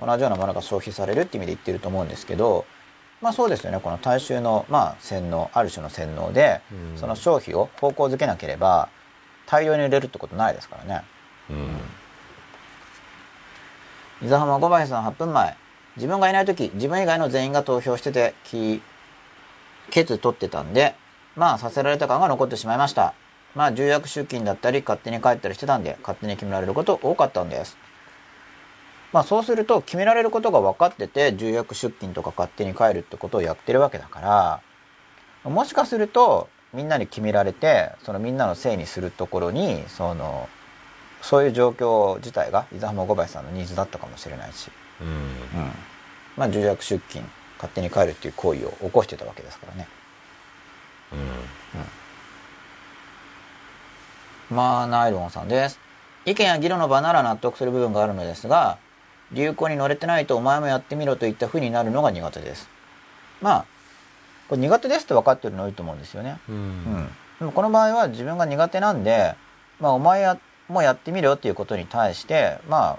[0.00, 2.64] 同じようなものが消費されるって意味で言ってると思うんですけど
[3.20, 3.80] まあそうですよね。
[3.80, 6.98] この大衆のまあ洗脳ある種の洗脳で、うん。
[6.98, 8.90] その消費を方向づけなければ
[9.46, 11.04] 大量に売れるってことないですからね。
[11.48, 11.78] うん。
[14.26, 15.56] 伊沢浜小林さん8分前。
[15.96, 18.82] 自分がいない時自分以外の全員が投票しててき
[19.90, 20.96] ケツ取ってたんで
[21.36, 23.14] まあさせられた感が残ってしまいました。
[23.54, 27.78] まあ重役出勤だったり勝手に帰ったりしてたんで勝手に決められること多かったんです
[29.14, 34.20] まあそうすると決められることが分かってて重役出勤とか勝手に帰るってことをやってるわけだか
[35.44, 40.48] らもしかするとみんなに決められてそのみんなのせいにするところにその
[41.22, 44.68] そういう状況自体が伊沢浜小林さんのニーズだったかもしれないし、
[45.00, 45.06] うん。
[45.08, 45.16] うん、
[46.36, 47.24] まあ重役出勤
[47.56, 49.86] 勝手に帰るっていう行為を起こしてたわけですからね。
[54.50, 55.78] まあナイロンさんです。
[56.26, 58.78] 意見や議論の場なら納得する部分があるのですが
[59.34, 62.68] 流行に乗れてないとお前もやってみろといったふうになるのが苦手です。
[63.42, 63.66] まあ
[64.48, 66.38] これ苦手ですって分かってるのはいいと思うんですよね。
[66.48, 66.54] うん。
[66.54, 67.08] うん、
[67.40, 69.34] でもこの場合は自分が苦手なんで、
[69.80, 72.98] まあ、お前やもうやってみろっていうことに対してま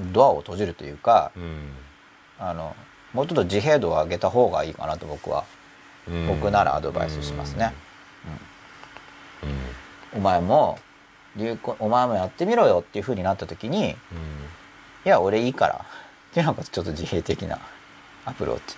[0.00, 1.72] ドアを閉じるというかうん。
[2.38, 2.74] あの
[3.12, 5.44] もうちょっと自閉度を上げた方がいいかなと僕は
[6.08, 6.26] うん。
[6.26, 7.72] 僕ならアドバイスしますね、
[10.14, 10.18] うん。
[10.18, 10.78] お前も
[11.36, 13.96] 流行お前もやってみろよっていうふうになった時に
[15.04, 15.84] いうんや俺いいから。
[16.30, 17.58] っていうのがちょっと自閉的な
[18.24, 18.76] アプローチ。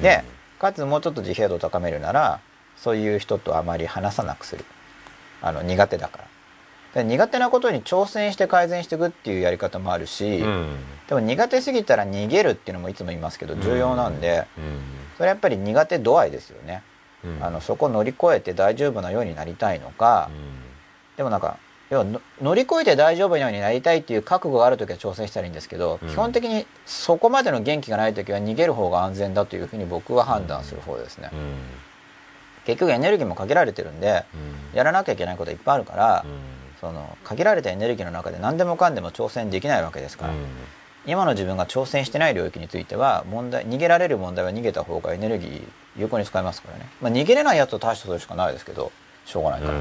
[0.00, 0.22] で、
[0.60, 2.40] かつもうちょっと自閉度を高めるなら
[2.76, 4.64] そういう人とあまり話さなくする。
[5.40, 6.24] あの苦手だから。
[6.94, 10.76] で苦手なことに挑戦して改善していくっていうやり方もあるし、うん。
[11.08, 14.80] でも苦手すぎたら逃げるっていうのもいつも言いますけど重要なんで、うん。
[15.16, 16.82] それやっぱり苦手度合いですよね、
[17.24, 17.38] うん。
[17.42, 20.30] あのそこを乗り越えて大丈夫なようになりたいのか、
[21.16, 21.56] でもなんか
[21.92, 26.08] 要はの乗り越えて大丈夫なようになりたいっていう覚悟がある時は挑戦したらいいんですけど、うん。
[26.08, 31.38] 基本的にそこまでの元気がない時は逃げる方が安全だというふうに僕は判断する方ですね、うん。
[32.64, 34.24] 結局エネルギーも限られてるんで
[34.72, 34.76] うん。
[34.76, 36.30] やらなきゃいけないこといっぱいあるから、うん。
[36.80, 40.32] その限られたエネルギーの中で何でもかんでも挑戦できないわけですから、
[41.04, 45.62] 今の自分が挑戦してない領域については問題逃げられる問題は逃げた方がエネルギー
[45.98, 48.90] 有効に使えますからね、まあ、逃げれないやつは対処するしかないですけど
[49.26, 49.78] しょうがないから、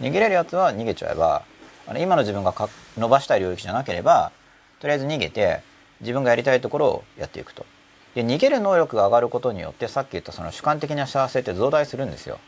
[0.00, 1.44] 逃げれるやつは逃げちゃえば
[1.86, 4.32] あの今の自分がか伸ばしたい領域じゃなければ
[4.80, 5.62] とりあえず逃げて
[6.00, 7.66] 自分がやりたいところをやっていくと。
[8.14, 12.38] で逃げる能力が上がることによってさっき言ったその主観的な幸せって増大するんですよ。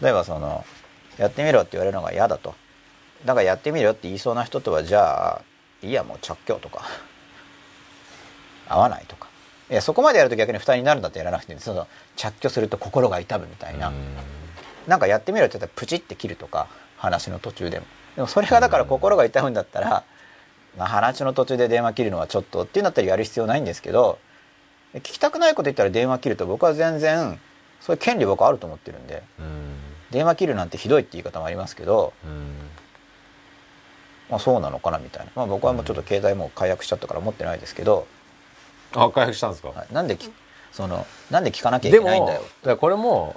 [0.00, 0.64] 例えばその
[1.18, 2.54] やってみろって言われるのが嫌だと。
[3.24, 5.42] だからやってみろって言いそうな人とはじゃあ
[5.82, 6.84] いいやもう着去とか。
[8.68, 9.28] 合わないとか。
[9.70, 11.86] いやそこまでやると逆に負担になるんだってやらなくてその
[12.16, 13.92] 着去すると心が痛むみたいな、
[14.86, 17.86] なんかやってみろって言ったらプチって切るとか話の途中でも。
[18.16, 20.04] でもそれがだから心が痛むんだったら、
[20.76, 24.18] まあ、話の途中で電話切るのはちょっとっていうんだったらやる必要ないんですけど
[24.94, 27.40] 聞きたくないこと言ったら電話切ると僕は全然
[27.80, 29.22] そういう権利僕はあると思ってるんで
[30.10, 32.12] 電話切るなんてひどいって言い方もありますけど、
[34.28, 38.06] まあ、そうなのかなみたいな、まあ、僕はもうちょっと携帯もう解約しちゃったから持ってないですけど、
[38.94, 39.68] あ回復したんですか？
[39.68, 39.94] はい。
[39.94, 40.30] なんでき
[40.70, 42.42] そのなんで聞かなきゃいけないんだよ。
[42.76, 43.36] これも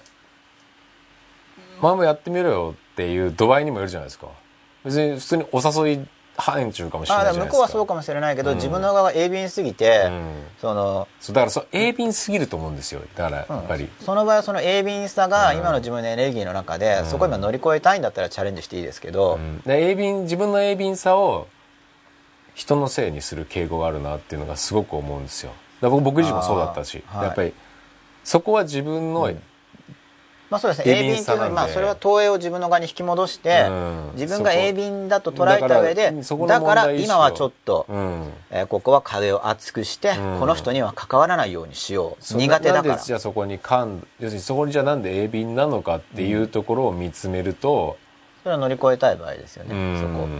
[1.81, 4.27] 前もやってみろよっていう度合いにもよるじゃないですか。
[4.83, 8.57] 別に普通にお誘い範疇かもしれないじ向こうはそうかもしれないけど、うん。
[8.57, 10.31] 自分の側が鋭敏すぎて、うん。
[10.59, 15.57] そのだからそう鋭敏すぎると思うんですよだからやっぱり、その場合はその鋭敏さがうん。
[15.59, 17.05] 今の自分のエネルギーの中で、うん。
[17.05, 21.47] そこ今乗り越えたいんだったらチャレンジしていいですけど、鋭敏自分の鋭敏さを
[22.53, 25.49] 人のせいにする傾向があるなっていうのがすごく思うんですよ。
[25.49, 27.23] だから僕僕自身もそうだったし、はい。
[27.25, 27.53] やっぱり
[28.23, 29.41] そこは自分の、うん
[30.50, 30.94] まあそうですね。
[30.94, 34.11] 鋭鋭敏っていうのは、まあ、それは投影を自分の側に引き戻して、うん。
[34.13, 36.13] 自分が鋭敏だと捉えた上で
[36.47, 38.31] だから今はちょっと、うん。
[38.51, 40.39] えーここは壁を厚くして、うん。
[40.39, 42.38] この人には関わらないようにしよう。
[42.38, 42.88] 苦手だから。
[42.89, 47.97] なんでじゃあそこに感要するにそこにじゃあなんで鋭敏なのかっていうところを見つめると、
[48.44, 50.00] それは乗り越えたい場合ですよね、うん。
[50.00, 50.39] そこ、うん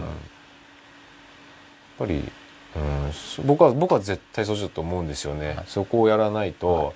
[1.98, 2.30] やっぱり、
[2.76, 6.94] うん、そ僕は僕は絶対そうだと思うんですよね、そこをやらないと、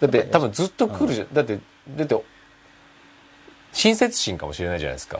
[0.00, 2.22] だって多分ずっと来るじゃん、だってだって
[3.72, 5.18] 親切心かもしれないじゃないですか。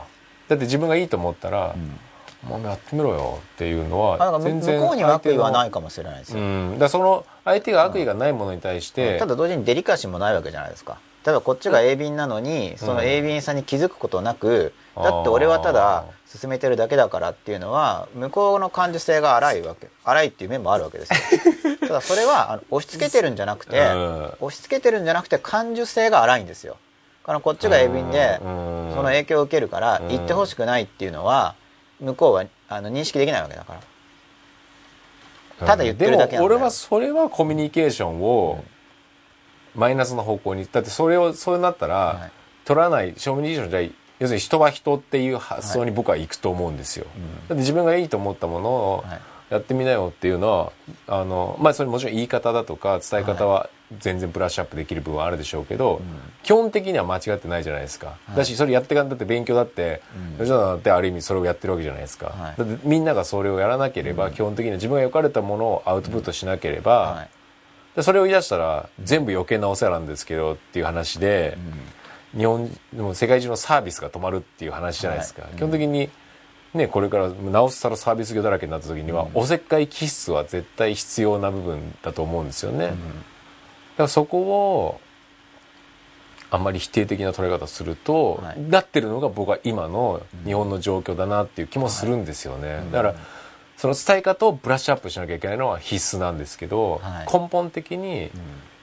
[0.48, 1.74] だって自分がいいと思ったら
[2.44, 10.98] 「もうやってみろよ」っていうのは全然向こうには悪意はないかかもしれないですよ、うん、だその相手が悪意がないものに対して、ただ同時にデリカシーもないわけじゃないですか。
[11.24, 19.88] 例えばこっちが鋭敏なのにその鋭敏さに気づくことなく、うんだって俺はただ進めてるだけだからっていうのは向こうの感受性が荒いわけ。
[20.04, 21.18] 荒いっていう面もあるわけですよ。
[21.88, 24.24] ただそれはあの押し付けてるんじゃなくて、うん。
[24.40, 26.72] 押し付けてるんじゃなくて感受性が荒いんですよ。
[26.72, 26.78] だ
[27.24, 28.90] からこっちが鋭敏でうん。
[28.94, 30.08] その影響を受けるからうん。
[30.08, 31.54] 言ってほしくないっていうのは
[32.00, 33.74] 向こうはあの認識できないわけだか
[35.60, 35.66] ら。
[35.66, 36.38] ただ言ってるだけなんだよ。
[36.38, 38.64] でも俺はそれはコミュニケーションを
[39.74, 42.32] マイナスの方向にだってそれをそうなったら、はい。
[42.64, 43.80] 取らないコミュニケーションじゃ
[44.20, 47.06] 要するに人は人っていう発想に僕は行くと思うんですよ、
[47.48, 49.20] だって自分がいいと思ったものをはい。
[49.50, 50.72] やってみなよっていうのは
[51.06, 53.68] あのまあそれもちろん言い方だとか伝え方は
[54.00, 56.00] 全然ブラッシュアップできる部分はあるでしょうけど、
[56.42, 60.02] 基本的には間違ってないじゃないですか、だしそれやってかんだって勉強だって、
[60.38, 62.54] 吉田だってある意味それをやってるわけじゃないですか、はい。
[62.58, 67.28] だってみんながそれをやらなければ、基本的には自分が良かれたものをアウトプットしなければ、はい。
[67.96, 71.58] でそれを言い出したら全部余計なお世話なんですけどっていう話で、
[72.34, 75.56] 日本でも世界中のサービスが止まるっていう話じゃないですか、はい。
[75.56, 76.08] 基本的に
[76.72, 82.92] ねこれからなおさらサービス業だらけになった時には、おせっかい気質は絶対必要な部分だと思うんですよね、だ
[84.02, 85.00] からそこを
[86.50, 88.60] あんまり否定的な捉え方すると、はい。
[88.60, 93.14] なってるのが僕は今の日本の状況だなっていう気もするんですよね、だから
[93.78, 97.26] その伝え方をブラッシュアップしなきゃいけないのは必須なんですけど、はい。
[97.32, 98.30] 根本的に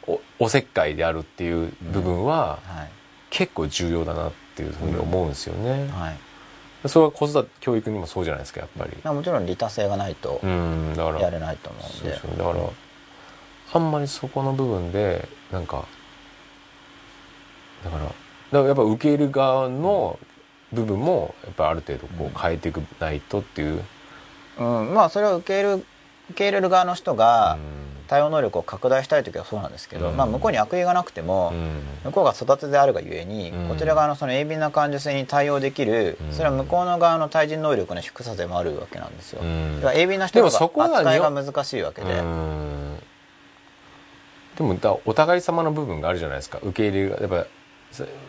[0.08, 2.90] おおせっかいであるっていう部分ははい。
[3.30, 6.90] 結構重要だなっていうふうに思うんですよね、はい。
[6.90, 8.98] それは子育て教育にもそうじゃないですかやっぱり。
[9.04, 12.20] まあもちろん利他性がないとやれないと思うんで。
[12.20, 12.64] そうだから
[13.74, 15.86] あんまりそこの部分でなんか
[17.84, 18.14] だからだか
[18.52, 20.20] らやっぱ受け入れる側の
[20.74, 23.84] 部分もやっぱある程度こう変えていくないとっていう、
[24.60, 25.86] うん、まあそれを受け入れる
[26.30, 27.58] 受け入れる側の人が
[28.08, 30.18] 対応能力を拡大したい時はそうなんですけど、うん。
[30.18, 31.82] まあ、向こうに悪意がなくても、うん。
[32.06, 33.68] 向こうが育てであるがゆえに、うん。
[33.68, 36.34] こちら側のその鋭敏な感受性に対応できる、うん。
[36.34, 39.42] それは向こうの側の対人能力の低さでもあるわけなんですよ。
[39.42, 39.82] うん。
[39.82, 43.00] だから鋭敏な人は扱いが難しいわけで、うん
[44.60, 46.60] でもだお互い様の部分があるじゃないですか。
[46.62, 47.36] 受け入れるやっぱ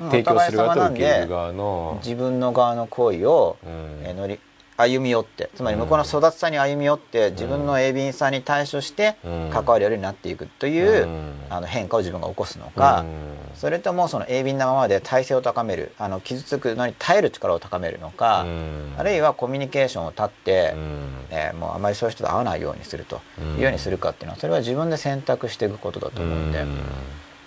[0.00, 1.98] うん提供する側と受け入れる側の。
[2.04, 3.70] 自分の側の行為を、うん。
[4.04, 4.38] えー乗り
[4.80, 9.50] 歩み寄ってつまり向こうの育てさに歩み寄って自分の鋭敏さに対処してうん。
[9.52, 11.32] 関わるようになっていくという、うん。
[11.50, 13.08] あの変化を自分が起こすのか、うん。
[13.54, 18.94] それともその鋭敏なままで体制を高めるあの傷つくのに耐える力を高めるのか、うん。
[18.96, 21.08] あるいはコミュニケーションを立って、うん。
[21.30, 23.54] えーもうあまりそういう人と会わないようにするとうん。
[23.56, 26.64] いうようにするかっていうのはそれは自分で選択していくことだと思うんで、う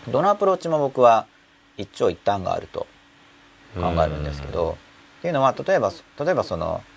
[0.09, 0.11] ん。
[0.11, 1.25] どのアプローチも僕は
[1.77, 2.85] 一長一短があると
[3.75, 4.77] 考えるんですけど、
[5.19, 6.83] っていうのは例えば例えばその「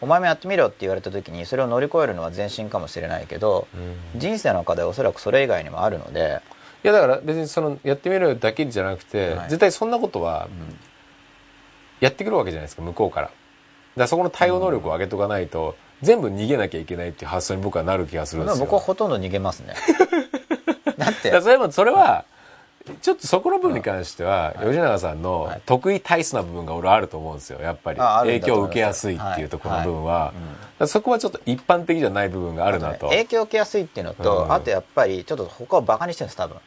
[0.00, 4.20] お前もやってみろ」って言われた時にそれを乗り越えるのは前進かもしれないけど、うん。
[4.20, 6.40] 人生の課題はおそらくそれ以外にもあるので、
[6.84, 9.48] いやだから別にそのやってみるだけじゃなくて、はい。
[9.48, 10.48] 絶対そんなことは
[12.00, 13.26] やってくるわけじゃないですか向こうから。
[13.26, 13.36] だか
[13.96, 18.64] らそこの対応能力を上げとかないと、全部逃げなきゃいけないっていう発想に僕はなる気がするんですよ。
[18.64, 19.74] 僕はほとんど逃げますね。
[20.98, 21.40] だって。
[21.40, 22.26] それもそれは
[22.94, 25.62] ちょっとそこの部分に関しては、吉永さんのはい。
[25.66, 27.98] 得意体質な部分が俺あると思うんですよやっぱり。
[27.98, 30.32] 影響を受けやすいっていうところの部分は、
[30.86, 34.52] そこはちょっと一般的じゃない部分があるなと、影響を受けやすいっていうのと、うん。
[34.52, 36.58] あとやっぱりちょっと他をバカにしてるんです多分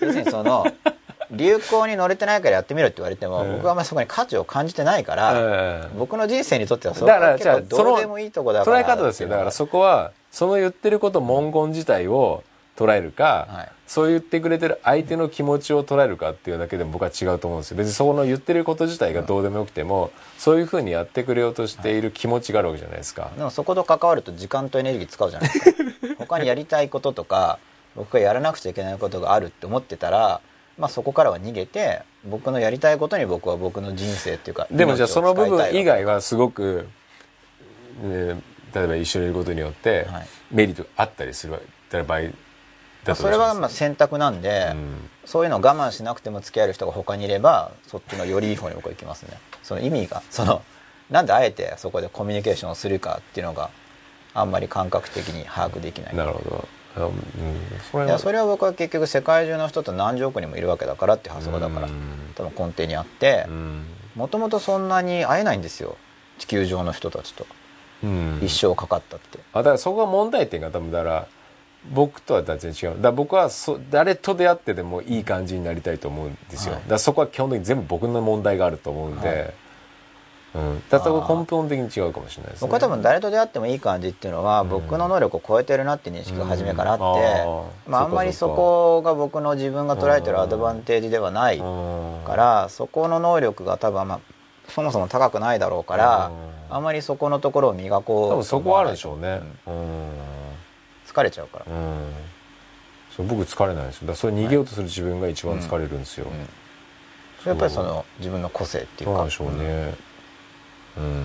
[0.00, 0.66] 要するにその
[1.30, 3.56] 流行に乗れてないからやってみろって言われても、うん。
[3.56, 5.88] 僕はあんまりそこに価値を感じてないから、ええ。
[5.96, 9.28] 僕の人生にとってはそこだからは結構どうでもいいとこだから捉え方ですよ。
[9.28, 12.44] だからそこはその言ってること文言自体を
[12.76, 13.72] 捉えるか、はい。
[13.86, 17.76] そう言ってくれてる相手の気持ちを捉えるかっていうだけでも僕は違うと思うんですよ。
[17.76, 25.82] 別にそこの言ってること自体がどうでもよくても、そういうふうにやってくれようとしている気持ちがあるわけじゃないですか、でもそこと関わると時間とエネルギー使うじゃないですか。
[26.18, 27.58] 他にやりたいこととか
[27.94, 30.40] 僕がやらなくちゃいけないことがあるって思ってたら、
[30.78, 36.88] まあ、そこからは逃げて僕のやりたいことに僕は僕の人生っていうかでもじゃあその部分以外ははすごく、
[38.02, 38.40] ね
[38.74, 40.26] 例えば一緒にいることによってはい。
[40.50, 41.60] メリットがあったりする
[42.04, 42.20] 場合
[43.14, 45.10] それはまあ選択なんで、うん。
[45.24, 49.38] そういうのを我慢しなくても付き合える人が他にいればそっちのよりいい方に僕は行きますね。
[49.62, 50.62] その意味がその
[51.10, 53.70] なんであえてそこでコミュニケーションをするかっていうのが
[54.34, 56.16] あんまり感覚的に把握できない。
[56.16, 56.68] なるほど。
[56.96, 57.14] あうん。
[57.90, 62.32] それいやそれは僕は結局世界中の人と何十億人もいるわけだからっていう発想だからうん。
[62.34, 63.86] 多分根底にあってうん。
[64.14, 65.96] もともとそんなに会えないんですよ。
[66.38, 67.46] 地球上の人たちと。
[68.02, 68.40] うん。
[68.42, 71.28] 一生かかったって、あだからそこが問題点が多分だから
[71.90, 73.02] 僕とは全然違う。
[73.02, 76.82] だ僕はそ誰と出会ってでもいい感じになりたいと思うんですよ、はい。
[76.86, 79.54] だそこは基本的に全部僕の問題があると思うんで、はい。
[80.54, 82.68] うん、だからそこ根本的に違うかもしれないですね。
[82.68, 84.68] 僕は多分誰と出会ってもいい感じっていうのは、うん。
[84.68, 87.10] 僕の能力を超えてるなって認識が初めからあって、うん。
[87.10, 87.64] あー。
[87.86, 92.24] まあ、あんまりそこが僕の自分が捉えてるアドバンテージではないうん。
[92.26, 94.20] からそこの能力が多分まあ
[94.68, 96.26] そもそも高くないだろうから
[96.70, 96.76] うん。
[96.76, 99.40] あんまりそこのところを磨こう多分そこはあるでしょうね。
[99.66, 99.74] うん。
[99.74, 100.10] うん、
[101.12, 102.12] 疲れちゃうから、うん。
[103.14, 104.00] そう僕疲れないですよ。
[104.02, 106.48] だからそれ逃げようとする自分が一番疲れるんですよ、うん
[107.42, 109.24] それやっぱりその自分の個性っていうか。
[109.24, 109.94] でしょうね。
[110.96, 111.24] うん。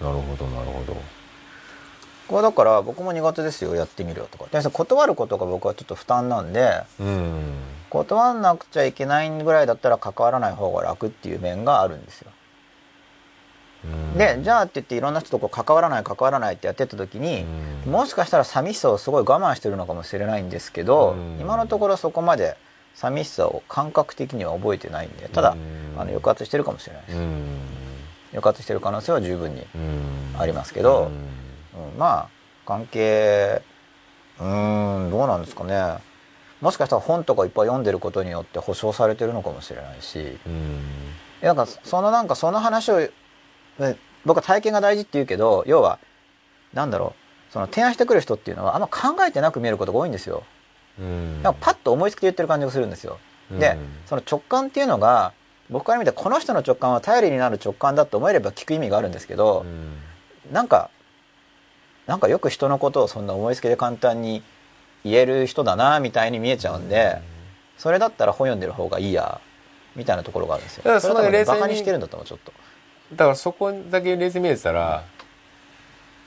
[0.00, 0.96] なるほどなるほど。
[2.26, 4.60] これだから僕も苦手ですよやってみるよとか。
[4.60, 7.54] で断ることが僕はちょっと負担なんでうん。
[7.90, 12.30] 断んなくちゃいけないぐらいだったら関わらない方が楽っていう面があるんですよ。
[12.30, 12.41] うん
[14.16, 17.44] でじゃあって言っていろんな人とこう関わらない関わらないってやってった時に
[17.86, 17.92] うん。
[17.92, 21.40] もしかしたら寂しさをすごい我慢してるのかもしれないんですけどうん。
[21.40, 22.56] 今のところそこまで
[22.94, 27.18] 寂しさを感覚的には覚えてないんでただうんあの抑圧してるかもしれないです。
[27.18, 27.58] うん。
[28.32, 30.34] 抑圧してる可能性は十分にうん。
[30.38, 31.10] ありますけど
[31.74, 31.92] うん。
[31.92, 31.98] うん。
[31.98, 32.28] まあ
[32.66, 33.62] 関係
[34.38, 35.98] うーんどうなんですかね。
[36.60, 40.38] もしかしたら本とかいっぱい読んでることによって保証されてるのかもしれないし。
[40.46, 40.80] うん。
[41.42, 43.10] なんかそのなんかその話をね
[44.24, 45.98] 僕は体験が大事って言うけど要は
[46.72, 47.14] なんだろ
[47.50, 50.44] うその提案してくる人っていうのはあんま考えてなく見えることが多いんですよ。
[50.98, 51.42] うん。
[51.42, 53.18] なんかパッと思いつきで言ってる感じがするんですよ。
[53.50, 53.78] でうん。
[54.06, 55.34] その直感っていうのが
[55.68, 60.52] 僕から見てこの人の直感は頼りになる直感だと思えれば聞く意味があるんですけど、うん。
[60.52, 60.90] なんか
[62.06, 64.42] なんかよく人のことをそんな思いつきで簡単に
[65.04, 67.20] 言える人だなみたいに見えちゃうんで、
[67.76, 69.40] それだったら本読んでる方がいいや
[69.94, 71.00] みたいなところがあるんですよ。
[71.00, 72.52] そのれ多分バカにしてるんだと思うちょっと
[73.12, 75.04] だからそこだけ冷静に見えてたら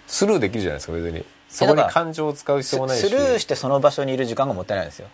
[0.08, 1.26] スルーできるじゃないですか別に。
[1.50, 3.02] そこに感情を使う必要もないし。
[3.02, 5.08] スルーしてその場所にいる時間がもったいないんですよ。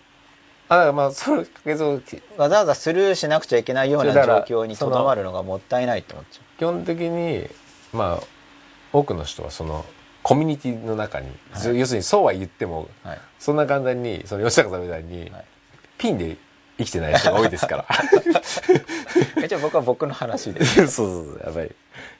[0.70, 2.02] あだからまあそれけど
[2.38, 7.46] わざわざスルーしなくちゃいけないような状況にとどまるのがもったいないって思っちゃ基本的に
[7.92, 8.24] まあ
[8.94, 9.84] 多くの人はその
[10.24, 11.78] コミュニティの中に、はい。
[11.78, 15.46] 要するにそうは言ってもう、はい、そんな簡単にその吉高さんみたいに、はい。
[15.98, 16.38] ピンで
[16.82, 17.86] 生きてない人が多いですから。
[19.46, 21.72] 一応僕は僕の話で、 そうそうそうやっぱり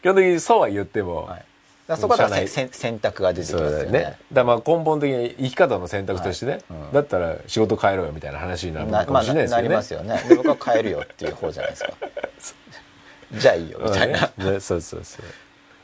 [0.02, 1.46] 基本的にそうは言っても、はい、だか
[1.88, 3.78] らそこでしゃあないせ選択が出てきますよね。
[3.78, 4.04] だよね。
[4.04, 6.94] だからまあ根本的に生き方の選択としてね、はいうん。
[6.94, 10.24] だったら仕事変えろよみたいな話になるかもしれないですなけどね、りますよね。
[10.28, 11.94] で僕は変えるよっていう方じゃないですか。
[13.34, 15.26] じゃあいいよみたいな、うんねねそうそうそう。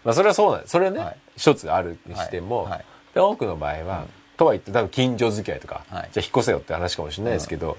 [0.03, 1.17] まあそれはそうなんですそれはね、はい。
[1.35, 2.71] 一つあるにしても、はい。
[2.71, 2.85] はい。
[3.13, 4.05] で多くの場合は、
[4.37, 6.09] とはいって多分近所付き合いとか、はい。
[6.11, 7.77] じゃあ引っ越せよって話かもしれないですけど、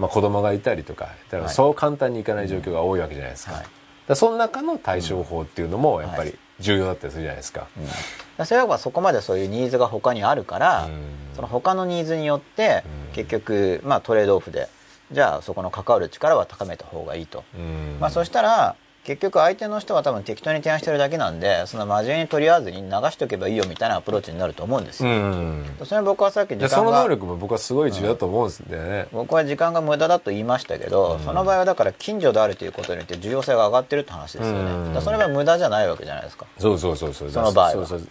[0.00, 1.54] まあ子供がいたりとかだからはい。
[1.54, 3.66] そう簡単にいかない状況が多いわけじゃないですか,、はい。
[4.08, 7.86] だその中の対処法っていうのもやっぱり重要だったりするじゃないですか、うん。
[7.86, 7.98] だか
[8.38, 14.68] らそれはそこまでそういうニーズが他にあるから、うんその他のニーズによってうん結局、まあ、トレードオフで
[15.12, 25.64] じゃあそこの関わる力は高めた方がいいと、うんまあ、そしたら結局相手の人は多分適当に提案してるだけなんでその真面目に取り合わずに流しておけばいいよみたいなアプローチになると思うんですうよ、ん。
[25.84, 31.24] それ僕はさっきでその時間が能力も僕はすごい重要だと思うんですよね、僕は時間が無駄だと言いましたけど、うん。
[31.24, 35.02] その場合はだから近所であるということによって重要性が上がってるって話ですよね、うん。
[35.02, 36.46] それは無駄じゃないわけじゃないですか。
[36.58, 37.30] そうそうそうそう。
[37.30, 37.72] その場合は。
[37.72, 38.08] そうそう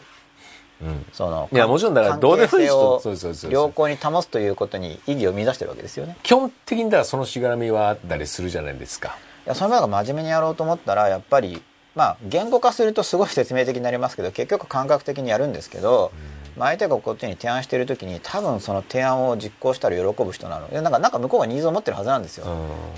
[0.81, 0.85] う。
[0.85, 1.05] ん。
[1.13, 3.51] そのいやもちろんだからどうでもいいをそうそうそうそう。
[3.51, 6.17] 良好に保つということに意義を見出してるわけですよね。
[6.23, 9.09] 基本的にだからそのしがらみはあったりするじゃないですか。
[9.09, 9.11] い
[9.45, 11.61] やその場合が真面目にやろうと思ったらやっぱり
[11.95, 16.11] まあ言語化するとすごい説明的になりますけど結局感覚的にやるんですけど、
[16.57, 20.69] まあ、相手がこっちに提案してる時に多分その提案を実行したら喜ぶ人なの。
[20.69, 22.45] でなんかなんか向こうがニーズを持ってるはずなんですよ、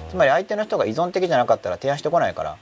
[0.10, 2.57] つまり相手の人が依存的じゃなかったら提案してこないから。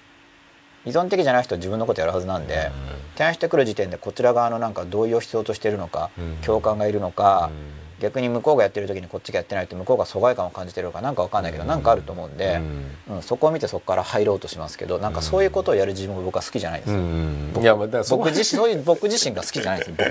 [0.86, 2.72] 依存的じゃない人は自分のことやるはずなんで、
[3.16, 6.38] 提案してくる時点でこちら側のなんか同意を必要としているのか、うん。
[6.38, 12.62] 共感がいるのか、うん逆に向こうがやってる時にこっちがやってないと向こうが疎外感を感じてるのかなんかわかんないけど、なんかあると思うんで、
[13.10, 13.22] うん。
[13.22, 20.10] そこを見てそこから入ろうとしますけどなんかそういうことをやる自分が僕は好きじゃないです、僕自身そういう僕自身が好きじゃないです僕。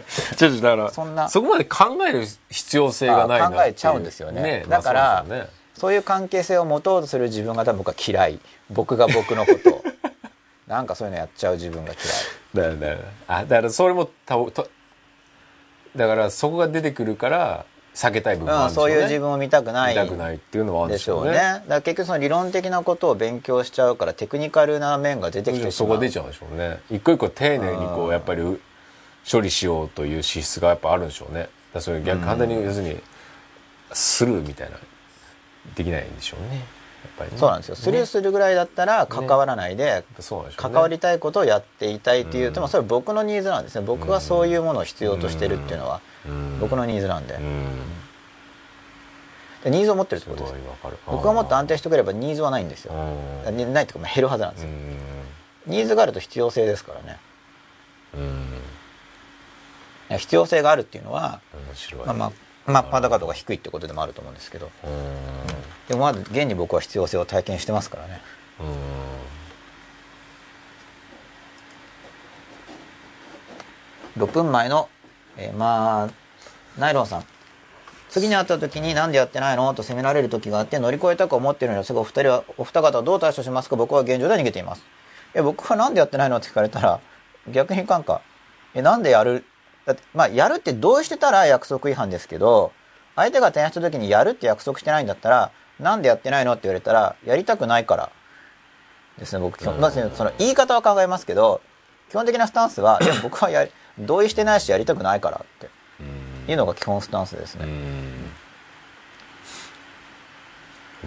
[0.36, 4.64] ちょっとだからそんなそこまで考える必要性がないな考えちゃうんですよね。
[4.68, 5.50] まあだからそうですよね。
[5.74, 8.38] そういう関係性を持とうとする自分が多分僕は嫌い。
[8.70, 9.84] 僕が僕のことを。
[10.68, 12.78] なんかそういうのやっちゃう自分が嫌い。
[12.78, 12.96] だ
[13.28, 14.68] あだからそれもたと
[15.96, 18.94] だからそこが出てくるから避けたい部分もあるんでしょうね。
[18.94, 19.94] いう自分を見たくない。
[19.94, 21.32] 見たくないっていうのはあるんでしょうね。
[21.32, 21.36] ね。
[21.36, 26.80] だから結局その理論的なことを勉強しちゃうからテクニカルな面が出てきてしまそこ出ちゃうんでしょうね。
[26.90, 28.60] 一個一個丁寧にこうやっぱりう
[29.30, 31.40] 処理しようという資質がやっぱあるんでしょうね。
[31.40, 33.00] だからそれ逆簡単に要するに
[33.92, 34.76] スルーみたいな
[35.74, 36.64] できないんでしょうね
[37.16, 37.38] ぱりね。
[37.38, 37.76] そうなんですよ。
[37.76, 40.04] スルーねするぐらいだったら関わらないで、
[40.56, 42.52] 関わりたいことをやっていたいっていう、うん。
[42.52, 43.86] でもそれ僕のニーズなんですね。
[43.86, 46.58] 僕がそういうものを必要としてるっていうのはうん。
[46.60, 50.54] 僕のニーズなんで,、ニーズを持ってるってことです。
[51.06, 52.92] 僕がもっと安定してくればニーズはないんですよ、
[53.44, 54.96] ないっていうかまあ減るはずなんですよ、うん。
[55.66, 57.18] ニーズがあると必要性ですからね。
[60.18, 62.06] 必要性があるっていうのは、面白い。
[62.06, 62.32] まあまあ
[62.72, 64.70] まあパダカ度が低いってことでもあると思うんですけど。
[64.84, 64.90] うん。
[65.88, 68.20] でもまだ現に僕は必要性を体験してますからね。
[74.16, 74.88] 6分前の、
[75.36, 76.10] えーまあ
[76.78, 77.24] ナイロンさん。
[78.08, 79.72] 次に会った時に何でやってないの？
[79.74, 83.76] と責められる時があって乗り越えたく思っているのですがお二人はお二方はどう対処しますか？
[83.76, 84.84] 僕は現状では逃げています。
[85.34, 86.36] え僕は何でやってないの？
[86.36, 87.00] って聞かれたら
[87.50, 88.20] 逆になんか
[88.74, 89.44] えなんでやる
[89.94, 92.72] だってまあやるって同意してたら約束違反ですけど
[93.16, 98.10] 相手が提案した時にやるって約束してないんだったらなんでやってないのって言われたらやりたくないから。
[99.18, 101.60] ですね僕基本まずその言い方は考えますけど
[102.08, 105.68] 基本的なスタンスはいや僕はやり同意してないしやりたくないからって。
[106.50, 107.66] いうのが基本スタンスですね。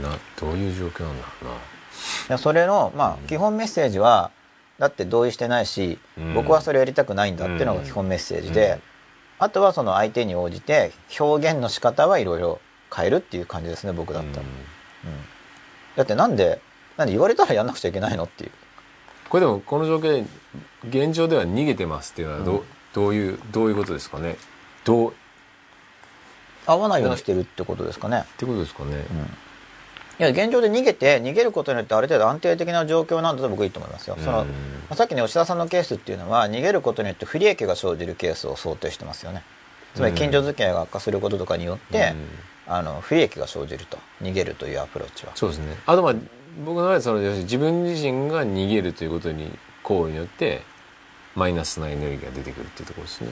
[0.01, 0.09] な
[0.39, 1.51] どういう状況なんだろうな。
[1.51, 1.55] い
[2.29, 4.31] やそれのまあ基本メッセージは
[4.79, 6.33] だって同意してないしうん。
[6.33, 8.79] 僕はそれやりたくないんだっていうのが基本メッセージで
[9.39, 12.59] あとはその相手に応じて表現の仕方はいろいろ
[12.95, 14.49] 変えるっていう感じですね僕だったら、うん。
[15.95, 16.61] だってなんで
[16.97, 18.51] なんで言われたらやんなくちゃいけないのっていう。
[19.29, 20.25] これでもこの状況で
[20.87, 22.63] 現状では逃げてますっていうのはど,、う
[22.93, 24.37] どういうどういうことですかね？
[24.85, 25.11] どう？
[25.11, 25.13] っ
[26.67, 28.25] 合わないようにしてるってことですかね。
[28.37, 29.03] てことですかね、
[30.31, 34.45] いや現状で逃げて逃げることによってある程度安定的な状況なんだと僕はいいと思いますよ、その
[34.95, 39.43] さっきの吉田さんのケースっていうのは逃げることによって不利益が生じるケースを想定してますよね。
[39.93, 42.13] つまり近所付き合いが悪化することとかによって、
[42.65, 43.97] あの不利益が生じると。
[44.21, 45.33] 逃げるというアプローチは。
[45.35, 45.75] そうですね。
[45.85, 46.15] あとまあ
[46.65, 49.51] 僕の場合はその自分自身が逃げるということに
[49.83, 50.61] 行為によって
[51.35, 53.31] マイナスなエネルギーが出てくるっていうところですね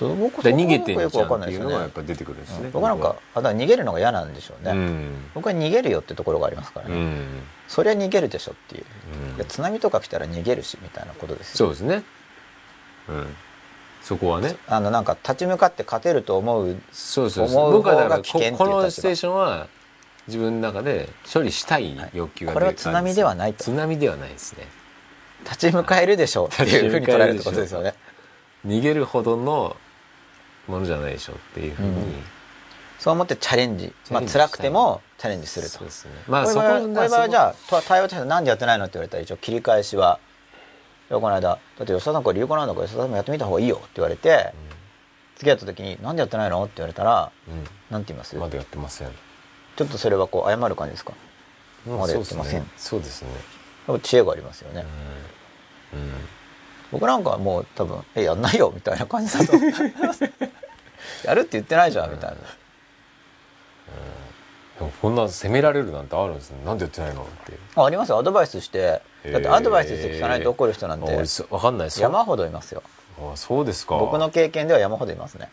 [0.00, 2.70] そう僕で逃げてんじゃんっていうのがやっぱ出てくるんですね、うん。
[2.72, 5.30] 僕なんかあだ逃げるのが嫌なんでしょうね、うん。
[5.34, 7.26] 僕は逃げるよってところがありますからね、うん、
[7.68, 8.84] それは逃げるでしょっていう、
[9.38, 9.46] うん。
[9.46, 11.56] 津波とか来たら逃げるしみたいなことですよ。
[11.56, 12.02] そうですね。
[13.10, 13.36] うん。
[14.00, 14.56] そこはね。
[14.68, 19.68] あのなんか立ち向かって勝てると思うそうそうです思う僕はだからここのステーションは
[20.28, 23.64] 自分の中で処理したい欲求がこれは津波ではないと。
[23.64, 24.66] 津波ではないですね。
[25.44, 27.92] 立ち向かえるでしょうっていうふうに捉えるってことですよね。
[28.66, 29.76] 逃げるほどの
[30.70, 32.22] ものじゃないでしょっていうふうに、うん。
[32.98, 33.92] そう思ってチャレンジ。
[34.10, 35.78] まあ辛くてもチャレンジすると。
[35.78, 36.12] そうですね。
[36.28, 40.18] まあこそここれはじゃあ対応としてなんでやってないのって言われたら一応切り返しは
[41.10, 41.40] この間。
[41.40, 44.52] だって吉田さんこれ流行なんだから吉田さんもやってみた方がいいよって言われて、
[45.36, 46.62] 次やった時になんでやってないの？
[46.62, 47.64] って言われたらこ、うん。
[47.90, 49.08] なんて言います、まだやってません。
[49.76, 51.14] ちょっとそれはこう謝る感じですか？
[51.86, 52.70] うんまだやってません。
[52.76, 53.30] そうですね。
[54.02, 54.84] 知恵がありますよね、
[55.94, 56.10] うん、うん。
[56.92, 60.24] 僕なんかはもう多分「えやんないよ」みたいな感じだと思います
[61.24, 62.40] やるって言ってないじゃんみたいな、で
[64.80, 66.64] もこんな責められるなんてあるんですね。
[66.64, 67.52] なんでやってないのって。
[67.76, 68.18] あありますよ。
[68.18, 69.02] アドバイスして。
[69.30, 71.24] だってアドバイスして聞かないと怒る人なんて。
[71.50, 72.82] わかんないです山ほどいますよ。
[73.18, 73.96] あそうですか。
[73.98, 75.50] 僕の経験では山ほどいますね。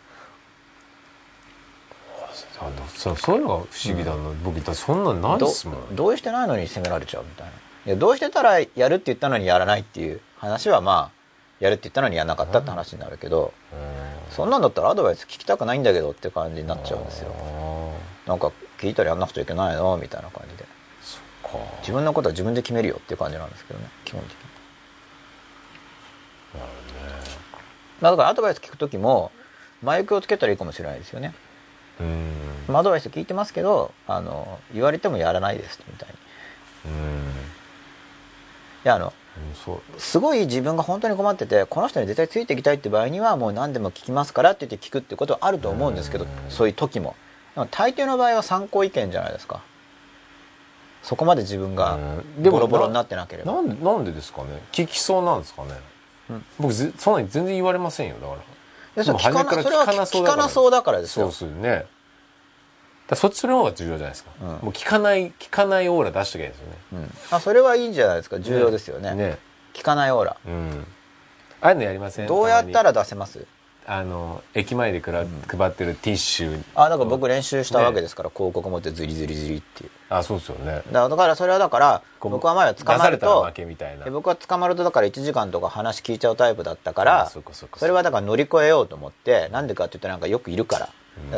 [2.60, 5.96] あのそそういうのが不思議だな、僕だってそんなんないどっすもん。
[5.96, 7.52] 同意してないのに責められちゃうみたいな。
[7.52, 11.12] いや同意してたらやるって言ったのにやらないっていう話はまあ
[11.60, 13.54] やるって言ったのにやらなかったって話になるけど、
[14.38, 17.34] そんなんだったらアドバイス聞きたくないんだけどって感じになっちゃうんですよ。
[18.28, 20.66] あなんか聞いたらやんなくちゃいけないのみたいな感じで。
[21.80, 24.38] 自分のことは自分で決めるよっていう感じなんですけどね基本的に。
[26.60, 26.74] なるね。
[28.00, 29.32] まあだからアドバイス聞く時も
[29.82, 31.34] マイクをつけたらいいかもしれないですよね、
[32.00, 32.32] うん。
[32.68, 36.10] まあ、アドバイス聞いてますけどあの言われてもやらないですみたい
[36.86, 36.92] に。
[36.92, 37.24] いうん。
[38.84, 39.14] やあの
[39.98, 46.30] すごい自分が本当に困っててこの人に絶対ついていきたいって場合にはもう何でも聞きますからって言って聞くってことはあると思うんですけどうん。
[46.50, 47.16] そういう時も
[47.56, 49.62] でも大抵の場合は参考意見じゃないですか。
[51.04, 51.98] そこまで自分が
[52.42, 53.54] ボロボロになってなければ。
[53.54, 54.62] なんでなんでですかね。
[54.72, 55.70] 聞きそうなんですかね、
[56.30, 56.46] うん。
[56.60, 58.40] 僕ぜそんなに全然言われませんよだから。
[58.98, 59.44] でそれは聞か
[59.96, 60.20] なそ
[60.68, 61.86] う聞だからですそうよっすよね
[63.08, 64.48] だそっちの方が重要じゃないですか、うん。
[64.48, 66.78] もう聞かない聞かないオーラ出しときゃいいんですよね。
[66.94, 67.14] うん。
[67.32, 68.40] あそれはいいんじゃないですか。
[68.40, 69.16] 重要ですよね。
[69.16, 69.38] ね。
[69.74, 70.38] 聞かないオーラ。
[70.46, 70.86] うん。
[71.62, 72.28] ああいうのやりません？
[72.28, 73.46] どうやったら出せます？
[73.90, 76.62] あの駅前でくら、配ってるティッシュ。
[76.76, 79.90] あだから僕練習したわけですから、広告持ってズリズリズリっていう。
[80.10, 80.82] あそうですよね。
[80.92, 84.04] だからそれはだから僕は前は捕まる出されたらと負けみたいな。
[84.04, 87.42] で僕は捕まるとだから1時間とか話聞いちゃうタイプだったからそ
[87.88, 90.90] れはだから乗り越えようと思ってなんでかって言ったらなんかよくいるから,、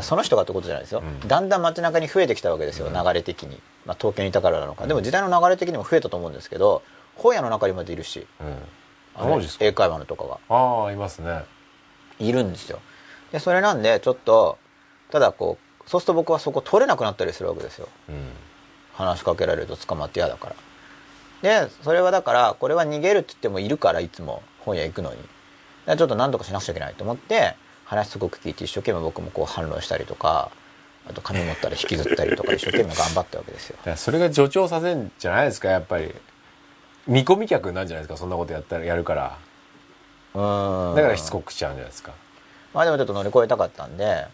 [0.01, 1.27] その人がってことじゃないですよ、うん。
[1.27, 4.87] だんだん街中に増えてきたわけですよ、流れ的に、まあ、東京にいたからなのか。
[4.87, 6.81] でも時代の流れ的にも増えたと思うんですけど
[7.15, 8.27] 本屋の中にまでいるし。
[8.39, 8.57] うん。
[9.15, 10.39] あの英会話のとかが。
[10.49, 11.43] ああいますね。
[12.19, 12.79] いるんですよ。
[13.31, 14.57] でそれなんでちょっと
[15.11, 17.89] ただこうそうすると僕はそこ取れなくなったりするわけですよ。
[18.07, 18.29] うん。
[18.93, 20.53] 話しかけられると捕まって嫌だか
[21.41, 21.65] ら。
[21.65, 25.17] でそれはだからこれは逃げるって言ってもいるからいつも本屋行くのに。
[25.97, 27.55] ちょっと何とかしなくちゃいけないと思って
[27.89, 30.51] 話すごく聞いて一生懸命僕もこう反論したりとか
[31.09, 33.77] あと紙持ったら引きずったりとか 一生懸命頑張ったわけですよ。
[33.95, 36.13] それが助長させんじゃないですかやっぱり。
[37.07, 39.37] 見込み客なんじゃないですかそんなことやったらやるから。
[40.35, 40.95] うーん。
[40.95, 42.11] だからしつこくしちゃうんじゃないですか。
[42.75, 44.27] まあでもちょっと乗り越えたかったんで。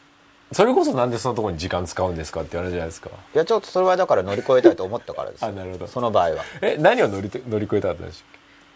[0.51, 3.09] それこそなんでそのところに時間使うんですかって言われるじゃないですか。
[3.09, 5.47] いやちょっとそれはだから乗り越えたいと思ったからですよ。
[5.47, 5.87] あなるほど。
[5.87, 6.43] その場合は。
[6.61, 8.23] え何を乗りて乗り越えたかったんでし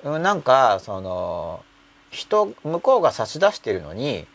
[0.06, 1.62] ょうんなんかその
[2.12, 4.26] 人向こうが差し出してるのに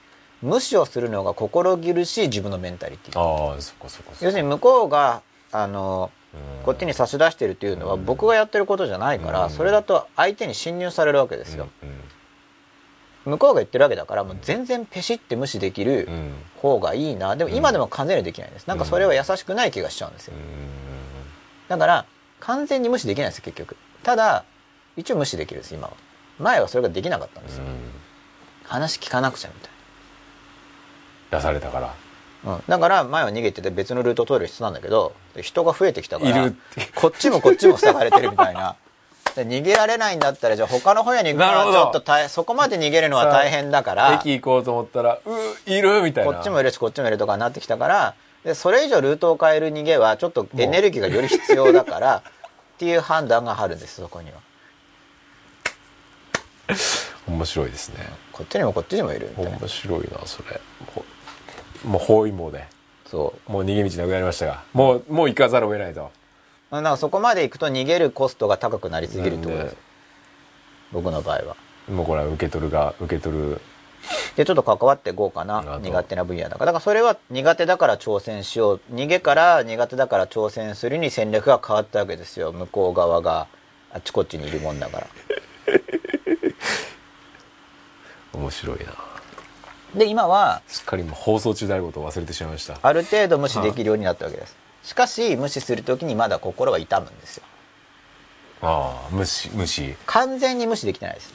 [0.45, 3.19] 無視をするのが心苦しい自分のメンタリティ。
[3.19, 6.65] ああそそ要するに向こうがあのうん。
[6.65, 9.51] こっちに差し出してるっていうのは僕がやってることじゃないからうん。
[9.51, 11.69] それだと相手に侵入されるわけですよ。
[11.83, 13.33] うん。
[13.33, 16.33] 向こうが言ってるわけだからもう全然ペシって無視できるうん。
[16.61, 17.37] 方がいいな。
[17.37, 18.67] でも今でも完全にはできないです。
[18.69, 20.35] なんかそれは優しくない気がしちゃうんですよ。
[21.69, 22.05] だから
[22.41, 23.77] 完全に無視できないです結局。
[24.03, 24.45] ただ
[24.97, 25.95] 一応無視できるんです今は。
[26.39, 27.65] 前はそれができなかったんですよ。
[27.65, 27.91] うん。
[28.65, 29.71] 話聞かなくちゃみたい
[31.37, 31.95] 出されたから。
[32.45, 36.89] な、うん、だから前は逃げてて別のルートを通る必要なんだけど人が増えてきたからいるって。
[36.95, 38.77] こっちもこっちも塞がれてるみたいな。
[39.35, 46.33] で逃げられないんだったらじゃあ他の本屋に行くのはちょっと大そこまで逃げるのは大変だから駅行こうと思ったらういるみたいな。
[46.33, 52.23] こっちもいるしこっちもいるとかになってきたからでそれ以上ルートを変える逃げはちょっとエネルギーがより必要だからっ
[52.79, 54.37] ていう判断があるんですそこには。
[57.27, 57.97] 面白いですね。
[58.33, 59.59] こっちにもこっちにもいるみたいな。
[59.59, 60.61] 面白いなそれ。
[60.95, 61.05] ほ
[61.85, 62.65] もう包囲網で。
[63.07, 64.65] そもう逃げ道なくなりましたが。
[64.73, 66.11] もうもう行かざるを得ないと。
[66.71, 69.77] うなんかそこまで行くと逃げるコストが高くなりすぎるってことです。
[70.93, 71.57] 僕の場合は。
[71.89, 73.61] もうこれは受け取るが受け取る。
[74.37, 75.79] でちょっと関わっていこうかな。
[75.83, 76.67] 苦手な分野だから。
[76.67, 78.81] だからそれは苦手だから挑戦しよう。
[78.93, 82.53] 逃げから苦手だから挑戦するに戦略が変わったわけですよ。
[82.53, 83.47] 向こう側が。
[83.93, 85.07] あっちこっちにいるもんだから。
[88.35, 89.14] 面白いな
[89.95, 92.79] で今はすっかりもう放送中であることを忘れてしまいました。
[92.83, 94.57] ある程度無視できるようになったわけです。
[94.83, 97.45] しかし無視する時にまだ心は痛むんですよ。
[98.63, 99.95] ああ無視無視。
[100.07, 101.33] 完全に無視できてないです。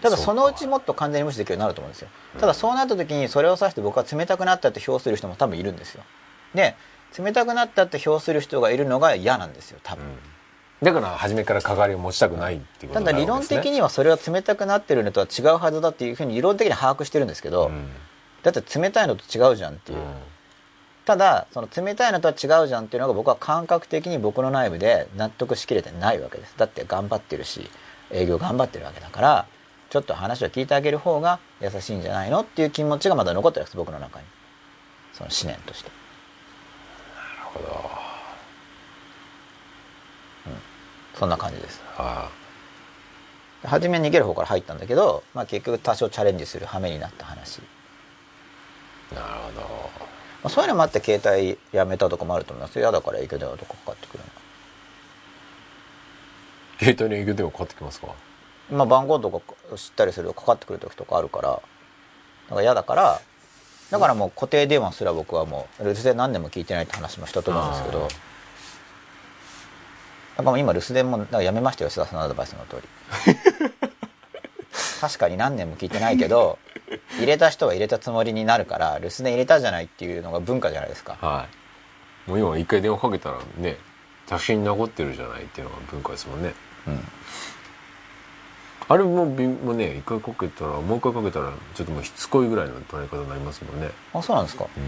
[0.00, 2.08] ただそのうちもっと完全に無視できるようになると思うんですよ。
[2.38, 6.04] ただそうなった時にそれを指して僕は冷たくなったって評する人も多分いるんですよ。
[6.54, 6.76] で
[7.18, 10.04] 冷たくなったって評する人がいるのが嫌なんですよ多分、
[10.82, 17.88] だから初めから関わりを持ちたくないっていうことただ理論的にはそれは冷たくなってるのとは違うはずだっていうふうに理論的に把握してるんですけど、うん。
[18.42, 19.98] だって冷たいのと違うじゃんっていう、
[21.04, 26.54] ただその冷たいのとは違うじゃんっていうのが僕は感覚的に僕の内部で納得しきれてないわけです。
[26.56, 27.68] だって頑張ってるし
[28.10, 29.46] 営業頑張ってるわけだから
[29.90, 34.26] ちょっと話を聞いてあげる方が優しいんじゃないのっていう気持ちがまだ残ってるんです僕の中に。
[35.12, 35.90] その思念として。
[37.16, 38.07] なるほど
[41.18, 41.80] そんな感じです。
[41.96, 42.30] あ
[43.64, 47.60] 初め逃げる方から入ったんだけど、まあ、結局多少チャレンジする羽目になった話、
[49.12, 49.60] あなるほど。
[49.62, 49.68] ま
[50.44, 52.82] あ、そういうのもあって携帯やめたとかもあると思いますよ。
[52.82, 54.24] 嫌だから影響電話とかかかってくる
[56.78, 58.06] 携帯の営業でもかかってきますか？
[58.70, 59.40] のまあ番号とか
[59.76, 61.48] 知ったりするとかかってくる時とかあるから。
[61.48, 61.56] だ
[62.50, 63.20] から嫌だから
[63.90, 68.08] だからもう固定電話すら僕はもう留守電何年も聞いてないって話もしたと思うんですけど
[70.38, 72.76] あーだからもう今留守電もだからやめましたよ吉田さんのアドバイスの通
[73.26, 73.34] り。
[75.00, 76.58] 確かに何年も聞いてないけど
[77.18, 81.16] 入れた人は入れたつもりになるから留守電入れたじゃないっていうのが文化じゃないですか。
[81.20, 81.46] は
[82.26, 82.30] い。
[82.30, 83.76] もう今一回電話かけたらね
[84.28, 86.54] 写真残ってるじゃないっていうのが文化ですもんね。
[86.86, 87.08] うん。
[88.90, 93.90] あれもびもうね一回かけたらもう一回かけたらちょっともうしつこいぐらいの捉え方になりますもんね。
[94.14, 94.64] あそうなんですか。
[94.64, 94.82] うん。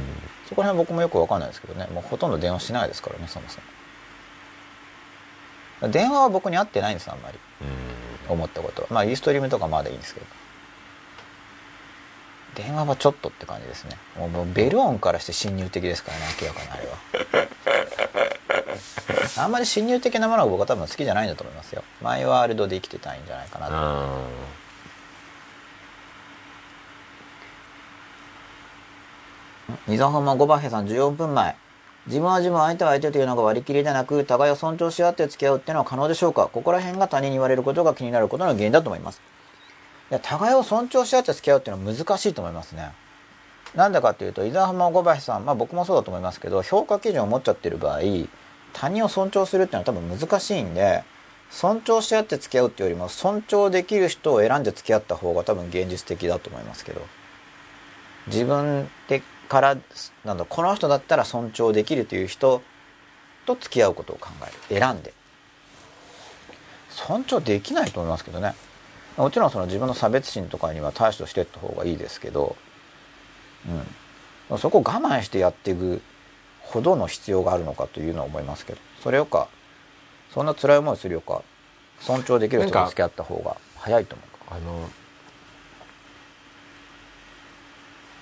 [0.49, 1.87] そこら辺僕もよくわかんないですけどね。
[1.93, 3.63] もうほとんど電話しないですからねそもそも
[5.89, 7.39] 電話は僕に合ってないんですあんまり。
[8.29, 8.89] 思ったことは。
[8.91, 10.27] まあユーストリームとかまだいいんですけど。
[12.55, 13.97] 電話はちょっとって感じですね。
[14.17, 16.99] もうベル音からして侵入的ですからね明らかにあれは。
[19.45, 21.83] あんまり侵入的なものが僕は多分好きじゃないんだと思いますよ。
[22.03, 23.73] マイワールドで生きてたいんじゃないかなと。
[23.75, 24.21] あ
[29.87, 31.57] 二座本間五番平さん14分前
[32.07, 36.49] 自分は自分相手は相手というのが割り切りでなく互いを尊重し合って付き合うっていうのは可能でしょうか？
[36.49, 39.21] ここら辺が他人に言われることが気になることの原因だと思います。
[40.11, 42.93] いや互いを尊重し合って付き合うっていうのは難しいと思いますね。
[43.75, 48.01] なんでかっていうと伊沢浜五林さんまあ僕もそうだと思いますけど評価基準を持っちゃってる場合
[48.73, 51.05] 他人を尊重するっていうのは多分難しいんで
[51.51, 57.03] 尊重し合って付き合うっていうよりも尊重できる人を選んで付き合った方が多分現実的だと思いますけど。
[58.27, 58.89] 自分
[59.51, 59.77] から
[60.25, 62.63] なんだこの人だったら尊重できるという人
[63.47, 64.29] と付き合うことを考
[64.71, 64.81] える。
[64.81, 65.13] 選んで。
[66.89, 68.55] 尊重できないと思いますけどね。
[69.17, 72.57] もちろんその自分の差別心とかには対処していった方がいいですけど、
[74.51, 76.01] うん、そこを我慢してやっていく
[76.61, 78.79] ほどの必要があるのかというのは思いますけど。
[79.03, 79.49] それよか
[80.33, 81.43] そんな辛い思いするよか
[81.99, 84.29] 尊重できる人と付き合った方が早いと思う。
[84.53, 84.89] あの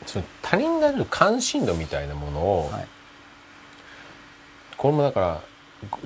[0.09, 2.89] その他人になる関心度みたいなものを、はい。
[4.77, 5.43] これもだから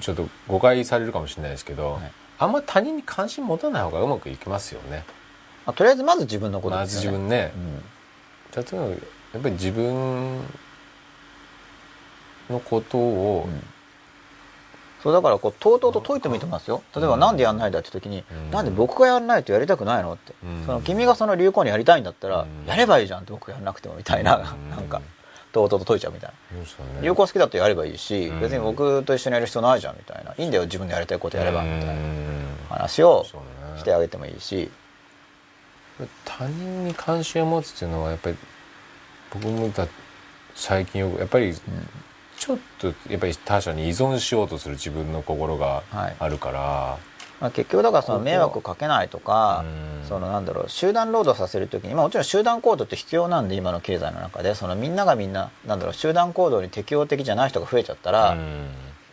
[0.01, 2.13] ちょっと誤解されるかもしれないですけど、はい。
[2.39, 5.05] あんま他人に関心持たない方がうまくいきますよね。
[5.65, 7.19] まあとりあえずまず自分のことまずですよね。
[7.19, 7.83] 自分ね、
[8.57, 8.97] 例えばや
[9.39, 10.41] っぱり自分
[12.51, 13.49] のことを、
[15.03, 16.83] そうだからこうとうとうと解いてもいいと思いますよ。
[16.95, 18.51] 例えばなんでやんないんだって時に、うん。
[18.53, 20.65] なんで僕がやらないとやりたくないのって、うん。
[20.65, 22.67] その君がその流行にやりたいんだったら、うん。
[22.67, 24.71] やればいいじゃんって僕がやらなくてもみたいな、うん。
[24.71, 25.03] なんか
[25.53, 27.03] とうとうと解いちゃうみたいな。
[27.03, 28.41] 流行好きだとやればいいし、うん。
[28.41, 30.35] 別に僕と一緒にやる必要ないじゃんみたいな。
[30.39, 32.47] いいんだよ自分でやりたいことやればみたいなうん。
[32.69, 33.27] 話を
[33.77, 34.71] してあげてもいいし、
[36.25, 38.37] 他人に関心を持つっていうのはやっぱり
[39.33, 39.87] 僕もだ
[40.55, 41.55] 最近よくやっぱり
[42.43, 46.17] ちょっとやっぱり他者に依存しようとする自分の心がはい。
[46.19, 46.99] あるから、
[47.41, 49.65] まあ、結局だからその迷惑かけないとか
[50.01, 50.09] うん。
[50.09, 54.57] そのなんだろう集団労働させる時に、まあ、もちろん集団行動って必要なんで今の経済の中で。
[54.57, 58.67] そのみんながみんななんだろう集団行動に適応的じゃない人が増えちゃったらうん。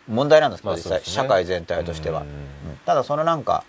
[0.08, 2.26] 問題なんですけど、まあ実際、ね社会全体としては、
[2.88, 3.64] ただそのなんか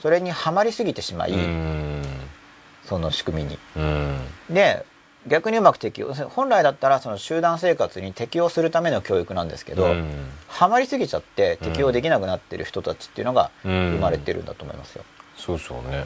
[0.00, 2.04] それにはまりすぎてしまい、うん。
[2.84, 3.58] その仕組みに。
[3.76, 4.20] うん。
[4.54, 4.86] で
[5.26, 10.06] 逆にうまく適応本来だったらその集団生活に適応するための教育なんですけど、うん。
[10.48, 13.92] はまりすぎちゃって適応できなくなってる人たちっていうのがうん。
[13.92, 15.04] 生まれてるんだと思いますよ、
[15.36, 16.04] そうそうね、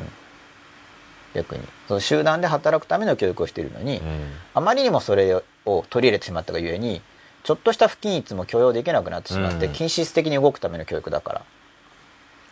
[1.35, 1.63] 逆に。
[1.87, 4.33] その集団で働くための教育をしているのに、うん。
[4.55, 7.01] あまりにもそれを取り入れてしまったがゆえに
[7.45, 9.73] ちょっとした不均一も許容できなくなってしまって、うん。
[9.73, 11.43] 均質的に動くための教育だから。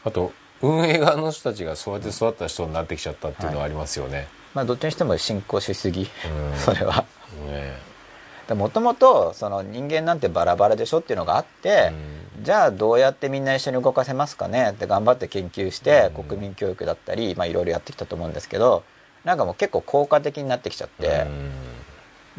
[0.05, 6.05] あと運営側の人たちがそうやって育った人になってきちゃったっていうのはありますよね、まあどっちにしても進行しすぎ、う
[6.55, 6.59] ん。
[6.59, 7.05] それは。
[7.47, 7.77] ね。
[8.55, 11.93] もともとその人間なんてバラバラでしょっていうのがあって、
[12.43, 14.73] じゃあどうやってみんな一緒に動かせますかね？
[14.73, 16.25] って頑張って研究して、うん。
[16.25, 18.85] 国民教育だったりまあいろいろやってきたと思うんですけど
[19.25, 21.27] なんかもう結構効果的になってきちゃって、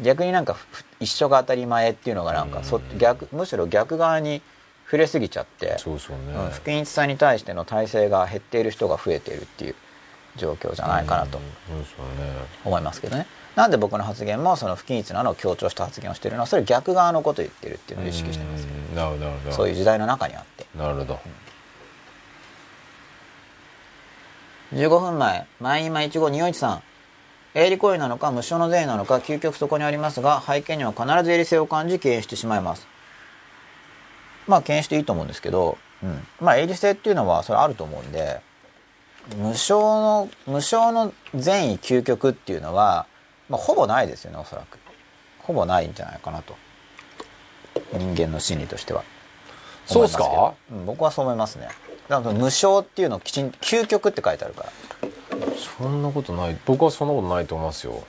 [0.00, 2.98] 逆になんかふ一緒が当たり前っていうのがなんかそ、うん。
[2.98, 4.40] 逆むしろ逆側に
[4.84, 5.78] 触れすぎちゃって。
[5.78, 9.74] そうそうね、うん不均一さに対しての体制が減っている人が増えているっていう
[10.36, 11.38] 状況じゃないかなと
[12.64, 13.26] 思いますけどね。
[13.54, 18.66] なんで僕の発言もその不均一なのを強調した発言をしているのはそれ逆側のことを言ってるっていうのを意識してます。
[18.66, 20.66] うんなるほどそういう時代の中にあって。
[20.76, 21.18] なるほど
[24.72, 26.82] 15分前、満員今一号二一さん。
[27.54, 32.88] 営利行為なのか無償の善意なのか究極そこにありますが背景には必ず営利性を感じ敬遠してしまいます。
[34.48, 38.40] まあ敬遠していいと思うんですけど、うん、まあ営利性っていうのはそれあると思うんで
[39.36, 43.06] 無償の無償の善意究極っていうのは、
[43.48, 44.78] まあ、ほぼないですよねおそらく。
[45.40, 46.54] ほぼないんじゃないかなと。
[47.92, 49.02] 人間の心理としては。
[49.86, 50.54] そうっすか？
[50.70, 51.68] うん、僕はそう思いますね。
[52.08, 54.70] だから無償っていうのをきちんと究極って書いてあるから。
[55.78, 56.56] そんなことない。
[56.64, 58.04] 僕はそんなことないと思いますよ。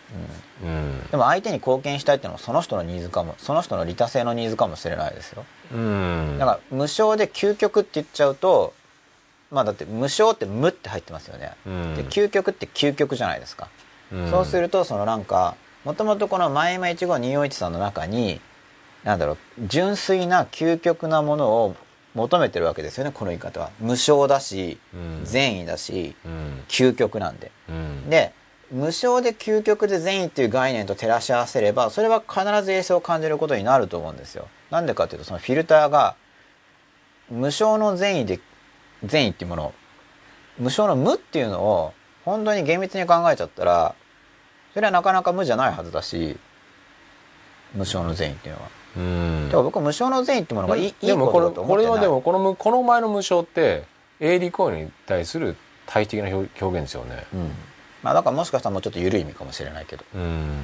[0.64, 1.08] うん。
[1.10, 5.46] でも相手に貢献したいっていうのはその人のニーズかもその人の利他性のニーズかもしれないですよ。
[5.74, 6.38] うん。
[6.40, 8.74] だから無償で究極って言っちゃうと
[9.52, 11.96] まあだって無償って無って入ってますよね、うん。
[11.96, 13.70] で究極って究極じゃないですか、
[14.12, 14.30] うん。
[14.30, 18.42] そうするとそのなんかもともとこの前今15241さんの中に
[19.04, 21.76] なんだろう純粋な究極なものを
[22.16, 23.70] 求めてるわけですよねこの言い方は。
[23.80, 25.22] 無償だし、うん。
[25.26, 26.64] 善意だしうん。
[26.68, 27.52] 究極なんで。
[27.70, 28.10] うん。
[28.10, 28.34] で
[28.72, 34.48] 無償で究極で善意っていう概念と照らし合わせればそれは必ず衛生を感じることになると思うんですよ。
[34.72, 36.16] なんでかっていうとそのフィルターが
[37.30, 38.40] 無償の善意で
[39.04, 39.74] 善意っていうもの
[40.58, 43.96] 無償の無っていうのを本当に厳密に考えちゃったら
[44.74, 46.38] それはなかなか無じゃないはずだし
[47.74, 48.70] 無償の善意っていうのは。
[48.98, 49.46] うん。
[49.48, 53.84] だから僕は無償の善意ってものがいい,、でもこれこれはでもこのむこの前の無償って
[54.20, 55.56] 営利行為に対する
[55.86, 57.26] 対比的な表表現ですよね。
[57.34, 57.52] うん。
[58.02, 60.04] まあだからもしかしたらもうちょっと緩い意味かもしれないけど。
[60.16, 60.62] うん。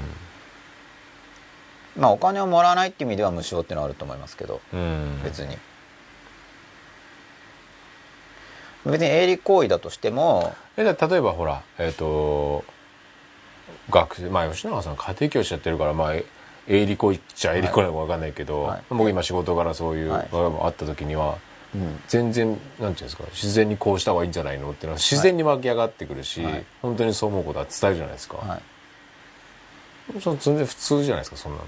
[1.97, 4.61] まあお金をもらわないっていう意味では無償っていうのはあると思いますけど。
[4.73, 5.21] うん。
[5.23, 5.57] 別に
[8.85, 12.63] 別に営利行為だとしてもえだ例えばほらえっ、と
[13.89, 16.25] 学生まあ吉永さん家庭教師やってるからまあえ
[16.67, 18.83] 営利行為っちゃ営利行為なのか分かんないけど、はい。
[18.89, 20.29] 僕今仕事からそういうはい。
[20.31, 21.37] 場があった時には、
[21.75, 21.99] うん。
[22.07, 26.65] 全然なんていうんですか自然にこうした方がいいんじゃないのっていうのは自然に湧き上がってくるし、はい。
[26.81, 28.57] 本当にそう思うことは伝えるじゃないですか、は
[30.15, 30.21] い。
[30.21, 31.63] その全然普通じゃないですかそんなの。
[31.63, 31.67] い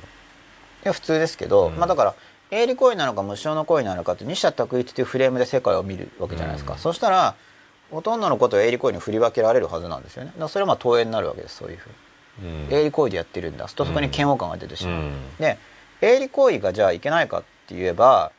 [0.83, 1.75] や普通ですけど、うん。
[1.77, 2.15] まあだから
[2.51, 6.79] 営利行為なのか無償の行為なのかって二者択一というフレームで世界を見るわけじゃないですか、うん。
[6.79, 7.35] そしたら
[7.91, 10.29] ほとんどのことを営利行為に振り分けられるはずなんですよね。
[10.29, 11.89] だからそれはまあ投影になるわけですそういうふう
[12.45, 12.47] に。
[12.69, 12.73] うん。
[12.73, 13.67] 営利行為でやってるんだ。
[13.67, 15.13] とそこに嫌悪感が出てしまう、うん。
[15.39, 15.57] で
[16.01, 18.31] 営利行為がじゃあいけないかって言えば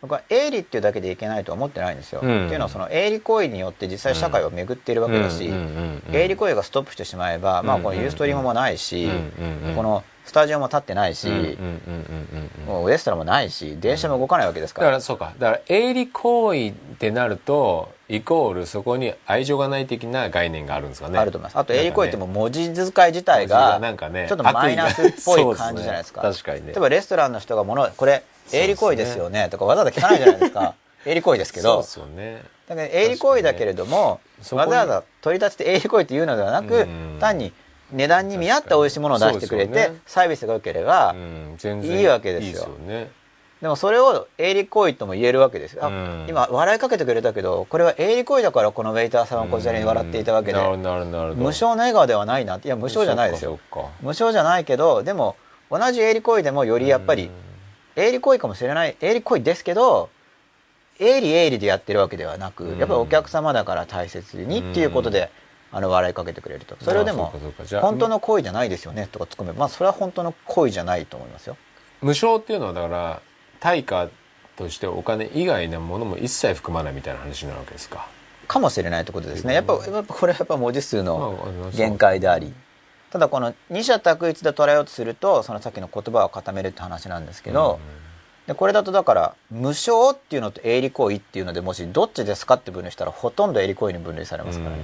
[0.00, 2.46] 僕は営利っていうだけでいけないとは思ってないんですよ、うん。
[2.46, 5.48] っていうのはその営利行為によって実際社会を巡っているわけだし、
[6.12, 9.08] 営利行為がストップしてしまえば、まあこのユーストリームもないし、
[9.76, 11.28] このスタジオも建ってないし、
[12.66, 15.32] もうレストランもないし電車も動かないわけですか、だかららそうか。
[15.38, 21.18] だから営利行為ってなるとイコールそこに愛情がない的な概念があるんですかね。
[21.18, 21.58] あると思います。
[21.58, 26.22] あと営利行為っても文字遣い自体がなんかねちょっとマイナスっぽい感じじゃないですか。
[26.22, 26.68] 確かにね。
[26.68, 30.74] 例えばレストランの人が物これ営利行為ですよねとかわざわざ聞かないじゃないですか。
[31.04, 31.74] 営利行為ですけど。
[31.74, 32.42] そうですよね。
[32.68, 34.20] だから営利行為だけれども、
[34.52, 37.16] わざわざ取り立てて営利行為っていうのではなく、うん。
[37.18, 37.52] 単に
[37.92, 40.00] 値段に見合った美味しいものを出してくれて、ね。
[40.06, 42.46] サービスが良ければ、いいわけですよ。
[42.46, 43.10] いいですよね。
[43.62, 45.88] でもそれを営利行為とも言えるわけですよ、
[46.28, 52.66] 今笑いかけてくれたけどこれは営利行為だからこのウェイターさんはこちらに笑っていたわけで、無償の笑顔ではないなって。
[52.66, 53.60] いや無償じゃないですよ。
[54.00, 55.36] 無償じゃないけどでも
[55.70, 57.30] 同じ営利行為でもよりやっぱり
[57.94, 60.10] 営利行為かもしれない営利行為ですけど
[60.98, 62.78] 営利営利でやってるわけではなくうん。
[62.78, 65.30] やっぱりお客様だから大切にっていうことで
[65.72, 66.76] あの笑いかけてくれると。
[66.80, 67.32] それをでも
[67.80, 69.60] 本当の行為じゃないですよねとか突っ込めば。
[69.60, 71.56] まあそれは本当の行為じゃないと思いますよ。
[72.02, 73.22] 無償っていうのはだから
[73.60, 74.08] 対価
[74.56, 78.06] としてお金以外のものも一切含まないみたいな話になるわけですか。
[78.46, 79.54] かもしれないってことですね。
[79.54, 82.52] やっぱ やっぱこれはやっぱ文字数のまあ限界であり。
[83.10, 87.78] ただこの二者択一で捉えようとするとそのさっきの言葉を固めるって話なんですけど、
[88.46, 94.78] でこれだとだから無償っていうのと営利行為っていうのでもしどっちですかって分類したらほとんど営利行為に分類されますからね、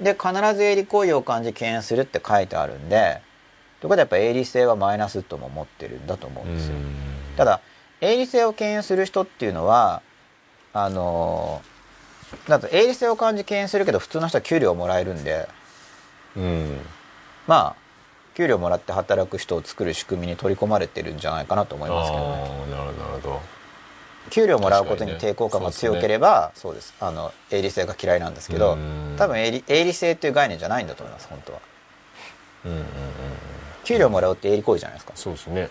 [0.00, 3.20] で必ず営利行為を感じ敬遠するって書いてあるんで
[3.80, 6.74] ということはやっぱ営利性はマイナスとも思ってるんだと思うんですよ、
[7.36, 7.60] ただ
[8.00, 10.02] 営利性を敬遠する人っていうのは
[10.72, 11.62] あの
[12.48, 15.48] だと営利性を感じ敬遠するけど普通の人は給料をもらえるんで
[16.36, 16.78] うん。
[17.46, 17.76] まあ
[18.34, 22.36] 給料もらって働く人を作る仕組みに取り込まれてるんじゃないかなと思いますけどね。
[22.70, 23.59] なるほど
[24.28, 26.94] 給料もらうことに抵抗感が強ければそうです。
[27.00, 29.14] あの営利性が嫌いなんですけどうん。
[29.16, 31.60] 多分営利営利性っていう概念じゃないんだと思います本当は。
[32.66, 32.84] うんうんうん
[33.82, 35.12] 給料もらうって営利行為じゃないですか。
[35.16, 35.68] そうですね。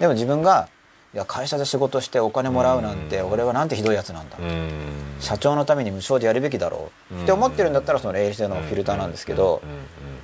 [0.00, 0.68] でも自分が
[1.14, 4.36] いや会社で仕事してお金もらうなんて俺はなんてひどいやつなんだ。
[4.38, 4.80] うん。
[5.20, 10.17] 社長のために無償でやるべきだろうって思ってるんだったらその営利性のフィルターなんですけどうんうん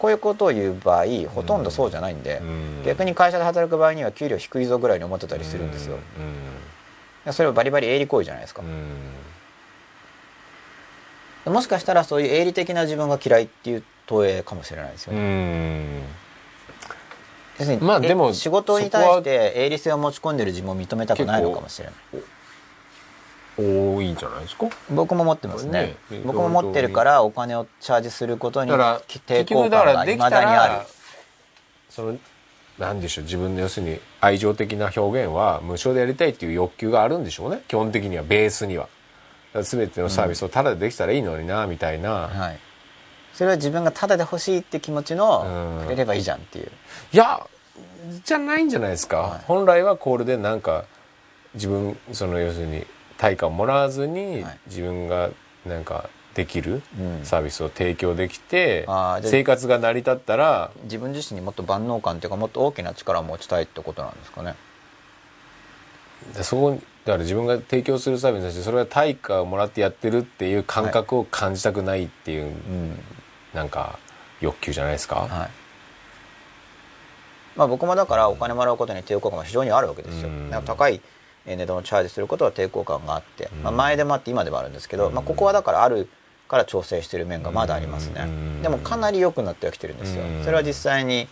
[0.00, 2.82] こういうことを言う場合ほとんどそうじゃないんでうん。
[2.86, 5.98] 逆に会社で働く場合には給料低いぞぐらいに思ってたりするんですよ。
[7.26, 7.32] うん。
[7.34, 8.62] それはバリバリ営利行為じゃないですか。
[11.46, 11.52] うん。
[11.52, 15.16] もしかしたらそういう営利的な自分が嫌いっていう投影かもしれないですよう
[17.76, 21.94] ね、まあでも仕事に対して営利性を持ち込んでる自分を認めたくないのかもしれない
[23.56, 24.68] 多いんじゃないですか？
[24.90, 25.96] 僕も持ってますね。
[26.10, 26.20] ね。
[26.24, 29.00] 僕も持ってるからお金をチャージすることに抵
[29.44, 30.72] 結抗感がいまだにある。
[30.74, 30.86] ら
[31.88, 32.18] その
[32.78, 37.62] なんでしょう自分の要するに愛情的な表現は無償でやりたいっていう欲求があるんでしょうね。
[37.68, 38.88] 基本的にはベースには。
[39.52, 42.58] 全てのサービスをタダでできたらいいのになみたいな、はい。
[43.34, 45.86] それは自分がタダで欲しいって気持ちのうん。
[45.88, 46.70] くれればいいじゃんっていう。
[47.12, 47.44] いや
[48.24, 49.40] じゃないんじゃないですか、はい。
[49.46, 50.84] 本来はこれでなんか
[51.54, 52.86] 自分その要するに
[53.20, 54.58] 対価をもらわずにはい。
[54.66, 55.28] 自分が
[55.66, 57.20] なんかできるうん。
[57.22, 58.86] サービスを提供できて、
[59.22, 64.54] 生活が成り立ったら自分自身にもっと万能感っていうかもっと大きな力を持ちたいってことなんですかね。
[66.34, 72.98] でそこにだから自分が提供するサービスに対してそれは対価をもらってやってるっていう感覚を感じたくないっていう、うん。
[73.52, 73.98] なんか
[74.40, 75.28] 欲求じゃないですか、はい。
[77.54, 80.28] まあ僕もだからお金もらうことに抵抗感が非常にあるわけですよ。
[80.28, 80.50] うん。
[80.64, 81.02] 高い
[81.46, 83.62] 値段をチャージすることは抵抗感があって、うん。
[83.62, 85.14] まあ、前でもあって今でもあるんですけど、うん。
[85.14, 86.08] まあ、ここはだからある
[86.48, 88.22] から調整してる面がまだありますね。
[88.26, 88.62] うん。
[88.62, 90.22] でもかなり良くなってはきてるんですよ。
[90.22, 90.44] うん。
[90.44, 91.28] それは実際に、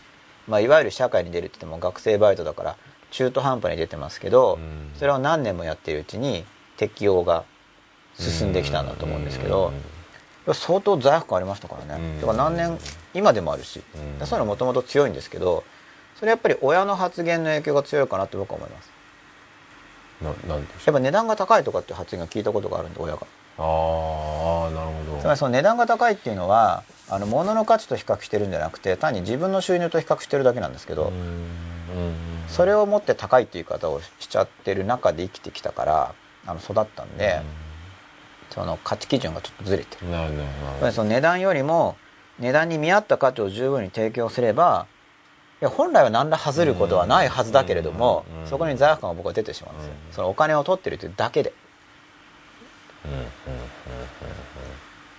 [0.46, 2.76] まあ、いわゆる社会に出るって言っても学生バイトだから
[3.10, 4.90] 中途半端に出てますけどうん。
[4.98, 6.44] それを何年もやっているうちに
[6.76, 7.44] 適用が
[8.18, 9.72] 進んできたんだと思うんですけど
[10.52, 12.02] 相当罪悪感ありましたからね。
[12.02, 12.20] うん。
[12.20, 12.78] だから何年
[13.12, 13.82] 今でもあるし
[14.20, 14.26] うん。
[14.26, 15.64] そういうのもともと強いんですけど
[16.16, 18.90] それやっぱり親の発言の影響が強いかなって僕は思います
[20.22, 23.22] ななんでしょやっぱ値段が高いとかって発言を聞いたことがあるんで親が。
[23.22, 25.20] うああなるほど。
[25.20, 31.12] つまりその値段が高いっていうのはあの物の価値と比較してるんじゃなくて単に自分の収入と比較してるだけなんですけど、
[32.48, 36.14] それをもって高いっていう言い方をしちゃってる中で生きてきたから
[36.46, 37.40] あの育ったんで、
[38.50, 40.10] その価値基準がちょっとずれてる。
[40.10, 40.34] なる
[40.80, 41.96] ほどその値段よりも
[42.38, 44.86] 値段に見合った価値を十分に提供すれば
[45.60, 50.14] いや本来は何ら外ることはないはずだけれども、うんそこに罪悪感が僕は出てしまうんですよ、うん。
[50.14, 51.52] そのお金を取ってるというだけで。
[53.04, 53.28] どうんうんだ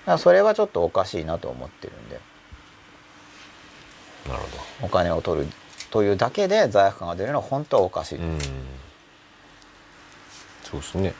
[0.05, 2.19] からそれはちょっとおかしいなと思ってるんで。
[4.27, 4.41] なる
[4.79, 5.47] ほお金を取る
[5.91, 8.39] というだけで罪悪感が出るのは本当はおかしい、どうん。
[10.63, 11.13] そうですね。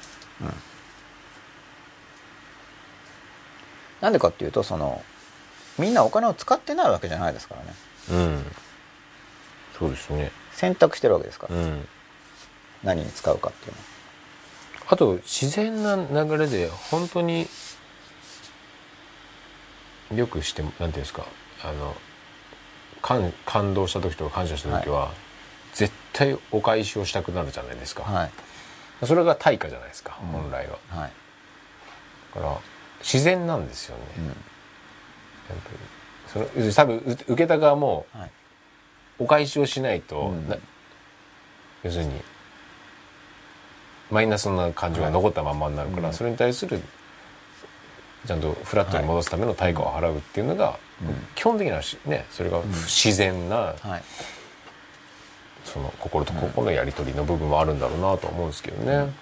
[4.02, 5.04] なんでかっていうとその
[5.78, 7.74] みんなお金を使ってないわけじゃないですからね。
[8.12, 8.46] うん
[9.80, 10.32] そうですね。
[10.52, 11.48] 選択してるわけですか？
[11.50, 11.88] ら、うん。
[12.84, 13.78] 何に使うかっていうの。
[13.78, 13.84] は
[14.92, 17.48] あと自然な流れで本当に
[20.14, 21.26] よくしてなんていうんですか？
[21.64, 21.96] あの
[23.02, 25.14] 感感動した時とか感謝した時は、
[25.74, 29.06] 絶対お返しをしたくなるじゃないですか、はい。
[29.06, 30.28] それが対価じゃないですか、うん。
[30.30, 30.78] 本来は。
[30.90, 31.12] はい、
[32.36, 32.58] だから
[33.00, 34.26] 自然なんですよね、うん。
[34.26, 35.78] やっぱり。
[36.28, 38.32] その要するに多分う受けた側もはい
[39.20, 40.50] お返しをしないと、うん。
[40.50, 40.58] な
[41.84, 42.12] 要するに
[44.10, 46.14] マイナスな感情が残ったまんまになるから、うん。
[46.14, 46.82] それに対する
[48.26, 51.16] ちゃんとフラットに戻すための対価を払うっていうのが、うん。
[51.36, 54.04] 基本的なしねそれが自然な、はい。
[55.64, 59.14] その心と心のやり取りの部分もあるんだろうなと思うんですけどね。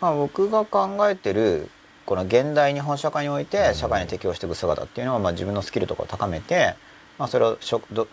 [0.00, 1.70] まあ、僕が考えてる
[2.06, 6.74] この現代日本社会において社会に適応していく姿っていうのは、まあ、自分のスキルとかを高めて、
[7.18, 7.58] まあ、それを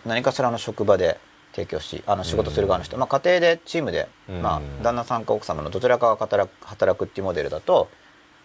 [0.04, 1.18] 何かしらの職場で
[1.52, 4.42] 提供しあの仕事する側の人、まあ、家庭でチームで、うん。
[4.42, 7.88] まあ、旦那さんか奥様のどちらかが働く働くっていうモデルだと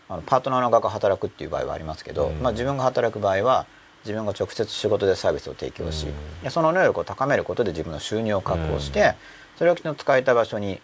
[0.08, 2.42] あのパートナーの側が働くっていう場合はありますけど、うん。
[2.42, 3.66] まあ、自分が働く場合は
[4.04, 6.08] 自分が直接仕事でサービスを提供し、
[6.46, 9.16] うその能力を高めることで自分の収入を確保して、
[9.58, 10.82] それをきちんと使いたい場所に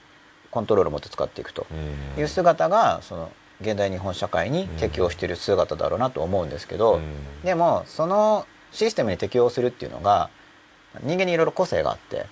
[0.52, 1.66] コントロールを持って使っていくと。
[1.72, 2.22] うん。
[2.22, 7.02] いう姿がその現代日本社会に適応している姿だろうなと思うんですけど、うん。
[7.44, 10.30] でもそのシステムに適応するっていうのが
[11.04, 12.26] 人間にいろいろ個性があって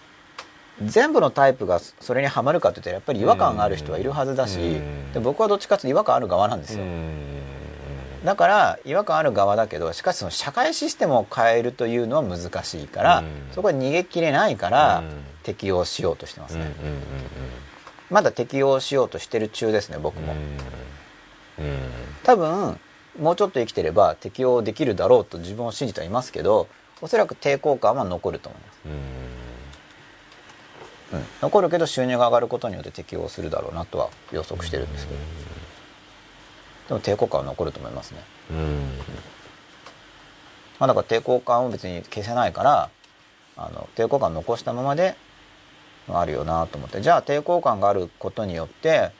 [0.83, 5.13] 全部のタイプがそれにはまるかって言ったらやっぱり違和感がある人はいるはずだし、うん。
[5.13, 6.83] で僕はどっちかっていうと違和感ある側なんですよ、
[8.25, 13.25] だから違和感ある側だけどしかしその社会システムを変えるというのは難しいから、うん。
[13.53, 15.23] そこは逃げきれないからうん。
[15.43, 16.65] 適応しようとしてますね、
[18.09, 20.33] まだ適応しようとしてる中ですね僕も、
[22.23, 22.79] 多分
[23.19, 26.67] もうちょっと生きてれば適応できるだろうと自分を信じてはいますけど
[27.01, 28.79] おそらく抵抗感は残ると思います、
[31.13, 35.19] うん、残るけど収入が上がることによって適応するだろうなとは予測してるんですけど。
[36.87, 38.19] でも抵抗感は残ると思いますね、
[38.51, 38.57] うん。
[40.77, 42.89] まあ、だから抵抗感を別に消せないから
[43.57, 45.15] あの抵抗感を残したままで
[46.07, 47.01] あるよなと思って。
[47.01, 49.11] じゃあ抵抗感があることによって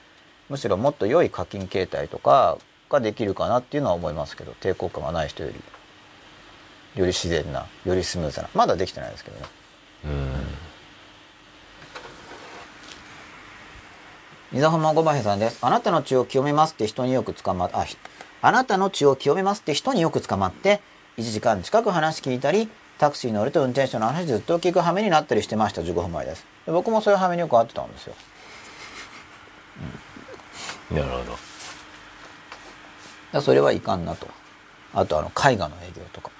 [0.48, 9.46] むしろもっと良い課金形態とかができるかなっていうのは思いますけど抵抗感がない人よりより自然なよりスムーズなまだできてないですけどね。
[10.06, 10.36] うん。
[14.58, 15.58] 伊沢浜五番さんです。
[15.60, 17.98] あなたの血を清めますって人によく捕まっあひ
[18.40, 20.80] あなたの血を清めますって人によく捕まって
[21.18, 22.68] 1時間近く話聞いたり
[22.98, 26.46] タクシーに乗ると運転手の話ずっと聞く羽目になったりしてました15分前です。
[26.64, 28.14] で僕もそういう羽目によく会ってたんですよ。
[30.92, 31.45] なるほど
[33.36, 34.28] らそれはいかんなと。
[34.94, 36.30] あとあの絵画の営業とか。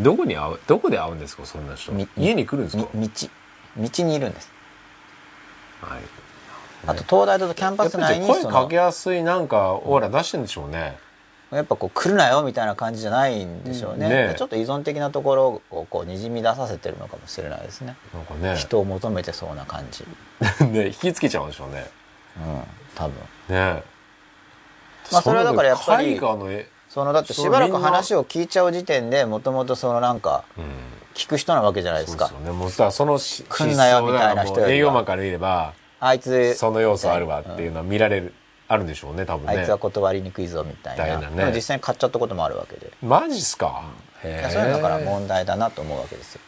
[0.00, 1.92] どこに会うどこで会うんですかそんな人？
[1.92, 2.88] み家に来るんですか？
[2.94, 3.28] み道。
[3.76, 4.50] 道にいるんです。
[5.80, 6.00] はい。
[6.86, 10.98] あと東大だとキャンパス内に声かけやすいなんかオーラ出してるんでしょうね。
[11.50, 14.08] やっぱこう来るなよみたいな感じじゃないんでしょうね。
[14.08, 17.94] ねちょっと依存的なところをこうにじみ出させてるのかもしれないですね。
[18.12, 18.56] なんかね。
[18.56, 20.04] 人を求めてそうな感じ。
[20.64, 21.86] ね引きつけちゃうんでしょうね。
[21.96, 22.01] うん
[22.94, 23.14] 多分。
[23.48, 23.82] ね
[25.10, 26.18] まあそれはだからやっぱり
[26.88, 30.64] そのだってしばらく話を聞いちゃう時点でもともとそのなんかうん。
[31.14, 32.28] 聞く人なわけじゃないですか。
[32.28, 32.58] そうですよね。
[32.58, 38.32] もうさそのし来んなよみたいな人営業マンから言えばあいつその要素あるわっていうのは見られる、
[38.66, 39.58] あるんでしょうね多分ね。
[39.58, 41.20] あいつは断りにくいぞみたいな。
[41.20, 41.36] ね。
[41.36, 42.90] でも実際に買っちゃったこともあるわけで。
[43.02, 43.82] マジっすか、
[44.24, 46.40] いへえやそういうのだから問題だなと思うわけですよ。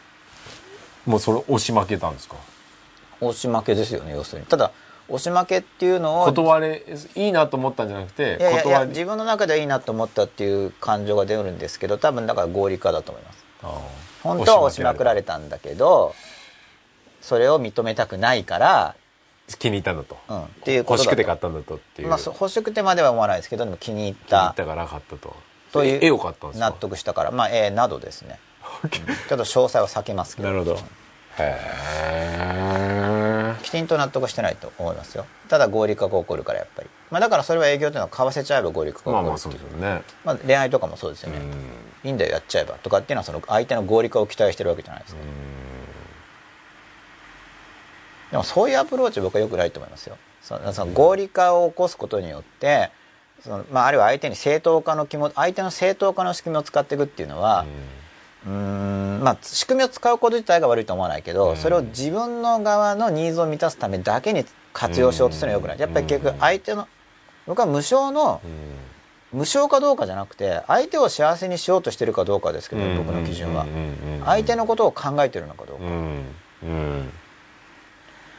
[1.05, 2.37] もうそれ押し負けたんですか？
[3.21, 4.47] 押し負けですよね要するに。
[4.47, 4.71] ただ
[5.07, 6.83] 押し負けっていうのを断れ
[7.15, 13.45] いいなと思ったんじゃなくていやいや自分の中ではいいなと思ったっていう感情が出るんですけど多分だから合理化だと思います。
[14.23, 16.15] 本当は押しまくられたんだけど
[17.21, 18.95] それを認めたくないから、
[19.59, 25.35] 気に入ったんだと、うん、っていう欲しくて買ったんだとっていう、まあ、欲しくてまでは思わないですけどでも気に入っ気に入たったから買ったと。
[25.71, 26.69] という絵を買ったんですか？
[26.69, 27.31] 納得したから。
[27.31, 28.39] まあ絵などですね。
[28.83, 28.89] うん。
[28.89, 30.47] ちょっと詳細は避けますけど。
[30.47, 30.79] なるほど
[31.39, 31.59] へ
[33.59, 35.25] えきちんと納得してないと思いますよ。
[35.49, 39.71] ただ合理化が起こるからやっぱり、まあ、だからそれは営業というのは買わせちゃえば合理化がまあまあ起こるっていう。
[39.71, 40.03] そうですよね。
[40.23, 41.41] まあ、恋愛とかもそうですよね、
[42.03, 45.21] いいんだよやっちゃえばとかっていうのはその相手の合理化を期待してるわけじゃないですか、
[48.31, 50.17] でもそういうアプローチ僕はよくないと思いますよ。
[50.41, 52.91] そのその合理化を起こすことによって
[53.43, 59.21] その、まあ、あるいは相手に正当化の気も相手の正当化の仕組みを使っていくっていうのはうーん。
[59.23, 61.57] まあ仕組みを使うこと自体が悪いと思わないけど、うん。
[61.57, 65.79] それを自分の側のニーズを満たすためだけに活用しようとするのはよくない。
[65.79, 66.87] やっぱり結局相手の
[67.47, 68.41] 僕は無償の
[69.31, 73.65] 無償かどうかじゃなくて相手を幸せにしようとしてるかどうかですけど、僕の基準は。
[74.25, 75.83] 相手のことを考えてるのかどうか、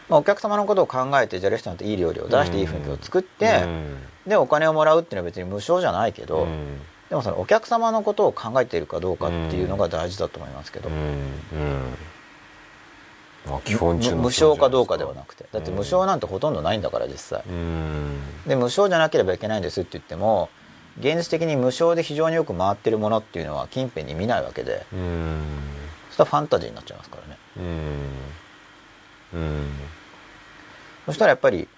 [0.09, 3.65] まあ、お客様のことを考えてじゃあレストランっていい料理を出していい雰囲気を作って、
[4.27, 6.47] でお金をもらうっていうのは別に無償じゃないけど、
[7.09, 10.91] でもそのお客様のことを考えているかどうかっていうのが大事だと思いますけど、
[13.47, 15.47] まあ、基本中無償かどうかではなくて。
[15.53, 17.45] だって無償なんてほとんどないんだから実際。
[18.47, 20.49] で無償じゃなければいけないんですって言っても
[20.99, 24.85] 現実的に無償で非常によく回ってるものっていうのは近辺に見ないわけで。
[26.11, 27.39] そしたらファンタジーになっちゃいますからね。
[31.07, 31.69] そしたらやっぱり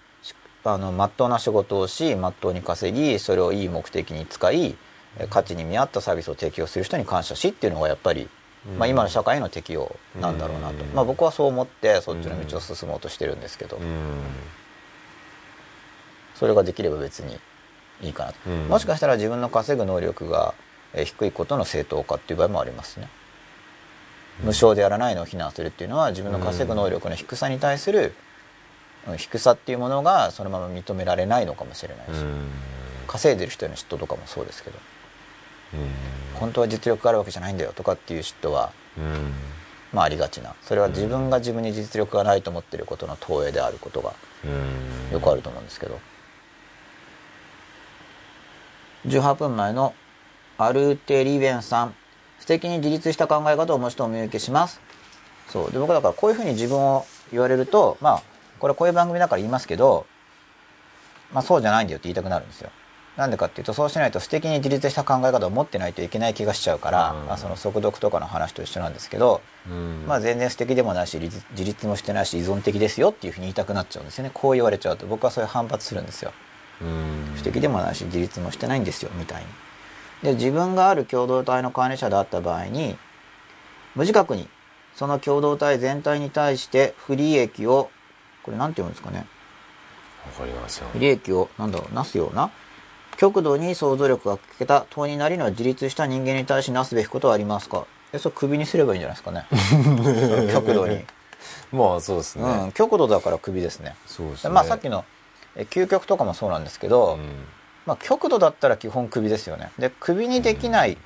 [0.64, 4.76] あの真っ当な仕事をし真っ当に稼ぎそれをいい目的に使い
[5.30, 8.28] 価値に見合ったサービスを提供する人に感謝しっていうのがやっぱり、
[8.78, 13.78] まあ、今の社会の適用なんだろうなと、まあ、僕はそう思ってそっちの道を進もうとしてるんですけど。
[16.38, 17.36] それができれば別に
[18.00, 20.54] いいかなと、うん、もしかしたら自分の稼ぐ能力が
[20.94, 23.08] 低いことの正当化っていう場合もありますね、
[24.40, 28.14] うん、無償でやらないのを非難するっていうのは自分の稼ぐ能力の低さに対する
[29.16, 32.50] 低さっていうものがそのまま認められないのかもしれないし、うん、
[33.08, 34.78] 稼いでる人への嫉妬とかもそうですけど、
[36.34, 38.72] 本当は実力があるわけじゃないんだよとかっていう嫉妬は、
[39.92, 44.14] まあありがちなそれは自分が自分に実力がないと思ってることの投影であることが
[45.12, 45.98] よくあると思うんですけど。
[49.06, 49.94] 18分前の
[50.58, 51.94] アルテリベンさん。
[52.40, 54.80] 素敵に自立した考え方をもう一度お見受けします。
[55.48, 55.72] そう。
[55.72, 58.22] で、僕だからこういうふうに自分を言われると、まあ、
[58.58, 60.06] これこういう番組だから言いますけど、
[61.32, 62.70] まあそうじゃないんだよって言いたくなるんですよ。
[63.18, 74.30] なんでかっていうと、そうしないと素敵に自立した考え方を持ってないといけない気がしちゃうから、うん、まあ、その速読とかの話と一緒なんですけど、うん、まあ全然素敵でもないし、自立もしてないし依存的ですよっていうふうに言いたくなっちゃうんですよね。
[74.32, 76.32] こう言われちゃうと僕はそういう反発するんですよ。
[77.34, 79.48] 不敵でもないし自立もしてないんですよみたいに。
[80.22, 82.96] で自分がある共同体の管理者であった場合に
[83.96, 84.48] 無自覚に
[84.94, 87.90] その共同体全体に対して不利益を
[88.42, 89.26] これ何て言うんですかね
[90.26, 92.50] わかりますよ不利益をなんだろうなすような
[93.18, 97.84] 極度に想像力が欠けた当になりの自立した人間に対しなすべきことはありますか？
[98.12, 99.44] えそれ首にすればいいんじゃないですかね。
[100.54, 101.04] 極度に。
[101.72, 103.96] まあそうですね、うん、極度だから首ですね。
[104.06, 104.50] そうですね。
[104.50, 105.04] まあさっきの
[105.56, 107.44] 究極とかもそうなんですけど、うん、
[107.86, 109.72] まあ、極度だったら基本首ですよね。
[109.80, 110.98] で首にできない、うん、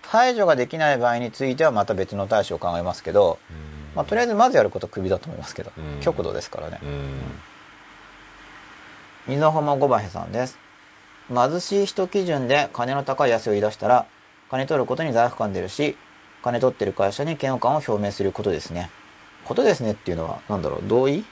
[0.00, 3.56] 排除ができない場合についてはまた別の対処を考えますけど、うん、
[3.94, 6.80] まあ、とりあえずまずやることは首だと思いますけど、極度ですからね、
[9.26, 10.58] 水浜五馬さんです
[11.28, 14.06] 貧しい人基準で金の高い安を言い出したら
[14.50, 15.96] 金取ることに罪悪感出るし
[16.42, 18.90] 金取ってる会社に嫌悪感を表明することですね
[19.44, 20.82] ことですねっていうのは何だろう？
[20.86, 21.24] 同意？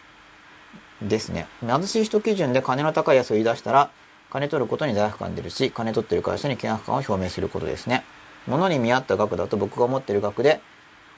[1.02, 1.46] ですね。
[1.60, 3.90] 貧しい人基準で金の高い安を言い出したら、
[4.30, 8.02] 金取ることに罪悪感出るし、金取ってる会社に嫌悪感を表明することですね。
[8.46, 10.62] 物に見合った額だと僕が持ってる額で、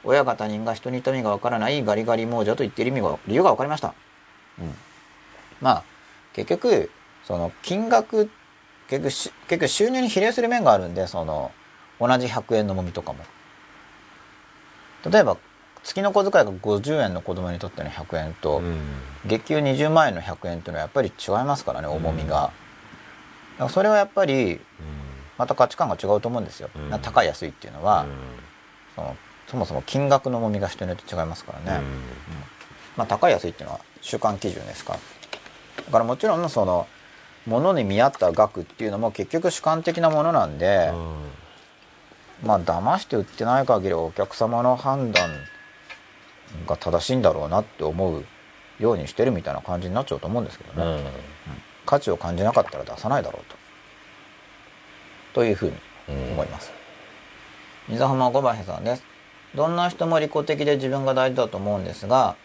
[0.03, 3.95] 親が他人が人に痛みがわからないガリガリ亡者と言っている意味が、理由がわかりました。
[4.59, 4.75] うん。
[5.61, 5.85] まあ、
[6.33, 6.91] 結局、
[7.23, 8.29] その金額、
[8.89, 11.53] 結局、結局収入に比例する面があるんで、その、
[12.01, 13.25] 同じ100円のもみとかも。
[15.11, 15.37] 例えば、
[15.83, 18.81] 月の小遣いが50円の子供にとっての100円と、うん、
[19.27, 22.51] 月給20万円の100円っていうのはやっぱり違いますからね重みが、
[23.61, 24.61] うん、それはやっぱり
[25.39, 28.07] また価値観が違うと思うんですよ、うん、高い安いっていうのは、
[28.97, 29.17] その
[29.47, 31.83] そもそも金額の重みが人によって違いますからね、
[32.97, 34.99] まあ、高い安いっていうのは習慣基準ですから。
[35.87, 36.87] だからもちろんその
[37.49, 40.93] 物に見合った額っていうのも結局主観的なものなんで、
[42.45, 45.31] まあ騙して売ってない限りお客様の判断
[46.67, 48.25] が正しいんだろうなって思う
[48.79, 51.05] ようにしてるみたいな感じになっちゃうと思うんですけどね、うん、
[51.85, 53.57] 価値を感じなかったら出さないだろうと。
[55.35, 55.77] というふうに
[56.33, 56.73] 思います、
[57.89, 59.05] うん、水浜小林さんです。
[59.55, 62.37] どんな人も利己的で自分が大事だと思うんですが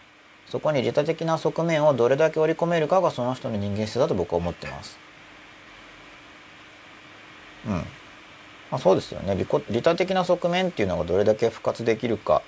[0.54, 4.96] そこに利他的な側面をどれだけ織り込めるかがその人の人間性だと僕は思ってます。
[7.66, 7.72] うん。
[7.72, 7.82] ま
[8.70, 9.34] あ、そうですよね。
[9.34, 12.42] 利利他的な側面っていうのがどれだけ復活できるか。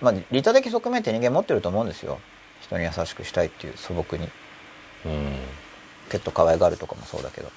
[0.00, 2.20] まあ、利他的側面って人間持ってると思うんですよ。
[2.62, 4.30] 人に優しくしたいっていう素朴に、
[5.04, 5.36] うん、
[6.08, 7.50] ペット可愛がるとかもそうだけど。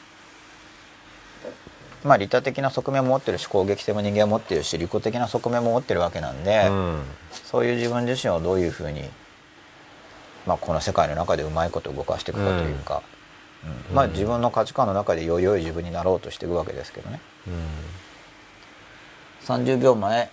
[2.03, 7.01] まあ利他的な側面も持ってるし攻撃性も人間は持ってるし利己的な側面も持ってるわけなんで、うん、
[7.31, 9.03] そういう自分自身をどういうふうに、
[10.45, 13.01] まあ、この世界の中でうまいこと動かしていくかというか、
[13.89, 17.53] うん、まあ自分の価値観の中でよいよい自分になろうとしていくわけですけどね、うん、
[19.45, 20.31] 30秒前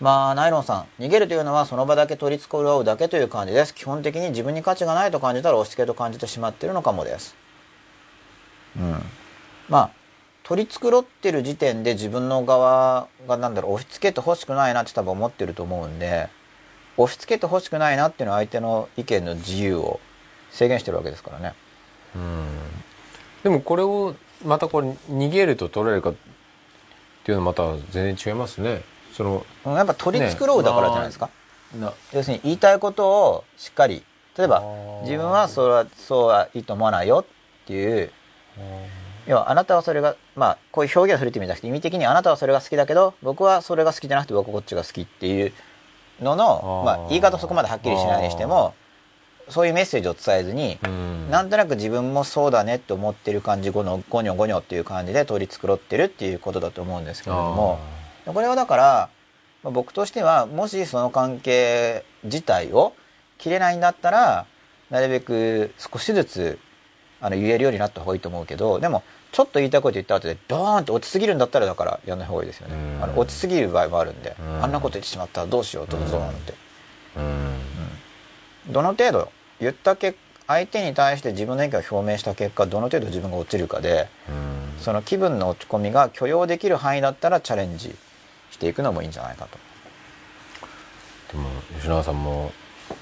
[0.00, 3.74] まあ、ナイロンさん、逃げるというのはその場だけ取り繕うだけという感じです。
[3.74, 7.36] 基本的に自分に価値がないと感じたら押し付けと感じてしまっているのかもです。
[8.78, 9.02] うん。
[9.68, 9.90] まあ、
[10.42, 16.28] 取り繕ってる時点で自分の側がなんだろう押し付けてほしくないなって多分思ってると思うんで
[17.02, 20.00] 押し付けてほしくないなっていうのは相手の意見の自由を
[20.50, 21.54] 制限してるわけですからね。
[22.14, 22.46] うん。
[23.42, 26.14] でもこれをまたこれ逃げると取れるかっ
[27.24, 28.82] ていうのはまた全然違いますね。
[29.12, 31.30] そのうんやっぱ取り繕うだからじゃないですか。
[31.78, 34.02] な要するに言いたいことをしっかり
[34.36, 34.62] 例えば
[35.02, 37.24] 自分はそれはそうはいいと思わないよ
[37.64, 38.10] っていう
[39.26, 45.52] 要はあなたはそれがまあこういう表現をするって意味じゃなくて意味的にあなたはそれが好きだけど僕はそれが好きじゃなくて僕はこっちが好きっていう
[46.20, 48.74] ののまあ、言い方そこまではっきりしないにしても
[49.48, 51.30] そういうメッセージを伝えずに、うん。
[51.30, 57.78] なんとなく自分もそうだねって思ってる感じゴのゴニョゴニョっていう感じで取り繕ってるっていうことだと思うんですけれども
[58.26, 59.08] これはだから、
[59.62, 62.94] まあ僕としてはもしその関係自体を
[63.38, 64.46] 切れないんだったら
[64.90, 66.58] なるべく少しずつ
[67.20, 69.02] あの言えるようになった方がいいと思うけどでも
[69.32, 72.74] ちょっと言いたいこと言った後でドーンって落ちすぎるんだったらだからやんない方がいいですよね。
[72.74, 73.04] うん。
[73.04, 74.64] あの落ちすぎる場合もあるんでうん。
[74.64, 76.54] あんなこと言ってしまったらどうしようどうぞなんて
[77.16, 78.72] うん。
[78.72, 84.80] どの程度言った結相手に対して自分の意見を表明した結果どの程度自分が落ちるかでうん。
[84.80, 87.94] その気分の落ち込みが許容できる範囲だったらチャレンジ
[88.50, 89.58] していくのもいいんじゃないかと。
[91.32, 92.50] でも吉永さんも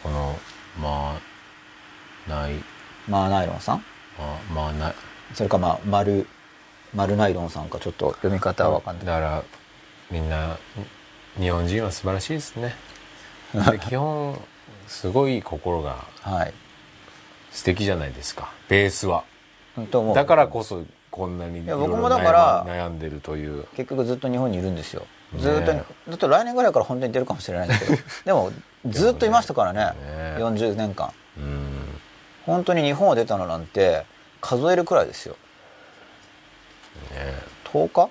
[0.03, 0.39] この
[0.79, 1.19] ま
[2.29, 2.53] あない。
[3.09, 3.85] マーナイロンさん？
[4.19, 4.95] まあまあない
[5.35, 6.27] それかまあ丸
[6.95, 9.07] 丸ナイロンさんかちょっと読み方はわかんない。
[9.07, 9.43] だから
[10.11, 10.59] みんな
[11.39, 12.75] 日本人は素晴らしいですね。
[13.55, 14.41] で 基本
[14.87, 16.55] すごい心がはい。
[17.51, 18.53] 素敵じゃないですか。
[18.69, 19.25] ベースは。
[19.75, 23.65] 本当もうだからこそこんなに僕もだから悩んでるという。
[23.77, 25.07] 結局ずっと日本にいるんですよ。
[25.33, 25.83] ねずっと、だ
[26.15, 27.97] って来年ぐらいから本当に出るかもしれないけど。
[28.25, 28.53] でも
[28.87, 29.81] ずっといましたからね。
[29.81, 31.13] ね40年間。
[31.37, 32.01] うん。
[32.47, 34.05] 本当に日本を出たのなんて
[34.49, 35.37] 数えるくらいですよ。
[37.11, 37.35] ね
[37.65, 38.11] 10日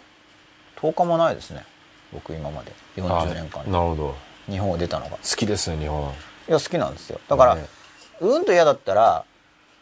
[0.79, 1.65] ？10日もないですね。
[2.13, 2.71] 僕今まで。
[2.99, 3.63] あ40年間。
[3.71, 4.15] なるほど。
[4.47, 5.17] 日本を出たのが。
[5.17, 6.03] 好きですね日本。
[6.47, 7.19] いや好きなんですよ。
[7.27, 7.65] だから、ね
[8.21, 9.25] うんと嫌だったら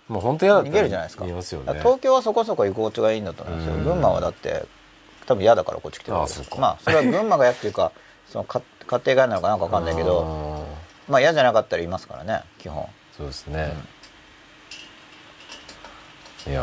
[0.08, 1.26] もう本当嫌だった逃らげるじゃないですか。
[1.26, 1.74] 言いますよね。
[1.80, 3.76] 東京はそこそこ居心地がいいんだと思うんですよ。
[3.76, 3.84] うん。
[3.84, 4.64] 群馬はだって
[5.26, 7.92] 多分嫌だからこっち来てるわけですまあそれは群馬が嫌っていうか
[8.32, 10.64] そのか家庭外なのかなんか分かんないけど
[11.10, 12.88] まあ嫌じゃなかったらいますからね基本。
[13.18, 13.74] そうですね、
[16.48, 16.62] いや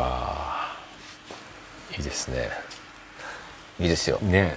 [1.91, 2.49] ーいいですね。
[3.79, 4.17] いいですよ。
[4.21, 4.55] ね。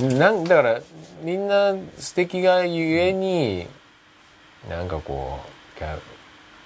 [0.00, 0.80] なんだから
[1.22, 3.66] みんな素敵がゆえに
[4.68, 5.40] なんかこ
[5.76, 5.98] うが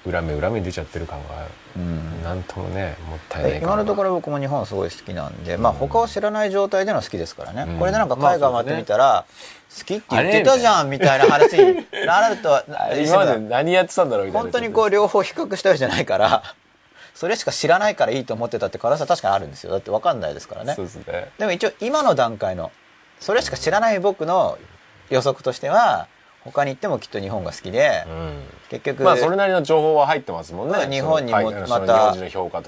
[0.05, 1.47] 裏目裏目に出ちゃってる感が
[1.77, 2.23] うん。
[2.23, 7.79] なんともねもったいない今のところ僕も日本すごい好きなんでまあ他を知らない状態での好きですからね、うん。
[7.79, 9.27] これでなんか海外回ってみたら、
[9.79, 16.55] 好きって言ってたじゃんみたいな話になるとはあ 今まで何やってたんだろうみたいな本当にこう両方比較したわけじゃないから
[17.15, 19.71] それしか知らないからいいと思ってたって可能性は確かにあるんですよ。
[19.71, 20.75] だって分かんないですからね。
[21.13, 21.31] ね。
[21.39, 22.73] でも一応今の段階の
[23.21, 24.59] それしか知らない僕の
[25.11, 26.09] 予測としては
[26.45, 28.43] 他に行ってもきっと日本が好きで、うん。
[28.69, 30.73] 結局、まあそれなりの情報は入ってますもんね。
[30.73, 31.39] まあ日本にも
[31.69, 32.15] また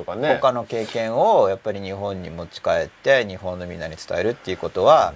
[0.04, 0.34] かね。
[0.40, 5.14] 他の経験をやっぱり日本に持ち帰って日本のみんなに伝えるっていうことは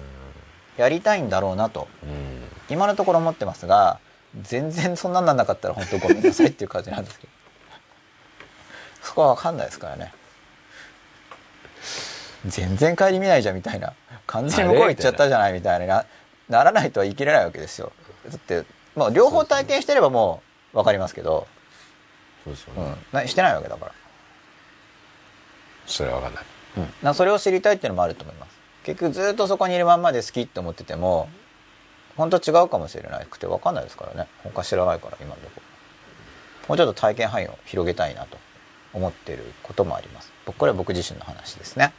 [0.77, 1.87] やりたいんだろうなと。
[2.03, 2.39] うん。
[2.69, 3.99] 今のところ思ってますが
[4.41, 7.33] 全然そんなんなんなかったら本当ごめんなさいっていう感じなんですけど
[9.09, 10.13] そこは分かんないですからね。
[12.45, 13.93] 全然顧みないじゃんみたいな
[14.27, 16.05] 完全に向こう行っちゃったじゃないみたいな
[16.47, 17.91] ならないとは言い切れないわけですよ。
[18.29, 20.43] だってもう両方体験してればも
[20.73, 21.47] う分かりますけど。
[22.43, 22.83] そうですよね。
[22.83, 23.91] うん、なしてないわけだから。
[25.87, 26.45] それは分かんない。
[27.01, 28.55] なそれを知りたいっていうのもあると思います。
[28.83, 31.29] 結局ずっとそこにいるまんまで好きって思ってても
[32.15, 34.29] 本当違うかもしれなくて分かんないですからね。
[34.43, 35.53] 他知らないから今のとこ。
[35.57, 35.63] ろ
[36.69, 38.37] もうちょっと体験範囲を広げたいなと
[38.93, 40.31] 思ってることもあります。
[40.45, 41.93] 僕これは僕自身の話ですね、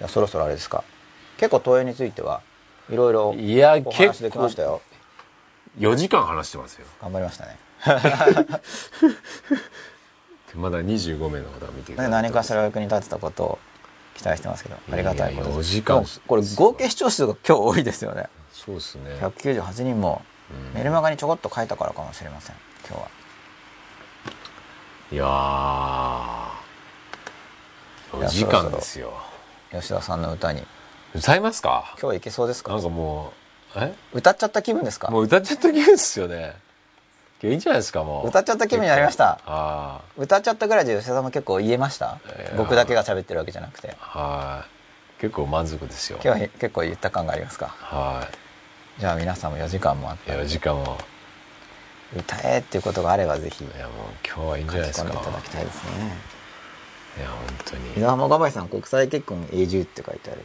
[0.00, 0.84] うん、そろそろあれですか。
[1.38, 2.42] 結構東映については
[2.90, 4.82] いろいろいやお話結できま構したよ。
[5.78, 6.86] 4時間話してますよ。
[7.00, 7.58] 頑張りましたね。
[10.54, 13.58] まだ25名の方が見ていただいてね何かしらお役に立てたことを
[14.16, 18.26] 期待してますけどありがたいこといや4です時間これ合計視聴数が今日多いですよね。
[18.52, 19.16] そうですね。
[19.20, 20.78] 198人もうん。
[20.78, 23.08] メルマガにちょこっと書いたからかもしれません今日は
[25.12, 25.28] いやー。
[28.12, 29.12] 4時間ですよ。
[29.72, 30.62] 吉田さんの歌に。
[31.14, 31.94] 歌いますか？
[31.94, 32.72] 今日はいけそうですか？
[32.72, 33.32] なんかも
[33.74, 33.92] うえ？
[34.12, 35.10] 歌っちゃった気分ですか？
[35.10, 36.54] もう歌っちゃった気分ですよね。
[37.42, 38.28] いいんじゃないですかもう。
[38.28, 39.40] 歌っちゃった気分になりました。
[39.46, 42.18] あ歌っちゃったぐらいで吉田さんも結構言えました？
[42.56, 43.96] 僕だけが喋ってるわけじゃなくて。
[44.00, 44.64] あは
[45.18, 45.20] い。
[45.22, 46.20] 結構満足ですよ。
[46.22, 47.66] 今日は結構言った感がありますか？
[47.66, 48.28] は
[48.98, 50.98] じゃあ皆さんも4時間もあっいいやたので時間も
[52.16, 53.96] 歌えっていうことがあればぜひ書いやもう
[54.26, 55.10] 今日はいいんじゃないですか。
[55.10, 55.90] き込んでいただきたいですね
[57.18, 57.92] いや本当に。
[57.96, 60.44] 稲浜ガバイさん国際結婚永住って書いてある。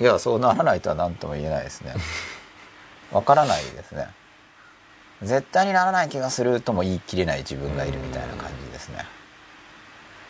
[0.00, 1.94] いやそうならないとは何とも言えないですね。
[3.12, 4.08] わからないですね。
[5.22, 9.04] 絶対にならない気がするとも言い切れない自分がいるみたいな感じですね。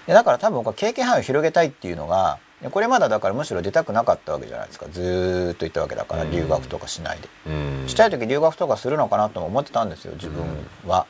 [0.06, 2.38] でだから多分僕は経験範囲を広げたいっていうのが
[2.70, 4.86] これまだだからむしろ出たくなかったわけじゃないですか。
[4.90, 7.84] ずーっと言ったわけだから留学とかしないで、うん。
[7.86, 10.44] ちっちゃい時留学とかするのかなとも思ってたんですよ自分
[10.86, 11.06] は、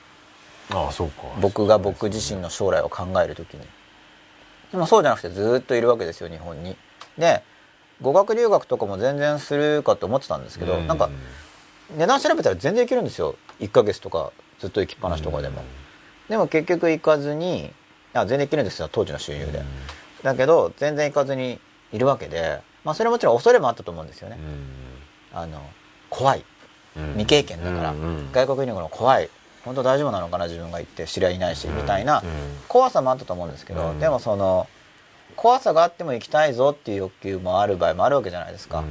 [0.70, 1.24] ああそうか。
[1.40, 3.66] 僕が僕自身の将来を考える時に。
[4.70, 6.76] でもそうじゃなくてずーっといるわけですよ日本に。
[7.18, 7.42] で
[8.00, 10.86] 語学留学とかも全然するかと思ってたんですけど、うん。
[10.86, 11.10] なんか
[11.96, 13.36] 値段調べたら全然いけるんですよ。
[13.60, 15.62] 1ヶ月とかずっと行きっぱなしとかでも、
[16.28, 17.70] でも結局行かずに
[18.14, 19.62] あ全然行けるんですよ当時の収入で、
[20.22, 21.58] だけど全然行かずに
[21.92, 24.38] いるわけでまあそれはもちろん恐れもあったと思うんですよね、
[25.32, 25.60] あの
[26.10, 26.44] 怖い。
[26.94, 27.94] 未経験だから、
[28.32, 29.30] 外国に行くの怖い。
[29.64, 30.46] 本当大丈夫なのかな？
[30.46, 32.24] 自分が行って知り合いいないし、うんみたいなうん
[32.68, 34.00] 怖さもあったと思うんですけど、うん。
[34.00, 34.66] でもその
[35.36, 38.84] 怖さがあっても行きたいぞっていう欲求もある場合もあるわけじゃないですか、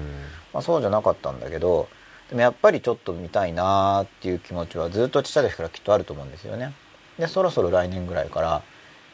[0.54, 1.88] まあ、そうじゃなかったんだけど
[2.30, 6.74] でもやっぱりちょっと見たいなーっていう気持ちはずっとちっちゃい時からきっとあると思うんですよね。
[7.20, 8.64] でそろそろ来年ぐらいから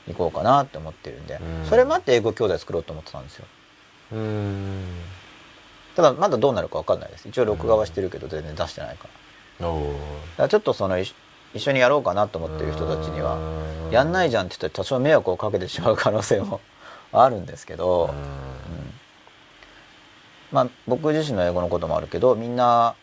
[0.07, 1.65] 行こうかなって思ってるんで、うん。
[1.65, 3.45] それ待って英語教材作ろうと思ってたんですよ。
[4.13, 4.83] うん。
[5.95, 7.27] ただまだどうなるか分かんないです。
[7.27, 9.07] 一応録画はしてるけど全然出してないか
[9.59, 9.67] ら。
[9.67, 11.13] からちょっとその一
[11.53, 13.39] 一緒にやろうかなと思ってる人たちには
[13.91, 16.59] やんないじゃんって言ったら多少迷惑をかけてしまう可能性も
[17.11, 18.13] あるんですけど、
[20.51, 22.95] まあ僕自身の英語のこともあるけどみんな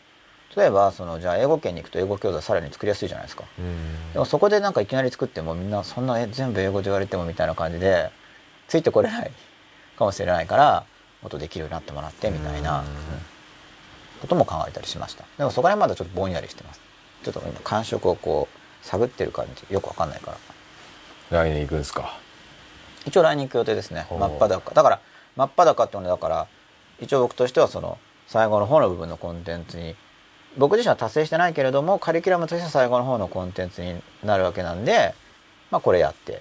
[0.55, 3.43] 例えばそのじゃあ英語圏に行くと英語教材さらに作りやすいじゃないですか。
[4.13, 8.09] でもそこでなんかいきなり作ってもみんなそんなえ全部英語で言われてもみたいな感じで
[8.67, 9.31] ついてこれない
[9.97, 10.85] かもしれないから
[11.21, 12.83] もっとできるようになってもらってみたいな、
[14.21, 15.25] ことも考えたりしました。
[15.37, 16.81] でもそこら辺まだちょっとぼんやりしてます。
[17.23, 20.37] ちょっと今感触をこう探ってる感じよくわかんないから。
[21.31, 22.17] 来年行くんですか？
[23.05, 24.05] 一応来年行く予定ですね。
[24.09, 24.73] 真っ裸。
[24.73, 24.99] だから
[25.35, 26.47] 真っ裸ってのはだから
[27.01, 27.97] 一応僕としてはその
[28.27, 29.95] 最後の方の部分のコンテンツに
[30.57, 35.13] 僕自身は達成してないけれどもカリキュラムとしては最後の方のコンテンツになるわけなんで
[35.71, 36.37] まあこれやってっ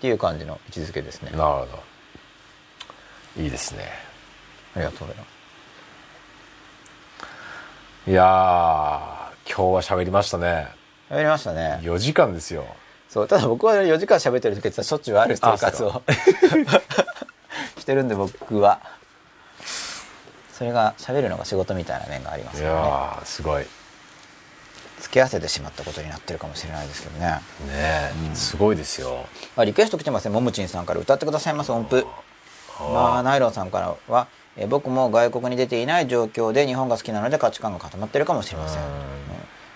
[0.00, 1.30] ていう感じの位置づけですね。
[1.32, 1.66] なるほ
[3.36, 3.42] ど。
[3.42, 3.84] いいですね。
[4.74, 5.24] ありがとうございま
[8.04, 8.10] す。
[8.10, 8.26] いやー
[9.46, 10.68] 今日は喋りましたね。
[11.08, 11.78] やりましたね。
[11.82, 12.66] 4時間ですよ。
[13.08, 16.02] そうただ僕は4時間喋ってる時ってしょっちゅうある生活を
[17.78, 18.80] してるんで僕は
[20.62, 22.88] それが喋るのが仕事みたいな面がありまいすからね。
[22.88, 23.62] やーすごい。
[23.62, 23.68] ね
[25.00, 27.40] 付き合わせてしまったことになってるかもしれないですけどね。
[27.68, 29.26] え、すごいですよ。
[29.56, 30.30] あリクエスト来てますね。
[30.32, 32.06] もむちんさんから歌ってくださいます音符。
[32.78, 38.88] まあナイロンさんからはえ僕も外国に出ていない状況で日本が好きなので価値観が固まってるかもしれません、うん。
[38.90, 39.00] うん。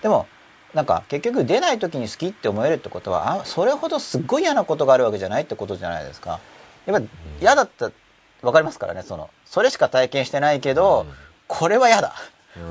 [0.03, 0.29] でも
[0.73, 6.39] なんか結局出ない時に好きって思えるってことはあそれほどすっごい嫌なことがあるわけじゃないってことじゃないですか。
[6.87, 7.07] やっぱ
[7.41, 7.91] 嫌だった
[8.43, 9.31] 分かりますからねその。
[9.45, 11.15] それしか体験してないけど、うん。
[11.47, 12.15] これは嫌だ、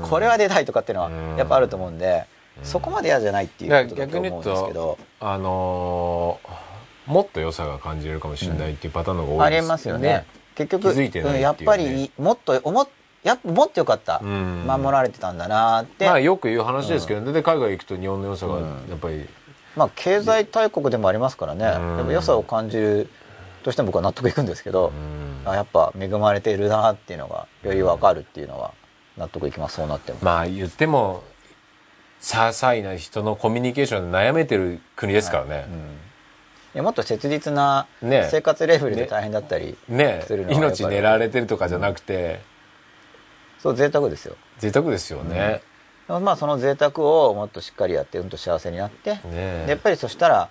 [0.02, 0.08] うん。
[0.08, 1.36] これは出たいとかっていうのはうん。
[1.36, 2.26] やっぱあると思うんで、
[2.62, 4.98] そこまで嫌じゃないっていうことだと逆に思言うんとですけど。
[5.20, 6.66] あのー
[7.06, 9.62] もっと良さが感じれるかもしれないっていうパターンの方が多あいです。
[9.62, 10.26] りますよね。
[10.56, 11.10] 結局ね。
[11.14, 12.88] うんやっぱりもっと思っ
[13.22, 14.64] やっぱもっとよかった、うん。
[14.66, 19.24] 守られてたんだなって、まあよく言う話ですけど、で海外行くと日本の良さがやっぱり、
[19.76, 21.96] まあ経済大国でもありますからね、うん。
[21.98, 23.08] でも良さを感じる
[23.66, 24.92] としても僕は納得いくんですけど、
[25.44, 25.50] うん。
[25.50, 28.72] あやっぱ恵まれているなっていうのがより分かるっていうのは
[29.16, 29.76] 納得いきます。
[29.76, 31.24] そうなっても、まあ言っても
[32.22, 35.74] 些細な人のコミュニケーションで悩めてる国ですからね、うん。
[35.74, 35.80] い
[36.74, 38.28] やもっと切実なね。
[38.30, 40.22] 生活レベルで大変だったり、ね。
[40.28, 42.40] するのはやっぱり命狙われてるとかじゃなくて、
[43.58, 44.36] そう贅沢ですよ。
[44.58, 45.60] 贅沢ですよね、
[46.06, 50.50] でもまあその贅沢をもっとしっかりやってうんと幸せになって、ねでやっぱりそしたら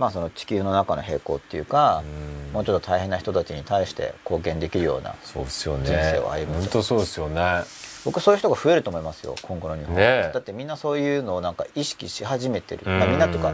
[0.00, 2.02] まあその地球の中の平行っていうか、
[2.48, 2.52] うん。
[2.54, 5.84] もうちょっと大変な人たちに対して貢献できるようなそうですよね。
[5.84, 7.62] 人生を歩む本当そうですよね。
[8.04, 10.30] 僕そういう人が増えると思いますよ今後の日本、ね。
[10.32, 12.98] だってみんなそういうのをなんか意識し始めてる、うん。
[12.98, 13.52] まあ、みんなというか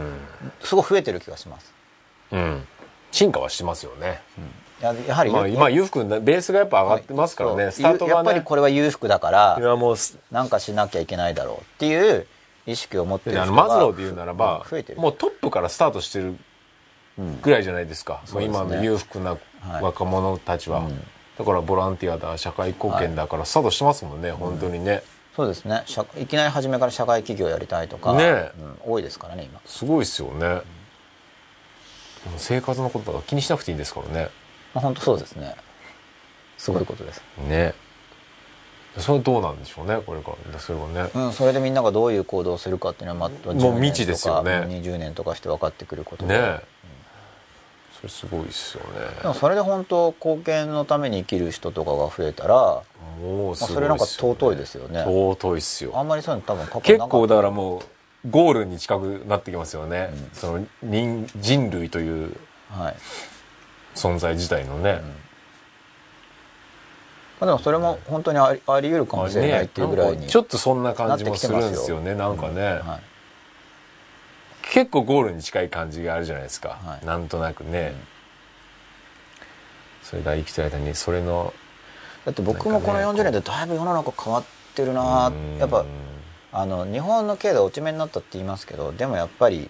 [0.63, 1.73] すごい増えてる気がします、
[2.31, 2.65] うん。
[3.11, 4.21] 進化はしてますよね、
[4.81, 7.71] ややはり、まあ今裕福なベースがやっぱ上がってますからね、そう。
[7.73, 8.15] スタートがね。
[8.15, 12.25] やっぱりこれは裕福だからいやもうすなんかしなきゃいけないだろうっていう
[12.67, 14.99] 意識を持ってるで人がマズローで言うならば増えてる。
[14.99, 16.35] もうトップからスタートしてる
[17.17, 17.41] うん。
[17.41, 18.57] ぐらいじゃないですか、そうですね。
[18.59, 19.81] もう今の裕福なはい。
[19.81, 21.07] 若者たちは、うん。
[21.37, 25.01] だからボランティアだ社会貢献だからスタートしてますもんね、本当にね。
[25.35, 25.83] そうですね。
[25.85, 28.51] 社いきなり初めから社会企業やりたいとか、ね
[28.83, 29.59] 多いですからね今。
[29.65, 30.61] すごいですよね、
[32.37, 34.29] 生活のこととか気にしなくていいんですからね。
[34.73, 35.55] まあ本当そうですね。
[36.57, 37.75] すごいことです、ね
[38.99, 41.09] それはどうなんでしょうねこれからそれはね。
[41.13, 44.65] うん、それでみんながどういう行動をするかっていうのはまあ10もう未知ですよね。
[44.67, 46.61] 年とか20年とかして分かってくることね。
[47.97, 49.21] それすごいですよね。
[49.21, 52.83] でもそれで本当貢献のために生きる人とかが増えたら、
[53.21, 55.03] もうすごいそれなんか尊いですよね。
[55.03, 55.91] 尊いっすよ。
[55.95, 62.35] あんまりそういうの多分過去結構だからもうゴールに近くなってきますよね、その人人類という
[62.69, 62.95] はい。
[63.95, 65.26] 存在自体のね、ま
[67.39, 73.01] あ、でもそれも本当にありあり得るかもしれないっていうぐらいに、なんかちょっとそんな感じもするんですよねなんかね、はい、
[74.71, 77.05] 結構ゴールに近い感じがあるじゃないですか、はい。
[77.05, 77.93] なんとなくね、
[80.03, 81.53] それが生きてる間にそれの。
[82.25, 84.43] だって僕もこのなんかね40年でだいぶ世の中変わっ
[84.75, 85.57] てるなうん。
[85.57, 85.85] やっぱ
[86.51, 89.69] あの日本の経済落ち目になったって言いますけどでもやっぱり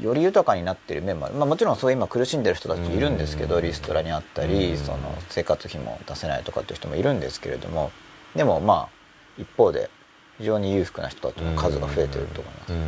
[0.00, 3.62] より豊かになってる面もある、まあ、もちろんそういう今苦しんでる人たちいるんですけどうん。
[3.62, 4.48] リストラにあったうん。
[4.48, 7.92] りその生活費も出せないとかっていう人もいるんですけれども
[8.34, 9.90] でもまあ一方で
[10.38, 12.72] 非常に裕福な人たちの数が増えてると思います。
[12.72, 12.80] うん。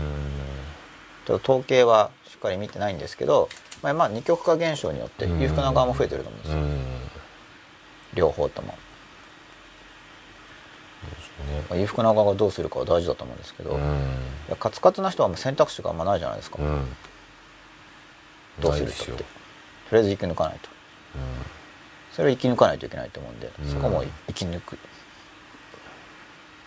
[1.26, 3.48] ちょっと統計はしっかり見てないんですけど、
[3.82, 6.59] まあ、まあ二極化現象によって裕福な側も増えてると思うんですよ。
[6.59, 6.84] うん。
[8.14, 8.74] 両方とも、
[11.45, 11.64] ね。
[11.68, 13.80] まあ、裕福な側がどうするかは大事だと思うんですけど、いうん。
[14.49, 16.97] やカツカツな人はもう選択肢があんまないじゃないですか、うん。
[18.61, 19.12] どうするかって。
[19.12, 19.24] とり
[19.93, 20.68] あえず生き抜かないと。
[22.12, 23.70] それを生き抜かないといけないと思うんで、うん。
[23.70, 24.78] そこも生き抜く。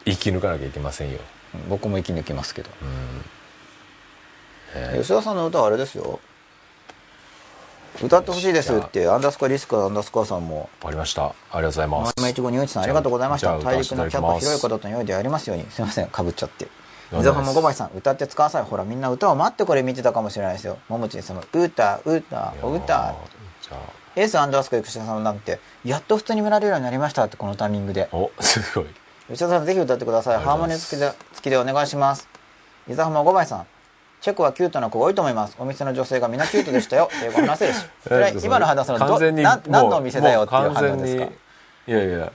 [0.06, 1.20] 生き抜かなきゃいけませんよ、
[1.56, 1.70] うん。
[1.70, 2.70] 僕も生き抜きますけど、
[4.96, 6.20] 吉田さんの歌はあれですよ
[8.02, 10.70] 歌ってほしいですってアンダースコアリスクアンダースコアさんも。
[10.82, 11.26] わかりました。
[11.26, 12.14] ありがとうございます。
[12.22, 13.58] 前いちごにうちさんありがとうございました。
[13.60, 15.66] 大陸のキャパ広いことと良いでありますように。
[15.70, 16.68] すいませんかぶっちゃって。
[17.12, 18.64] 伊沢もごばいさん歌って使わさい。
[18.64, 20.78] ほらみんな歌を待ってこれ見てたかもしれないですよ。
[20.88, 23.16] ももちんさんも歌歌お歌
[24.16, 28.10] エースアンダースコア吉田さんなんてやっと普通に見られるようになりましたってこのタイミングで。
[28.12, 28.86] あおすごい。
[29.28, 30.40] 吉田さんぜひ歌ってください。
[30.40, 32.30] ハーモニー付きで付きでお願いします。
[32.88, 33.68] 伊沢浜五倍さん
[34.22, 35.56] チェコはキュートな子が多いと思います。
[35.60, 37.10] お店の女性がみんなキュートでしたよ。
[37.24, 37.86] 英語話せるし。
[38.04, 41.24] それは今の話そのど何のお店だよっていう反応ですか？
[41.88, 42.32] いやいや。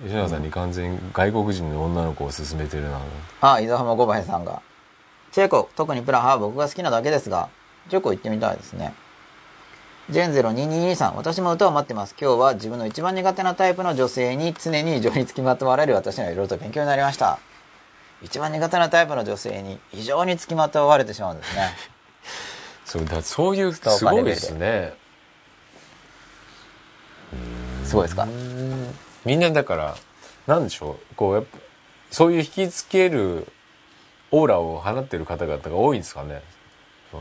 [0.00, 3.00] 吉永さんに完全に外国人の女の子を勧めてるな。
[3.40, 4.62] ああ伊沢浜五倍さんが。
[5.32, 7.48] チェコ特にプラハは僕が好きなだけですが
[7.90, 8.94] チェコ行ってみたいですね。
[10.08, 12.14] ジェンゼロ2223さん私も歌を待ってます。
[12.18, 17.38] 今日は自分の一番苦手なタイプの女性に常に異常につきまとわれる私にはいろいろと勉強になりました
[18.22, 21.70] 一番苦手なタイプの女性に異常につきまとわれてしまうんですね。
[22.84, 24.94] そうだそういうすごいでですね。
[27.84, 28.26] すごいですか？
[29.24, 29.96] みんなだから
[30.46, 31.14] なんでしょう。
[31.14, 31.58] こうやっぱ
[32.10, 33.46] そういう引きつける
[34.30, 36.42] オーラを放ってる方々が多いんですかね、
[37.12, 37.20] うん、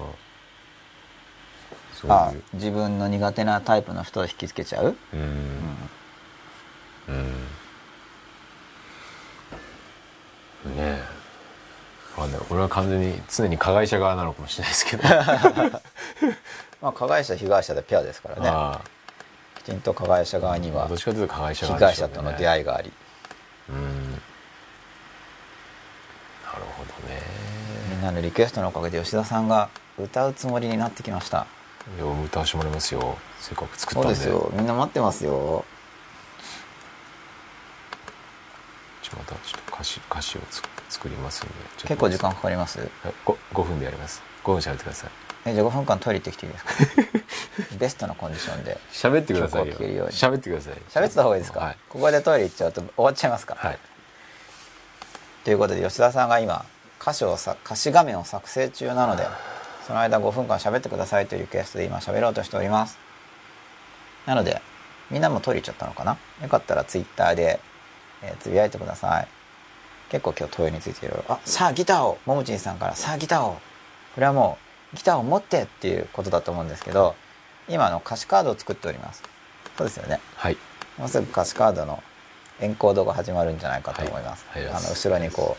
[1.93, 2.43] そうあいう。
[2.54, 4.95] 自分の苦手なタイプの人を引きつけちゃう？
[5.14, 5.20] うん。
[7.10, 7.48] うん
[10.76, 10.76] ね。
[10.78, 11.18] え
[12.18, 12.41] わかんない。
[12.49, 15.03] 俺は完全に常に加害者側なのかもしれないですけど。
[16.82, 18.49] まあ加害者被害者でペアですからね。
[18.49, 18.82] あ
[19.59, 22.91] きちんと加害者側にはあどっちかというと加害者被側害者との出い会いがあり。
[23.70, 24.11] うん。
[24.11, 24.22] なる
[26.78, 27.22] ほどね。
[27.89, 31.45] みんなのリクエストのおかげで吉田さんが歌うつもりになってきました。
[31.97, 33.18] いや歌わしてもらいますよ。
[33.39, 34.13] せっかく作ったそんで。
[34.13, 34.49] うですよ。
[34.53, 35.63] みんな待ってますよ
[39.07, 39.72] ちょまたちょっと
[40.18, 41.53] 歌詞をつ作りますんで
[41.84, 42.80] 結構時間かかります？
[42.80, 42.89] はい
[43.26, 44.22] 5, 5分でやります。
[44.43, 45.09] 5分喋ってください。
[45.45, 46.74] えじゃあ5分間トイレ行ってきていいですか？
[47.78, 48.78] ベストなコンディションで。
[48.91, 49.74] 喋ってくださいよ。
[50.09, 50.74] 喋ってください。
[50.89, 51.78] 喋ってた方がいいですか、はい。
[51.89, 53.80] ここでトイレ行っちゃうと終わっちゃいますか、はい。
[55.43, 56.65] ということで吉田さんが今
[57.01, 59.26] 歌詞をさ歌詞画面を作成中なので
[59.86, 62.97] その間5分間喋ってくださいというリクエストで今喋ろうとしております。
[64.26, 64.61] なので
[65.11, 66.18] みんなもトイレ行っちゃったのかな？
[66.41, 67.59] よかったらツイッターで、
[68.24, 69.28] えーつぶやいてください
[70.10, 71.34] 結構今日トイレについていろいろ。
[71.34, 72.18] あさあギターを。
[72.26, 73.58] ももちんさんからさあギターを。
[74.16, 74.58] これはも
[74.93, 77.16] うギターを持ってっていうことだと思うんですけど
[77.68, 79.24] 今あの歌詞カードを作っております。
[79.78, 80.20] そうですよね。
[80.36, 80.58] はい。
[80.97, 82.01] もうすぐ歌詞カードの
[82.60, 84.74] エンコードが始まるんじゃないかと思います、はいはい。
[84.74, 85.55] あの後ろにこ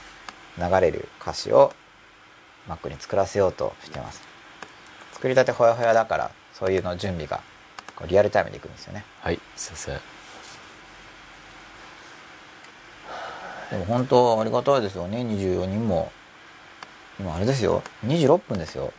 [0.59, 1.73] う流れる歌詞を
[2.69, 4.23] Mac に作らせようとしてます。
[5.13, 7.41] 作りたてほやほやだからそういうの準備が
[7.95, 9.05] こうリアルタイムでいくんですよね。
[9.21, 10.18] はいすいません
[13.71, 15.19] でも本当ありがたいですよね。
[15.19, 16.11] 24人も。
[17.21, 17.83] 今あれですよ。
[18.07, 18.93] 26分ですよ。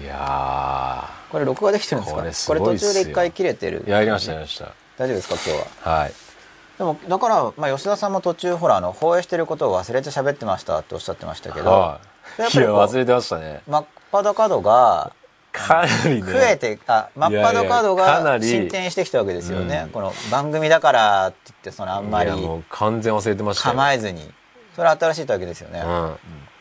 [0.00, 2.20] いやこれ録画できてるんですか？
[2.20, 2.90] これすごいっすよ。
[2.92, 3.84] 途中で一回切れてる。
[3.84, 4.72] ーやりましたやりました。
[4.96, 5.98] 大丈夫ですか今日は？
[5.98, 6.12] はい。
[6.78, 12.00] でもだから、まあ、吉田さんも途中ほらあの放映してることを忘れて喋ってましたっておっしゃってましたけど、は
[12.38, 12.40] い。
[12.40, 13.62] いやっぱり忘れてましたね。
[13.68, 15.12] 真っ裸度が
[15.52, 16.32] かなりね。
[16.32, 18.48] 増えてあ真っ裸度いやいやかながり。
[18.48, 19.90] 進展してきたわけですよね、うん。
[19.90, 22.30] この番組だからって言ってそのあんまり
[22.70, 23.74] 完全忘れてましたよ。
[23.74, 24.30] 構えずに。
[24.74, 26.16] それは新しいわけですよね、うん。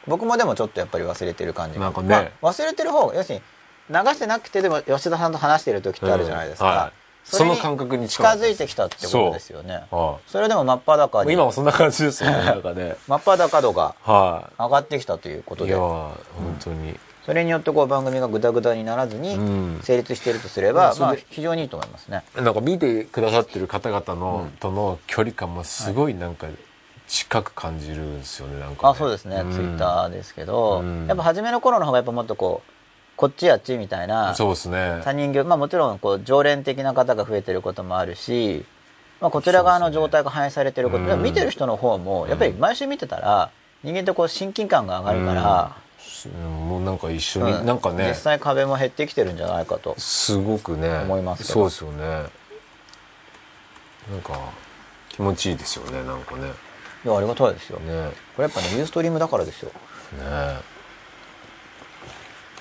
[0.08, 1.86] 僕もでもちょっとやっぱり忘れてる感じが。
[1.86, 2.34] なんかね。
[2.42, 3.42] まあ忘れてる方が要するに
[3.90, 6.92] 流してなくてでも吉田さんと話してる時ってあるじゃないですか、うんはい。
[7.24, 9.84] その感覚に近づいてきたってことですよね。
[9.92, 11.34] はそれでも真っ裸い、に。
[11.34, 15.72] 今もそんな感じですよね 真っ裸度がは上がってきたということで。
[15.72, 16.16] いいやー本
[16.60, 17.00] 当に、
[17.30, 19.80] それによってこう番組がグダグダにならずにうん。
[19.84, 22.24] 成立しているとすれば、まあ非常にいいと思いますね。
[22.36, 26.48] なんか見てくださってる方々の、との距離感もすごいなんか
[27.08, 29.52] 近く感じるんですよねなんか、ね、あそうですね、ん。
[29.52, 31.06] ツイッターですけど、うん。
[31.06, 32.72] やっぱ初めの頃の方がやっぱもっとこう
[33.16, 35.02] こっちあっちみたいなそうですね。
[35.04, 38.66] 他人行まあもちろんこう常連的な方が増えてることもあるし、
[39.22, 41.22] まあ、こちら側の状態が反映されてることで、うん。
[41.22, 43.52] 見てる人の方もやっぱり毎週見てたら
[43.84, 45.89] 人間ってこう親近感が上がるから、うん
[46.28, 47.66] もうなんか一緒に、うん。
[47.66, 51.54] なんかね実際壁も減ってきてるんじゃないかとすごくね思いますけど。
[51.54, 52.26] そうですよね。
[54.12, 54.40] なんか
[55.10, 56.44] 気持ちいいですよねなんかね。
[56.44, 56.50] ね
[57.06, 57.80] いやありがたいですよ。
[57.80, 58.12] ね。
[58.36, 59.70] これやっぱねユーストリームだからですよ。
[59.70, 59.76] ね。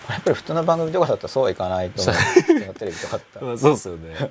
[0.06, 2.74] これやっぱり普通の番組とかだったらそうはいかないと思う。
[2.74, 3.46] テレビとかだったら。
[3.46, 4.30] ま あそうですよね。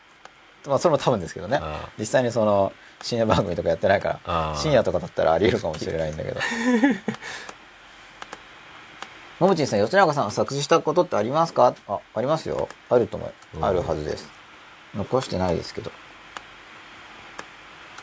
[0.66, 1.60] まあそれも多分ですけどね。
[1.98, 2.72] 実際にその
[3.02, 6.40] 深夜番組とかやってないから深夜とかだったらあり得るかもしれないんだけど
[9.38, 11.74] ももちんさん吉永さんが作詞したことってありますか？
[11.88, 12.68] あありますよ。
[12.88, 13.32] あると思う。
[13.58, 13.64] うん。
[13.64, 14.28] あるはずです。
[14.94, 15.90] 残してないですけど。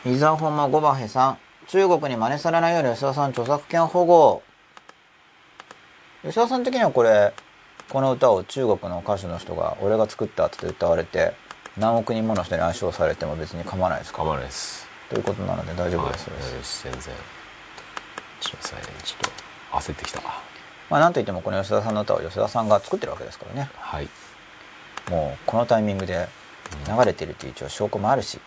[0.06, 1.38] 伊沢本間ゴバヘさん。
[1.66, 4.42] 中国に真似されないように吉田さん著作権保護。
[6.22, 7.34] 吉田さん的にはこれ
[7.90, 11.34] この歌を中国の歌手の人が俺が作ったって歌われて
[11.76, 14.18] 何億人もの人に愛称されても別に構わないですか？
[14.18, 14.86] 構わないです。
[15.10, 16.38] ということなので大丈夫です、はい。
[16.38, 17.02] 大丈夫です全然
[18.40, 18.60] ちょっ
[19.72, 20.20] と焦ってきた
[20.94, 23.68] まあなんといってもこの吉田さんの歌を吉田さんが作ってるわけですからね。
[23.74, 24.08] はい。
[25.10, 26.28] もうこのタイミングで
[26.86, 28.38] 流れてるという一応証拠もあるし。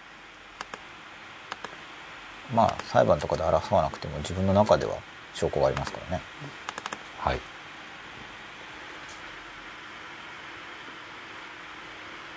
[2.55, 4.95] まあ裁判とかで争わなくても自分の中では
[5.33, 6.23] 証拠がありますからね。
[7.19, 7.39] はい。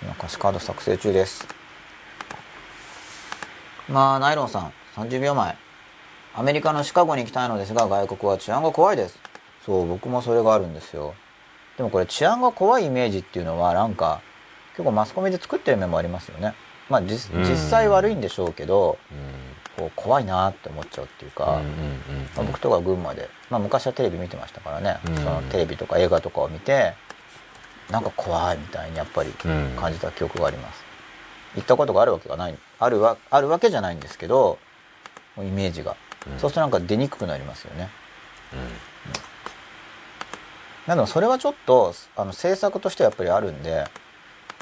[0.03, 1.47] 今歌詞カード作成中です。
[3.89, 5.57] まあナイロンさん30秒前。
[6.35, 9.30] アメリカのシカゴに行きたいのですが外国は治安が怖いです
[9.71, 11.15] そう僕もそれがあるんですよ。
[11.77, 14.21] でもこれ治安が怖いイメージっていうのはなんか
[14.73, 16.55] 結構マスコミで作ってる面もありますよね。
[16.89, 19.51] まあ実際悪いんでしょうけどうん。
[19.77, 21.67] こう怖いなって思っちゃうっていうか、うんうんうん
[22.35, 25.17] まあ、僕とか群馬で、まあ、昔はテレビ見てましたからね、うん。
[25.19, 26.95] そのテレビとか映画とかを見て
[27.93, 29.77] なんか怖いみたいにやっぱりうん。
[29.77, 30.85] 感じた記憶があります、
[31.55, 32.59] 行ったことがあるわけがない。
[32.81, 34.59] あるわあるわけじゃないんですけど
[35.39, 35.95] イメージが、
[36.27, 36.39] うん。
[36.41, 37.89] そうするとなんか出にくくなりますよね
[40.91, 43.87] なのでそれはちょっとあの政策としてはやっぱりあるんで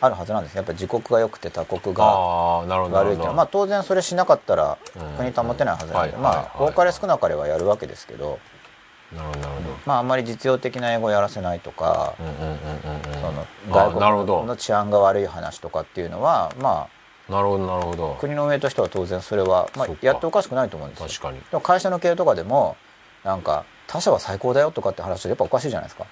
[0.01, 0.55] あるはずなんです。
[0.55, 8.39] ねやっぱり自国が良くて他国が悪いっていうのはまあ当然それしなかったらうん国保てないはずなんで、まあ多かれ少なかれはやるわけですけど、
[9.17, 9.41] なるほど
[9.87, 12.15] まああんまり実用的な英語をやらせないとか、
[13.71, 14.45] 外国ど。
[14.45, 16.89] の治安が悪い話とかっていうのはま
[17.31, 18.17] なるほどなるほど。
[18.19, 21.09] あ国の上としては当然それは、まあやっておかしくないと思うんですよ。
[21.09, 21.63] 確かに。
[21.63, 22.77] 会社の経営とかでも
[23.25, 26.07] なんか他社は最高だよとかって話はやっぱおかしいじゃないですか。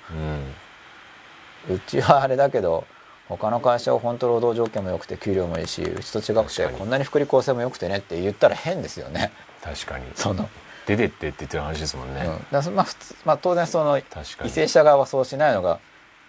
[1.68, 1.76] うん。
[1.76, 2.86] うちはあれだけど
[3.28, 9.30] 他の会社は本当労働条件も良くて給料もいいしうちと違くてこんなに福利厚生も良くてねって言ったら変ですよね。
[9.62, 10.06] 確かに。
[10.16, 10.48] その。
[10.86, 14.04] 出てってって言ってる話ですもんね、うん、だまあ普通まあ当然その為
[14.44, 15.80] 政者側はそうしないのが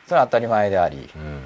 [0.07, 1.21] それは当たり前であり、うん。
[1.21, 1.41] うん、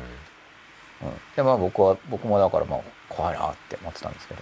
[1.36, 2.80] でまあ僕は僕もだからまあ
[3.10, 4.42] 怖いなって思ってたんですけど。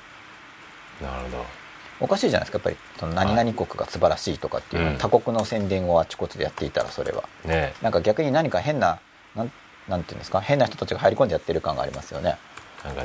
[1.01, 1.58] なるほど
[2.01, 2.77] おかしいじゃないですかやっぱり。
[2.99, 7.23] その何々国が素晴らしいとかっていう、うん他国の宣伝をあちこちでやっていたらそれは。
[7.45, 8.99] ねなんか逆に何か変な
[9.35, 9.51] なん
[9.87, 10.39] なんていうんですか？
[10.41, 12.37] 変な人たちが入り込んでやってる感がありますよね。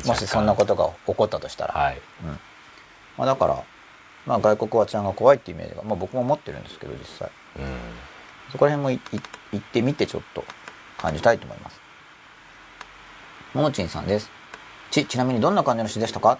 [0.04, 2.00] もしそんなことが起こったとしたら、はい。
[2.24, 2.30] うん。
[3.16, 3.64] まあ、だから、
[4.24, 7.30] まあ、外国は治安が怖いっていうイメージが、まあ、僕も持ってるんですけど実際。
[7.58, 7.64] うん。
[8.52, 9.20] そこら辺も行
[9.56, 10.44] ってみてちょっと
[10.98, 11.80] 感じたいと思います。
[13.52, 14.30] ももちんさんです。
[14.90, 16.38] ち、ちなみにどんな感じの詩でしたか？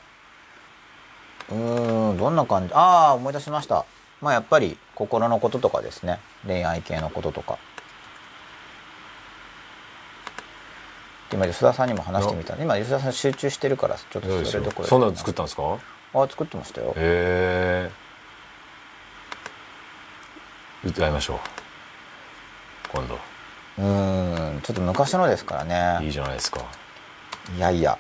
[1.51, 2.75] うーん、どんな感じ？
[2.75, 3.85] ああ、思い出しました。
[4.21, 6.19] まあやっぱり心のこととかですね。
[6.47, 7.59] 恋愛系のこととか。
[11.31, 15.63] で今吉田さんにも話してみた今吉田さん集中してるからちょっとそれどころそんなの作ったんですか？
[15.63, 15.79] へ
[16.15, 16.93] あ作ってましたよ。
[16.97, 17.91] え
[20.85, 21.39] 歌いましょう。
[22.93, 23.19] 今度。
[23.79, 26.05] うーんちょっと昔のですからね。
[26.05, 26.61] いいじゃないですか。
[27.57, 27.99] いやいや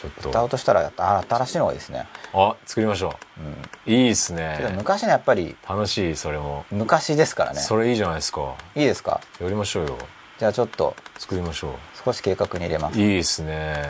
[0.00, 0.30] ちょっと。
[0.30, 0.90] 歌うとしたら
[1.28, 2.06] 新しいのがいいですね。
[2.32, 3.90] あ作りましょう。
[3.90, 3.92] ん。
[3.94, 4.72] ういいっすね。
[4.76, 6.64] 昔のやっぱり楽しいそれも。
[6.70, 7.60] 昔ですからね。
[7.60, 8.54] それいいじゃないですか。
[8.74, 9.20] いいですか？
[9.40, 9.98] やりましょうよ。
[10.38, 12.98] じゃあちょっと作りましょ少し計画に入れます。
[12.98, 13.86] ういいっすね。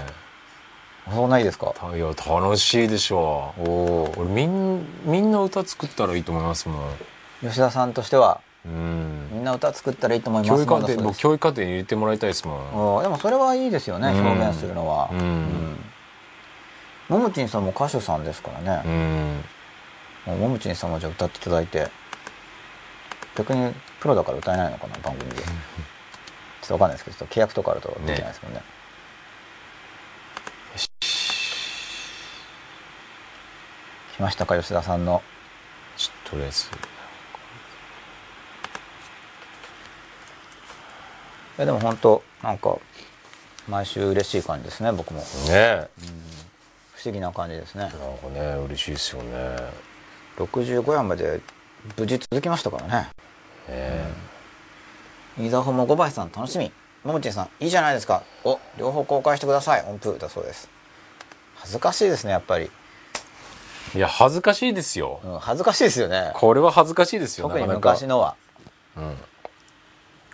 [1.13, 1.73] そんないいですか？
[1.79, 6.85] たいや楽しいでしょおお俺みんみんな歌作ったらいいと思いますもん。
[7.41, 8.41] 吉田さんとしては。
[8.67, 9.29] うん。
[9.33, 10.67] みんな歌作ったらいいと思います。
[10.67, 13.03] 教育課程僕教育課程に入れてもらいたいですもん。
[13.03, 14.27] でもそれはいいですよねうん。
[14.27, 15.09] 表現するのは。
[15.13, 15.19] うん。
[15.19, 15.77] うん
[17.11, 18.83] ももちんさんも歌手さんですからね。
[18.87, 19.45] うん。
[20.27, 21.91] もうももちんさんもじゃあ歌っていただいて。
[23.37, 25.43] 逆にプロだから歌えないのかな番組で。
[25.43, 28.63] ちょっとわかんないですけどちょっと契約とかあるとできないですもんね。
[34.17, 35.23] 来ましたか吉田さんの。
[35.97, 36.69] ちょっととりあえず。
[41.59, 42.79] いやでも本当なんか
[43.69, 45.21] 毎週嬉しい感じですね僕も。
[45.21, 45.89] ねえ
[47.01, 47.85] 不思議な感じですね。
[47.85, 49.33] なんかね嬉しいですよね。
[49.33, 49.57] ね
[50.37, 51.41] 65夜まで
[51.97, 53.09] 無事続きましたからね。
[53.69, 54.07] え。
[55.39, 56.71] 飯沢も5倍さん楽しみ。
[57.03, 58.23] ももちんさんいいじゃないですか。
[58.45, 59.85] お両方公開してください。
[59.89, 60.69] 音符だそうです。
[61.57, 62.71] 恥ずかしいですねやっぱり、
[63.95, 65.21] いや恥ずかしいですよ。
[65.25, 66.33] うん、恥ずかしいですよね。
[66.35, 68.37] これは恥ずかしいですよ特に昔のは。
[68.99, 69.17] うん。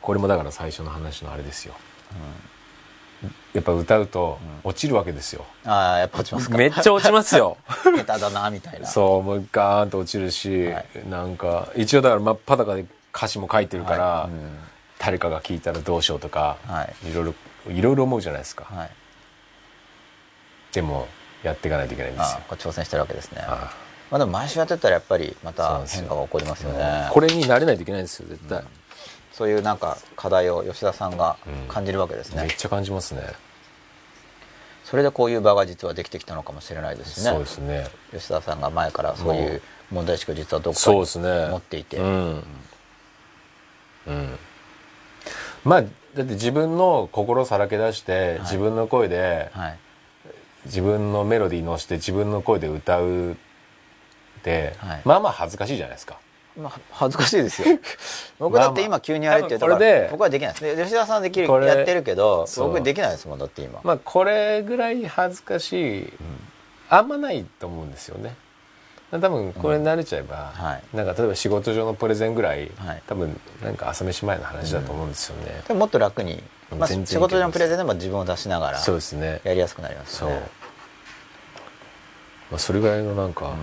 [0.00, 1.74] これもだから最初の話のあれですよ、
[3.52, 6.58] やっぱ歌うと落ちるわけですよ、ああやっぱ落ちますか。
[6.58, 7.56] めっちゃ落ちますよ。
[7.84, 8.86] 下手だなみたいな。
[8.86, 10.86] そうもうガーンと落ちるし、はい。
[11.08, 14.30] なんか一応だから真っ裸で歌詞も書いてるから、はい。
[14.30, 14.58] うん。
[14.98, 17.10] 誰かが聞いたらどうしようとか、はい。
[17.10, 17.34] いろいろ
[17.72, 18.90] いろいろ思うじゃないですか、はい。
[20.72, 21.08] でも
[21.42, 22.40] やっていかないといけないんですよ。
[22.50, 23.42] 挑戦してるわけですね。
[23.46, 23.72] あ
[24.10, 27.08] まあでも毎週やってったらやっぱりまた変化が起こりますよね。
[27.10, 28.62] これに慣れないといけないんですよ絶対、
[29.36, 31.36] そういうなんか課題を吉田さんが
[31.68, 33.20] 感じるわけですね、めっちゃ感じますね。
[34.82, 37.30] それでこういう場が実はできてきたのかもしれないですしね。
[37.32, 37.86] そうですね。
[38.12, 41.48] 吉田さんが前からそういう問題意識を実はどこかにそうですね。
[41.50, 42.44] 持っていて、うん、
[44.06, 44.38] うん、
[45.64, 48.40] まあだって自分の心さらけ出して、い。
[48.40, 49.78] 自分の声で、はい。
[50.64, 53.34] 自分のメロディー乗せて自分の声で歌うっ
[54.42, 55.02] て、はい。
[55.04, 56.14] まあまあ恥ずかしいじゃないですか。
[56.14, 56.25] まあ、
[56.90, 57.78] 恥ずかしいですよ。
[58.38, 60.76] 僕だって今急にやれって言ったら僕はできないです。
[60.76, 62.68] で吉田さんはできるやってるけどそう。
[62.68, 66.12] 僕できないですもんだって今、まあこれぐらい恥ずかしい、
[66.88, 68.34] あんまないと思うんですよね。
[69.10, 70.96] 多分これ慣れちゃえば、はい。
[70.96, 73.02] なんか例えば仕事上のプレゼンぐらい、はい。
[73.06, 76.42] 多分なんか朝飯前の話だと思うんですよね、でももっと楽に、
[76.76, 79.40] まあ、仕事上のプレゼンでも自分を出しながらそうですね。
[79.44, 80.42] やりやすくなりますそう、よね
[82.50, 83.52] まあ、それぐらいのなんか、うん。
[83.52, 83.58] あの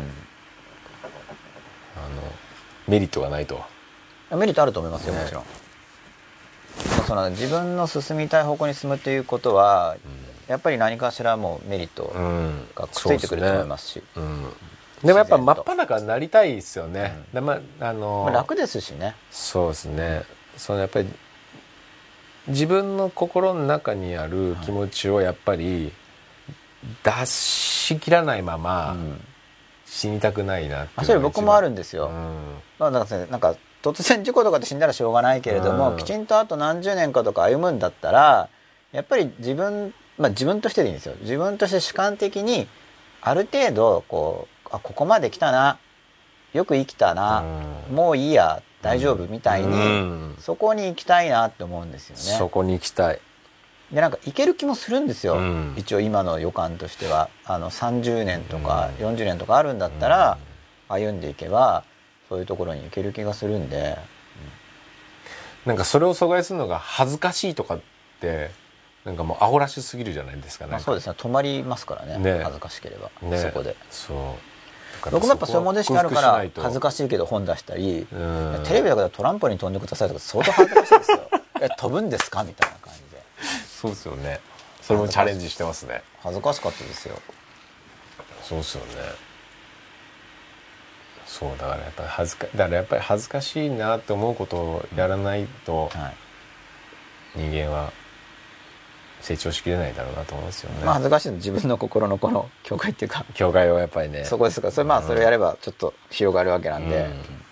[2.88, 3.61] メリットがないと。
[4.31, 5.43] メリットあると思いますよもちろん、
[7.05, 9.95] その自分の進みたい方向に進むということは、
[10.47, 12.67] やっぱり何かしらもうメリットうん。
[12.75, 14.47] がくっついてくると思いますし、うん、
[15.03, 17.34] でもやっぱ真っ裸になりたいですよね、うん。
[17.36, 19.15] でまあのまあ、楽ですしね。
[19.31, 20.23] そうですね。
[20.57, 21.07] そのやっぱり
[22.47, 25.93] 自分の心の中にある気持ちをやっぱり
[27.03, 29.21] 出し切らないままうん
[29.94, 32.62] 死にたくないなってそれ僕もあるんでですよ、うん。
[32.80, 35.98] まあ、なんかなんか突然事故とかで死んだらしょうがないけれども、うん。
[35.98, 38.50] きちんとあと何十年かとか歩むんだったら
[38.91, 41.16] やっぱり自分まあ自分としてでいいんですよ。
[41.22, 42.68] 自分として主観的に
[43.22, 45.78] ある程度こうあここまで来たな。
[46.54, 47.44] よく生きたな、
[47.89, 47.96] うん。
[47.96, 48.62] もういいや。
[48.84, 49.26] 大丈夫。
[49.28, 50.36] みたいに、うん。
[50.39, 52.22] そこに行きたいなって思うんですよね。
[52.38, 53.20] そこに行きたい
[53.94, 55.74] でなんか行ける気もするんですよ、うん。
[55.78, 57.30] 一応今の予感としては。
[57.46, 60.38] あの30年とか40年とかあるんだったら、
[60.89, 61.84] 歩んでいけば
[62.28, 63.98] そういうところに行ける気がするんで。
[65.66, 67.80] なんかそれを阻害するのが恥ずかしいとかっ
[68.20, 68.52] て
[69.06, 70.86] なんかもうアホらしすぎるじゃないですかまあ、なんか。
[70.86, 71.16] そうですね。
[71.18, 72.18] 止まりますからね。
[72.18, 72.41] ね。
[72.44, 73.38] 恥ずかしければ、ね。
[73.38, 73.76] そこで。
[73.89, 74.18] そう。
[75.12, 78.61] 僕もやっぱそういう問題意識あるから恥ずかかしいけど本出したり、うん。
[78.65, 81.20] テレビだからトランポリン飛んでくださいとか相当恥ずかしいですよ。
[81.61, 82.44] え飛ぶんですか？
[82.44, 83.12] みたいな感じで
[83.84, 84.39] そうですよね。
[84.81, 86.03] それもチャレンジしてますね。
[86.22, 87.19] 恥ずかしかったですよ。
[88.41, 88.91] そうですよね。
[91.26, 96.15] そうだからやっぱり恥ずかだからやっぱり恥ずかしいなって思うことをやらないとはい。
[97.35, 97.91] 人間は
[99.19, 103.26] 成長しきれないだろうなと思うんですよね、まあ恥ずかしいのは自分の心のこの境界っていうか。
[103.34, 104.23] 境界はやっぱりね。
[104.26, 104.68] そこですか。
[104.68, 107.43] らそれまあそれをやればちょっと広がるわけなんで、うん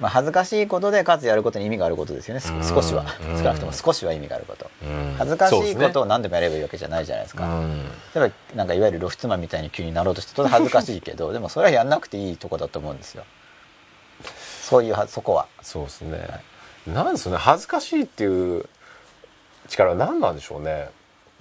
[0.00, 2.40] まあ、恥ずかしいことでかつやることに意味があることですよね。
[2.40, 3.06] 少しは。
[3.30, 3.38] うん。
[3.38, 4.70] 少なくとも少しは意味があること。
[4.82, 5.14] うん。
[5.18, 7.84] 恥ずかしいことを何でもやればいいわけじゃないじゃないですか、うん。
[8.14, 13.24] 例えばなんかいわゆる露出マンみたいに急になろうとしてとても恥ずかしいけどでもそれはやんなくていいとこだと思うんですよ。
[14.62, 15.46] そういうはそこは。
[15.62, 16.28] そうですね、
[16.86, 17.38] なんですよね。
[17.38, 18.68] 恥ずかしいっていう
[19.68, 20.90] 力は何なんでしょうね。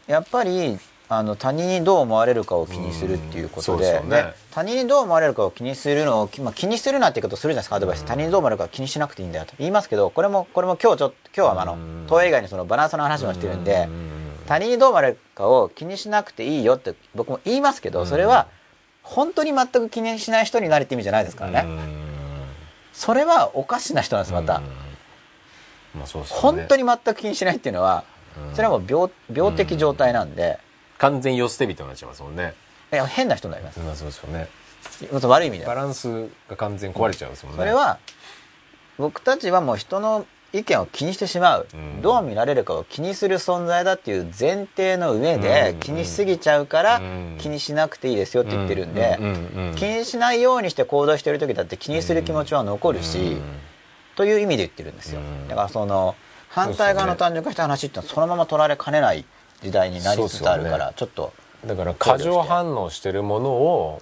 [0.07, 0.77] やっぱり
[1.07, 4.23] あの他人にどう思われるかを気にするっていうことで,、うんでね。
[4.23, 9.53] で他人にどう思われるかを気にするのを、きまあ、気にするなっていうことをするじゃないですかアドバイス、他人にどう思われるかを気にしなくていいんだよと。
[9.59, 12.05] 言いますけどこれもこれも今日ちょっと今日はあのうん。
[12.07, 14.11] 東映以外にそのバランスの話もしてるんで、うん。
[14.47, 18.47] 他人にどう思われるかを気にしなくていいよって僕も言いますけどそれは
[19.01, 21.79] 本当に全く気にしない人になれって意味じゃないですからね、うん。
[22.93, 24.61] それはおかしな人なんですまた、
[25.95, 26.41] まあそうですよね。
[26.41, 28.03] 本当に全く気にしないっていうのは、
[28.49, 28.55] うん。
[28.55, 30.59] それはもう病病的状態なんで、
[30.97, 32.53] 完全世捨て人になっちゃいますもんね。
[32.93, 34.47] いや変な人になります、まあそうですよね。
[35.11, 35.65] もっと悪い意味で。
[35.65, 37.59] はバランスが完全に壊れちゃうんですもんね。
[37.59, 37.99] それは
[38.97, 42.01] 僕たちはもう人の意見を気にしてしまう、うん。
[42.01, 45.79] どう見られるかを気にする存在だっていう前提の上でうん。
[45.79, 47.37] 気にしすぎちゃうからうん。
[47.39, 49.19] 気にしなくていいですよって言ってるんで、
[49.75, 53.41] 気にしないようにして行動してる時だって気にする気持ちは残るし、うん。
[54.15, 55.49] という意味で言ってるんですよ、うん。
[55.49, 56.15] だからその
[56.47, 59.25] 反対側の単純化した話ってそのまま取られかねない
[59.61, 61.33] 時代になりつつあるから、ちょっと
[61.65, 64.01] だから過剰反応してるものを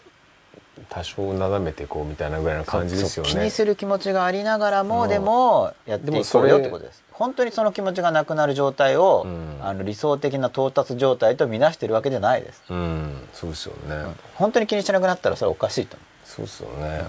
[0.89, 3.31] 多少なだめていこうみたいなぐらいの感じですよね。
[3.31, 5.09] 気にする気持ちがありながらも、うん。
[5.09, 7.03] でもやっていこうよってことです。
[7.11, 9.57] 本当にその気持ちがなくなる状態を、うん。
[9.61, 12.63] あの理想的な到達状態と見なしてるわけじゃないです。
[12.69, 13.27] うん。
[13.34, 17.05] そうですよね、本当に気にしなくなったらそれはおかしいと思そうですよね。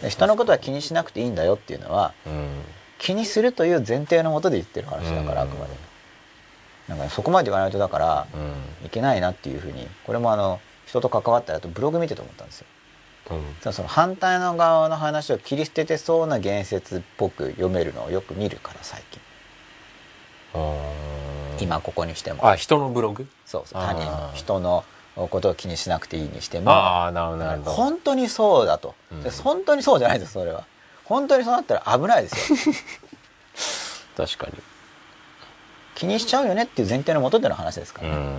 [0.00, 2.62] うで人のことは気にしなくていいんだよっていうのはうん。
[2.98, 5.72] 気にするという前提のもとで言ってる話だから、うんあくまで
[6.88, 8.86] なんかねそこまで言わないとだからうん。
[8.86, 12.66] いけないなっていうふうにこれもあの人と関わったらとブログ見てて思ったんですよ。
[13.64, 13.72] うん。
[13.72, 19.20] その反対の側の話を切り捨ててそうな言説っぽく読めるのをよく見るから最近。
[21.60, 22.46] 今ここにしても。
[22.46, 23.26] あ人のブログ？
[23.44, 23.82] そうそう。
[23.82, 24.84] 他人人の
[25.16, 26.70] ことを気にしなくていいにしても。
[26.70, 29.22] ああなるほど本当にそうだと、うん。
[29.24, 30.64] で本当にそうじゃないですそれは。
[31.04, 32.58] 本当にそうなったら危ないですよ。
[34.28, 34.62] 確かに
[35.96, 38.38] 気にしちゃうよねっていう前提のもとでの話ですから、うん。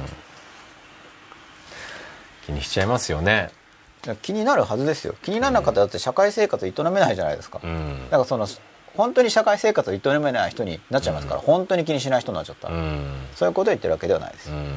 [2.45, 3.49] 気にしちゃいますよね。
[4.21, 5.15] 気になるはずですよ。
[5.23, 8.05] 気にならなかったらだって社会生活営めないじゃないですか、うん。
[8.05, 8.47] だからその
[8.95, 13.01] 本当に社会生活を営めない人になっちゃいますから、本当に気にしない人になっちゃったら、うん。
[13.35, 14.73] そういうことを言ってるわけではないです、うん。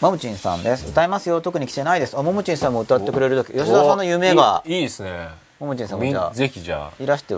[0.00, 0.88] マムチンさんです。
[0.88, 1.40] 歌いますよ。
[1.40, 2.18] 特に来てないです。
[2.18, 3.52] あマムチンさんも歌ってくれる時。
[3.52, 4.62] 吉田さんの夢が。
[4.66, 5.28] いいですね。
[5.60, 6.34] マムチンさんもじゃあ。
[6.34, 7.02] ぜひじゃあ。
[7.02, 7.34] いらして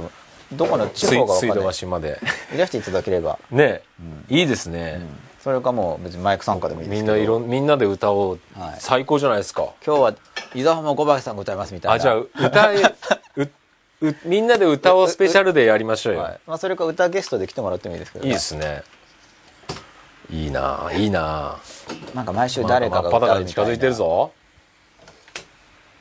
[0.53, 1.41] どこの地水方かんない。
[1.41, 2.21] 水道橋まで。
[2.55, 3.83] いらしていただければ、ね。
[4.29, 5.01] いいですね。
[5.43, 8.41] それかもう別にマイク参加でもいいですみんないろんみんなで歌おう。
[8.55, 8.75] はい。
[8.79, 9.73] 最高じゃないですか。
[9.85, 10.15] 今日は
[10.55, 11.95] 伊沢浜小林さんが歌いますみたいな。
[11.97, 12.17] あじゃあ
[12.47, 12.95] 歌え
[13.37, 16.21] ううみんなで歌おうスペシャルでやりましょうよ。
[16.21, 16.41] はい。
[16.47, 18.83] まあ、それか歌ゲストで来てもらってもいいですけど、いいですね。
[20.31, 21.59] いいないいな
[22.15, 23.71] なんか毎週誰かが真っ裸歌うみたいな。
[23.71, 24.33] に近づいてるぞ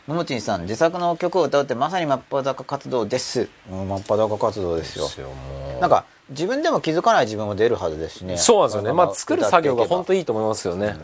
[0.08, 5.06] ももちんさん自作の曲を歌うってまさに真っ裸活動です、うん、真っ裸活動ですよ。
[5.06, 5.82] ですよもう。
[5.82, 8.38] なんか自分でも気づかない自分も出るはずですしね。
[8.38, 8.94] そうなんですよね。
[8.94, 10.96] まあ作る作業が本当にいいと思いますよね。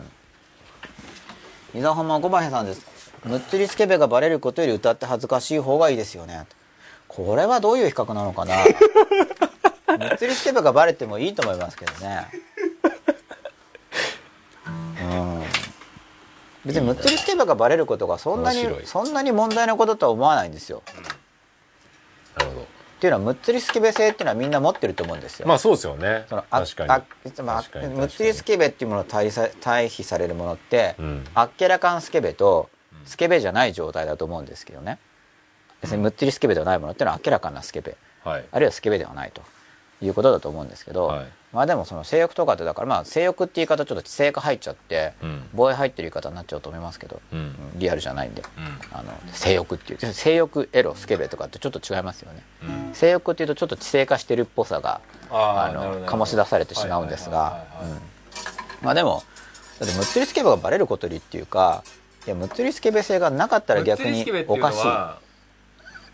[1.74, 2.84] 伊沢浜小林さんです。
[3.24, 6.46] むっつりスケベがバレることより歌って恥ずかしい方がいいですよね。
[7.08, 8.56] これはどういう比較なのかな。
[9.98, 12.28] むっつりスケベがバレてもいいと思いますけどね。
[15.00, 15.42] うん
[16.68, 20.82] 別にむっつりスケベがバレることがそんなにそんなに問題なこととは思わないんですよ。
[22.36, 26.26] なるほっていうのはむっつりスケベ性っていうのはみんな持ってると思うんですよ、どまあそうですよね。
[26.28, 26.90] そのあ確かに。
[26.90, 27.02] あ
[27.42, 31.24] まあ確かにむっつりスケベっていうものを対さ対比されるものって、うん。
[31.32, 32.68] あっけらかんスケベと
[33.06, 34.98] スケベじゃない状態だと思うんですけどね。
[35.80, 37.96] 別にむっつりスケベではないものっていうのは明らかなスケベ。
[38.24, 38.44] はい。
[38.50, 39.40] あるいはスケベではないと
[40.02, 45.48] いうことだと思うんですけど、はいまあでもその性欲とかってだからまあ性欲って言い方ちょっと知性化入っちゃって、うん。
[45.54, 47.22] 防衛入ってる言い方になっちゃうと思いますけど、
[47.76, 48.96] リアルじゃないんで、うん。
[48.96, 52.42] あの性欲っていう性欲エロスケベとかってちょっと違いますよね、
[52.88, 52.94] うん。
[52.94, 55.00] 性欲っていうとちょっと知性化してるっぽさが
[55.30, 57.64] あの醸し出されてしまうんですが。
[58.82, 59.22] まあでも
[59.80, 61.82] だってむっつりスケベがバレることよりっていうか
[62.26, 64.78] いやむっつりスケベ性がなかったら逆におかしい。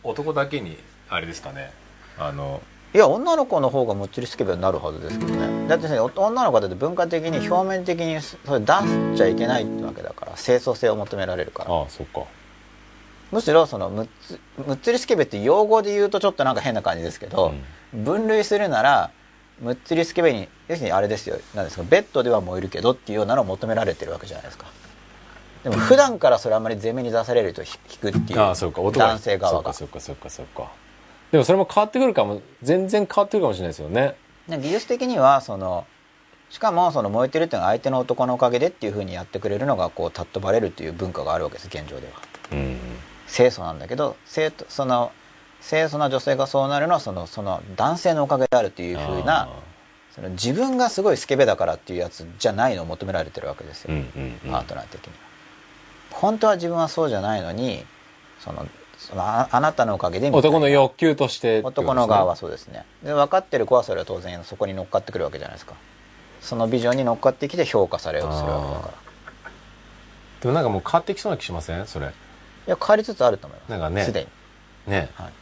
[0.05, 0.79] 男だけに
[1.09, 1.73] あれですかね。
[2.19, 2.63] あの
[2.95, 5.67] いや女の子の方がむっつりスケベになるはずですけどね。
[5.67, 11.75] だってねお女の子だって文化的に表面的にそれ出しちゃいけないってわけだから清楚性を求められるから。
[11.75, 12.23] ああそっか。
[13.33, 17.53] むしろそのむっつむっつりスケベって用語で言うとちょっとなんか変な感じですけど、
[17.93, 19.11] 分類するなら
[19.61, 21.37] むっつりスケベに要するにあれですよ。
[21.53, 24.67] なんですかベッドでは燃えるけどっていうようなのを求められてるわけじゃないですか。
[25.65, 27.69] でも普段からそれあんまり前面に出されると引
[28.01, 28.83] くっていうああそうか。
[28.83, 29.07] 男が。
[29.09, 29.73] 男性側が。
[29.73, 30.84] そうかそうかそうかそうか
[31.35, 34.15] でもそれも変わってくるかも全然変わってくるかもしれないですよね。
[34.49, 35.85] で技術的にはその
[36.49, 42.13] しかもその燃えてるっていうのは相手の男のおかげでっていうふうにやってくれるのがこう尊ばれるっていう文化があるわけです現状では。
[42.53, 42.79] うん
[43.27, 45.11] 清楚なんだけど清その
[45.61, 49.49] 清楚な女性がそうなるのはそのその男性のおかげであるっていうふうな
[50.15, 53.91] その自分がすごいスケベだからっていうやつじゃないのを求められてるわけですよ、
[54.53, 55.19] パートナー的には。
[56.13, 57.85] 本当は自分はそうじゃないのに
[58.39, 58.69] その
[59.17, 61.63] ああなたのおかげで男の欲求として。
[61.63, 62.85] ね男の側はそうですね。
[63.03, 65.75] で分かってる子はそれは当然そこに乗っかってくるわけじゃないですか。
[66.41, 69.51] そのビジョンに乗っかってきて評価されようとするわけだから。
[70.41, 71.87] でもなんかもう変わってきそうな気しません？
[71.87, 72.07] それ。
[72.07, 72.11] い
[72.67, 73.71] や変わりつつあると思います。
[73.71, 74.05] なんかね。
[74.05, 74.21] すで
[74.87, 74.93] に。
[74.93, 75.33] ね、はい。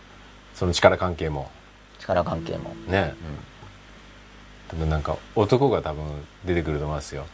[0.54, 1.50] その力関係も。
[1.98, 2.74] 力関係も。
[2.88, 3.14] ね、
[4.68, 6.04] 多分なんか男が多分
[6.44, 7.26] 出てくると思いますよ。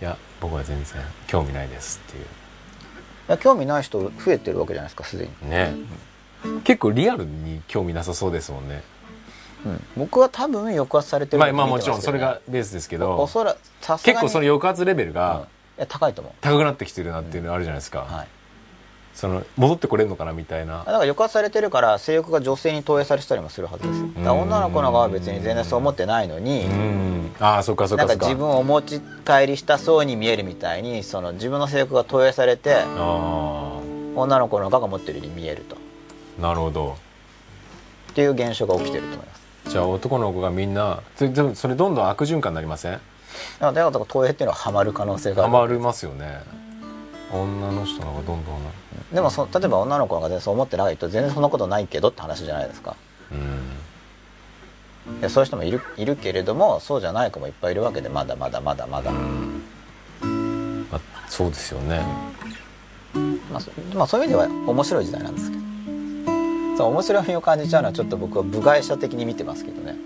[0.00, 2.26] いや僕は全然興味ないですっていう
[3.36, 5.74] 興味ない人増えてるわけじゃないですかすでに、ね、
[6.64, 8.82] 結構リアルに興味なさそうですもんね。
[9.66, 13.56] うん、僕は多分抑圧されてるまあまあもちろんそれがベースですけおどそら
[14.04, 15.14] 結構その抑圧レベルうん。
[15.14, 16.32] がいや高いと思う。
[16.40, 18.28] 高くなってきてるなっていうのあるじゃないですか、はい
[19.18, 20.78] その戻ってこれるのかなみたいな。
[20.78, 24.06] だから抑圧されてるから性欲が女性に投影されてたりもするはずですよ。
[24.06, 27.34] だから女の子の側は別に全然そう思ってないのにうん。
[27.40, 33.80] ああそっかそっなんかか自分をお持ち帰りしたそうに見えるみたいにその自分の性欲が投影されてあ
[34.14, 35.76] 女の子の側が持ってるように見えると。
[36.38, 36.96] あなるほど。
[38.12, 39.70] っていう現象が起きてると思います。
[39.70, 41.24] じゃあ男の子がみんなそ
[41.66, 42.92] れどんどん悪循環になりません？
[42.92, 43.00] だか
[43.60, 45.52] らだから投影っていうのはハマる可能性がある。
[45.52, 46.40] ハマりますよね
[47.32, 48.58] 女の人の方がどんどん
[49.12, 52.96] でもそ例えば女の子が全然そう思ってないと全然そんなことないけどって話じゃないですか。
[53.32, 55.18] うん。
[55.20, 59.18] いやそういう人もいるいるけれどもそうじゃない子もいっぱいいるわけでまだまだまだまだ、ま
[60.92, 62.02] あ、そうですよね。
[63.50, 65.68] まあそまあ、そういう意味では面白い時代なんですけど。
[66.76, 69.96] そう面白みを感じちゃうのはちょっと僕は部外者的に見てますけどね。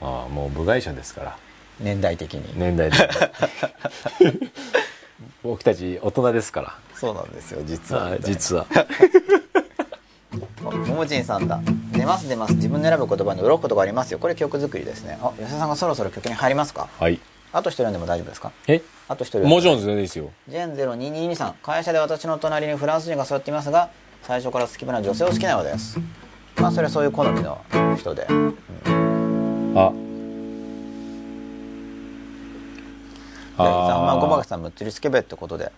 [0.00, 1.36] ああもう部外者ですから。
[1.78, 4.50] 年代的に、年代的に
[5.42, 6.78] 僕たち大人ですから。
[6.94, 8.06] そうなんですよ実は。
[8.06, 8.66] あ実は。
[10.62, 11.60] ももちんさんだ。
[11.92, 12.54] 出ます出ます。
[12.54, 14.18] 自分で選ぶ言葉に驚くことがありますよ。
[14.18, 15.18] これ曲作りですね。
[15.22, 16.88] あ吉田さんがそろそろ曲に入りますか？
[16.98, 17.20] はい。
[17.52, 18.52] あと一人でも大丈夫ですか？
[18.66, 18.82] え？
[19.08, 20.30] あと一人もちろん全然いいですよ。
[20.48, 23.90] ジェン0222さん会社で私の隣にフランス人が座っていますが
[24.22, 25.98] 最初から好きな女性を好きなようです。
[26.56, 27.58] まあそれはそういう好みの
[27.96, 28.26] 人で。
[29.76, 29.92] あ
[33.56, 35.72] でまあごまかあさんむっつりスケベってことで。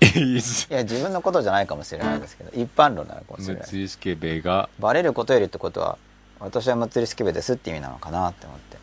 [0.00, 4.68] ーいや自分のことじゃないかもしれないですけど一般論なのかもしれムないツリスケベが。
[4.78, 5.98] バレることよりってことは
[6.40, 8.76] 私はむっつりスケベですって意味なのかなって思って。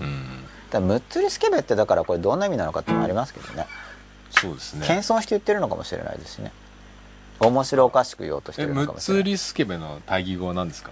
[0.00, 3.66] うんだむっつりスケベってだからこれどんな意味なのかってのもありますけどね。
[4.30, 4.86] そうですね。
[4.86, 6.52] 謙遜して言ってるのかもしれないですしね。
[7.40, 10.90] 面白おかしく言おうとしてえるのかもしれないリスケベの対義語は何ですか？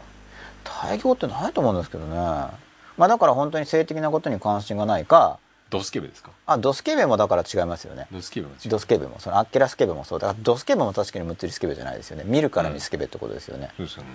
[0.65, 2.17] 対義語ってないと思うんですけどね。
[2.17, 5.39] まあだから本当に性的なことに関心がないか
[5.71, 6.31] ドスケベですか？
[6.47, 8.07] あドスケベもだから違いますよね。
[8.11, 10.19] ドスケベもドスケベもそのアッケラスケベもそう。
[10.19, 12.25] だからドスケベも確かにむっつりスケベじゃないですよね。
[12.27, 14.09] 見るからにスケベってことですよね、そうですよね。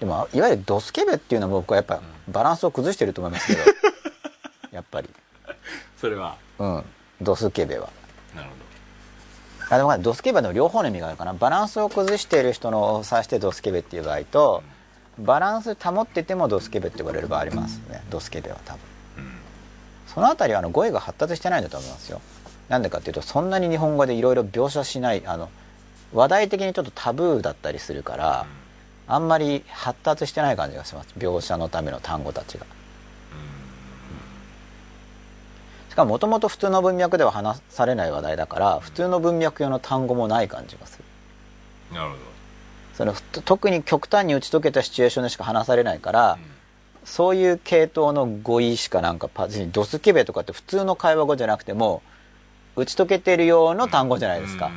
[0.00, 3.60] でもいわゆるドスケベっていうのは僕はやっぱバランスを崩してると思いますけど。
[4.70, 5.08] やっぱり。
[6.00, 6.36] それは。
[6.58, 6.84] うん。
[7.20, 7.88] ドスケベは。
[8.36, 8.54] なるほ
[9.70, 11.34] あでもドスケベはでも両方の意味があるかな。
[11.34, 14.62] バランスを崩している人のを指してドスケベっていう場合と
[15.18, 18.02] バランス保っててもドスケベって言われる場合ありますね。
[18.08, 18.80] ドスケベは多分。
[18.80, 18.87] どうん
[20.18, 22.20] そのあたりはあの語彙が発達してないんだと思いますよ。
[22.68, 25.48] なんでかっていうとそんなに日本語でいろいろ描写しないあの
[26.12, 28.46] 話題的にちょっとタブーだったりするから
[29.06, 31.10] あんまり発達してない感じがします。
[31.16, 32.66] 描写のための単語たちが。
[35.88, 41.04] しかももともと普通の文脈では話されない話題だから普通の文脈用の単語もない感じがする。
[41.94, 42.16] なるほ
[42.94, 46.57] そのふ特に極端に打ち解けたシチュエーションでしか話されないから、ど
[47.08, 52.02] そういう系統の語彙しかなんかパにドスケベとかって普通の会話語じゃなくても
[52.76, 54.70] 打ち解けてるような単語じゃないですか。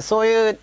[0.00, 0.58] そういう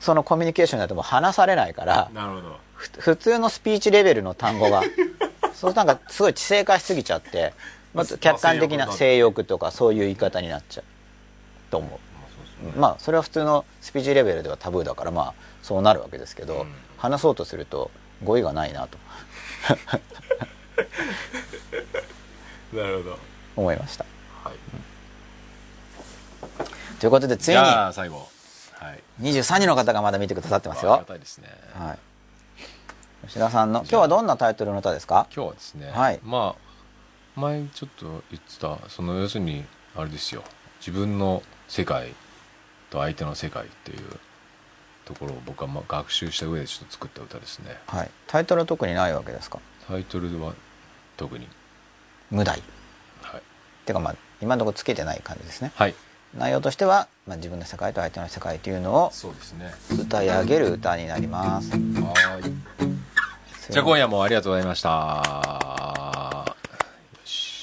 [0.00, 2.58] そのコミュニケーションだともう話されないからうんなるほど。
[2.74, 4.82] ふ普通のスピーチレベルの単語が
[5.52, 7.54] そうなんかすごい知性化しすぎちゃって、
[7.92, 10.84] まず客観的なまあ性欲とかそういう言い方になっちゃう
[11.72, 12.00] と思
[12.62, 12.66] う。
[12.66, 12.72] ね。
[12.76, 16.74] まあそれは普通のスピーチレベルではタブーだからまあそうなるわけですけど、うん。
[16.98, 17.90] 話そうとすると
[18.22, 18.98] 語彙がないなと。
[22.72, 23.18] なるほど。
[23.56, 24.04] 思いました。
[24.42, 24.56] はい。
[27.00, 27.60] ということでついに
[27.92, 28.28] 最後。
[28.78, 29.02] はい。
[29.22, 31.48] 23人の方がまだ見てくださってますありがよたいですね。
[31.74, 31.98] はい。
[33.26, 35.26] 吉田さんの今日はどんなタイトルの歌ですか？
[35.34, 36.20] 今日はですね、はい。
[36.22, 39.64] まあ前ちょっと言ってたその要するに
[39.96, 40.42] あれですよ。
[40.80, 42.12] 自分の世界
[42.90, 44.18] と相手の世界っていう
[45.04, 47.76] ところを僕はまあ学習した上でちょっと作った歌ですね。
[47.86, 48.10] はい。
[48.26, 49.58] タイトルは特にないわけですか？
[49.88, 50.54] タイトルは
[51.16, 51.48] 特に。
[52.30, 52.62] 無題。
[53.22, 53.42] はい、
[53.86, 55.72] てかまあ今のところつけてない感じですね。
[55.76, 55.94] はい、
[56.36, 59.72] 内容としては、まあ、自分の世界と相手の世界というのをそうですね。
[59.90, 61.70] 歌い上げる歌になります。
[61.70, 61.80] はい。
[63.70, 64.90] じゃあ今夜もありがとうございました。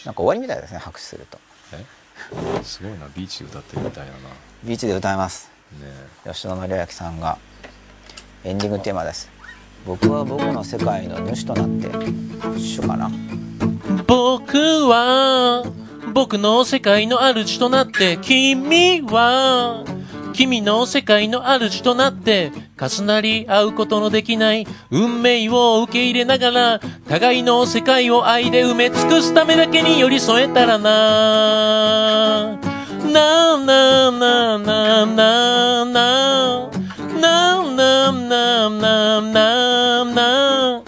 [0.05, 1.37] なんか終わりみたいですね拍手すると。
[1.73, 1.85] え？
[2.63, 3.07] すごいな。
[3.15, 4.17] ビーチで歌ってるみたいだな。
[4.17, 4.23] ね
[4.63, 5.49] ビーチで歌います。
[5.49, 5.50] え
[6.25, 7.37] 吉野紀明さんが
[8.43, 9.29] エンディングテーマです。
[9.85, 11.89] 僕は僕の世界の主となって
[12.57, 13.11] 主かな。
[14.07, 14.57] 僕
[14.87, 15.63] は
[16.13, 19.83] 僕の世界の主となって君は
[20.33, 32.70] 君の世界の主となって重なり合うことのできない運命を受け入れながら互いの世界を愛で埋め尽くすためだけに寄り添えたらな。
[33.05, 36.71] ななななななな
[37.15, 40.85] なななななな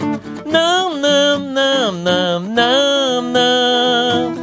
[0.48, 4.34] ななななな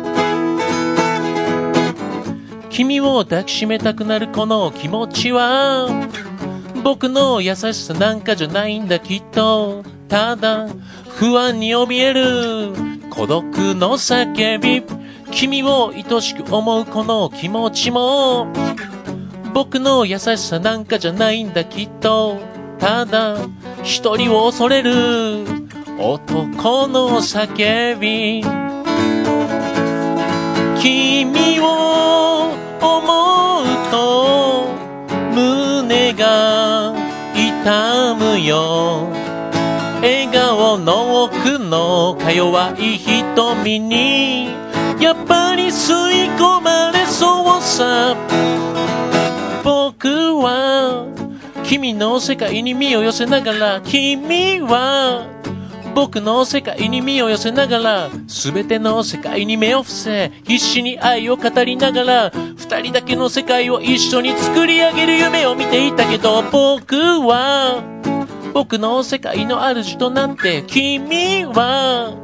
[2.70, 5.88] 君を抱きしめたくなるこの気持ちは
[6.84, 10.68] 僕の優しさなんかじゃないんだきっとただ
[11.16, 12.74] 不安に怯える
[13.10, 13.44] 孤独
[13.76, 15.01] の叫び
[15.32, 18.48] 君を愛しく思うこの気持ちも
[19.54, 22.40] 僕の優しさなんかじゃないんだきっと。
[22.80, 23.38] ただ
[23.84, 25.44] 一人を恐れる
[26.00, 28.44] 男の叫び。
[30.82, 34.68] 君を思うと
[35.36, 36.94] 胸が
[37.36, 39.10] 痛むよ。
[40.02, 44.71] 笑顔の奥のか弱い瞳に
[45.02, 48.16] やっぱり吸い込まれそうさ。
[49.64, 51.08] 僕は
[51.64, 55.28] 君の世界に身を寄せながら君は
[55.96, 67.84] 僕の世界に身を寄せながら全ての世界に目を伏せ必死に愛を語りながら二人だけの世界を一緒に作り上げる夢を見ていたけど僕は
[68.54, 72.16] 僕の世界の主となって君は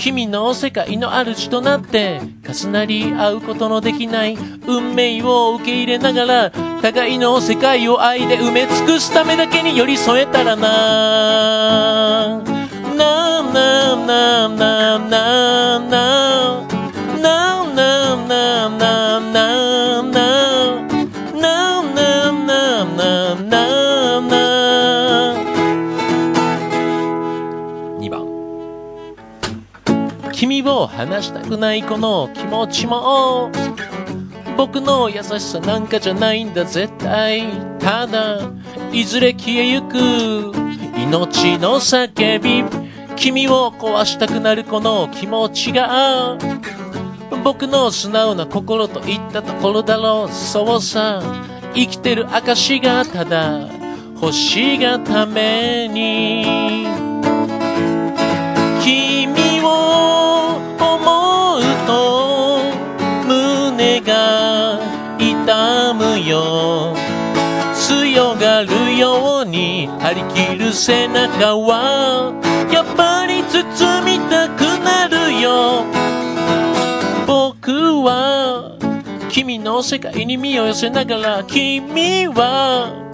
[0.00, 4.34] 君の世界の主となって重なり合うことのできない
[4.66, 6.50] 運命を受け入れながら
[6.80, 12.42] 互いの世界を愛で埋め尽くすためだけに寄り添えたらな。
[12.96, 16.09] なななななな
[30.80, 33.50] 君を離したくないこの気持ちも。
[34.56, 37.42] 僕の優しさなんかじゃないんだ絶対。
[37.78, 38.38] ただ
[38.92, 39.98] いずれ消えゆく
[40.96, 42.64] 命の叫び。
[43.16, 46.38] 君を壊したくなるこの気持ちが。
[47.44, 51.22] 僕の素直な心といったところだろうそうさ。
[51.74, 53.68] 生きてる証がただ
[54.20, 57.09] 欲しがために。
[67.74, 72.32] 強がるように張り切る背中は
[72.72, 75.84] やっぱり包みたくなるよ。
[77.26, 77.72] 僕
[78.02, 78.76] は
[79.30, 83.10] 君の世界に身を寄せながら君は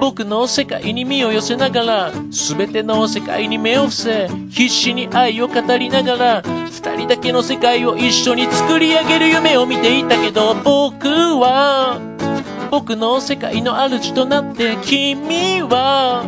[0.00, 11.98] 僕の世界に身を寄せながら全ての世界に目を伏せ必死に愛を語りながら二人だけの世界を一緒に作り上げる夢を見ていたけど僕は
[12.70, 16.24] 僕の世界の主となって君は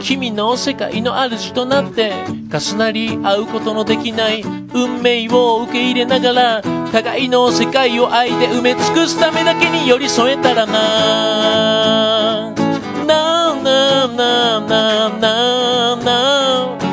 [0.00, 12.54] 君の世界の主となって重なり合うことのできない運命を受け入れながら互いの世界を愛で埋め尽くすためだけに寄り添えたらな。
[13.06, 16.89] なななななな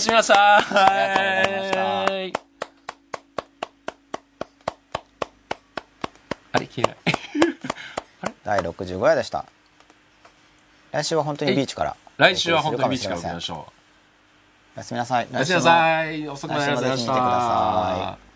[0.00, 0.36] やすみなさい。
[0.36, 2.02] ありがとうございました
[6.52, 6.66] あれ？
[6.66, 6.96] 消えない。
[8.44, 9.44] 第65話でした
[10.92, 13.72] 来週は本当にビーチから来週は本当にビーチからお送りするかもしれましょう。
[14.76, 16.28] おやすみなさいおやすみなさい。
[16.28, 18.29] 遅くまでありがとうございまし来週もぜひ見てくださた。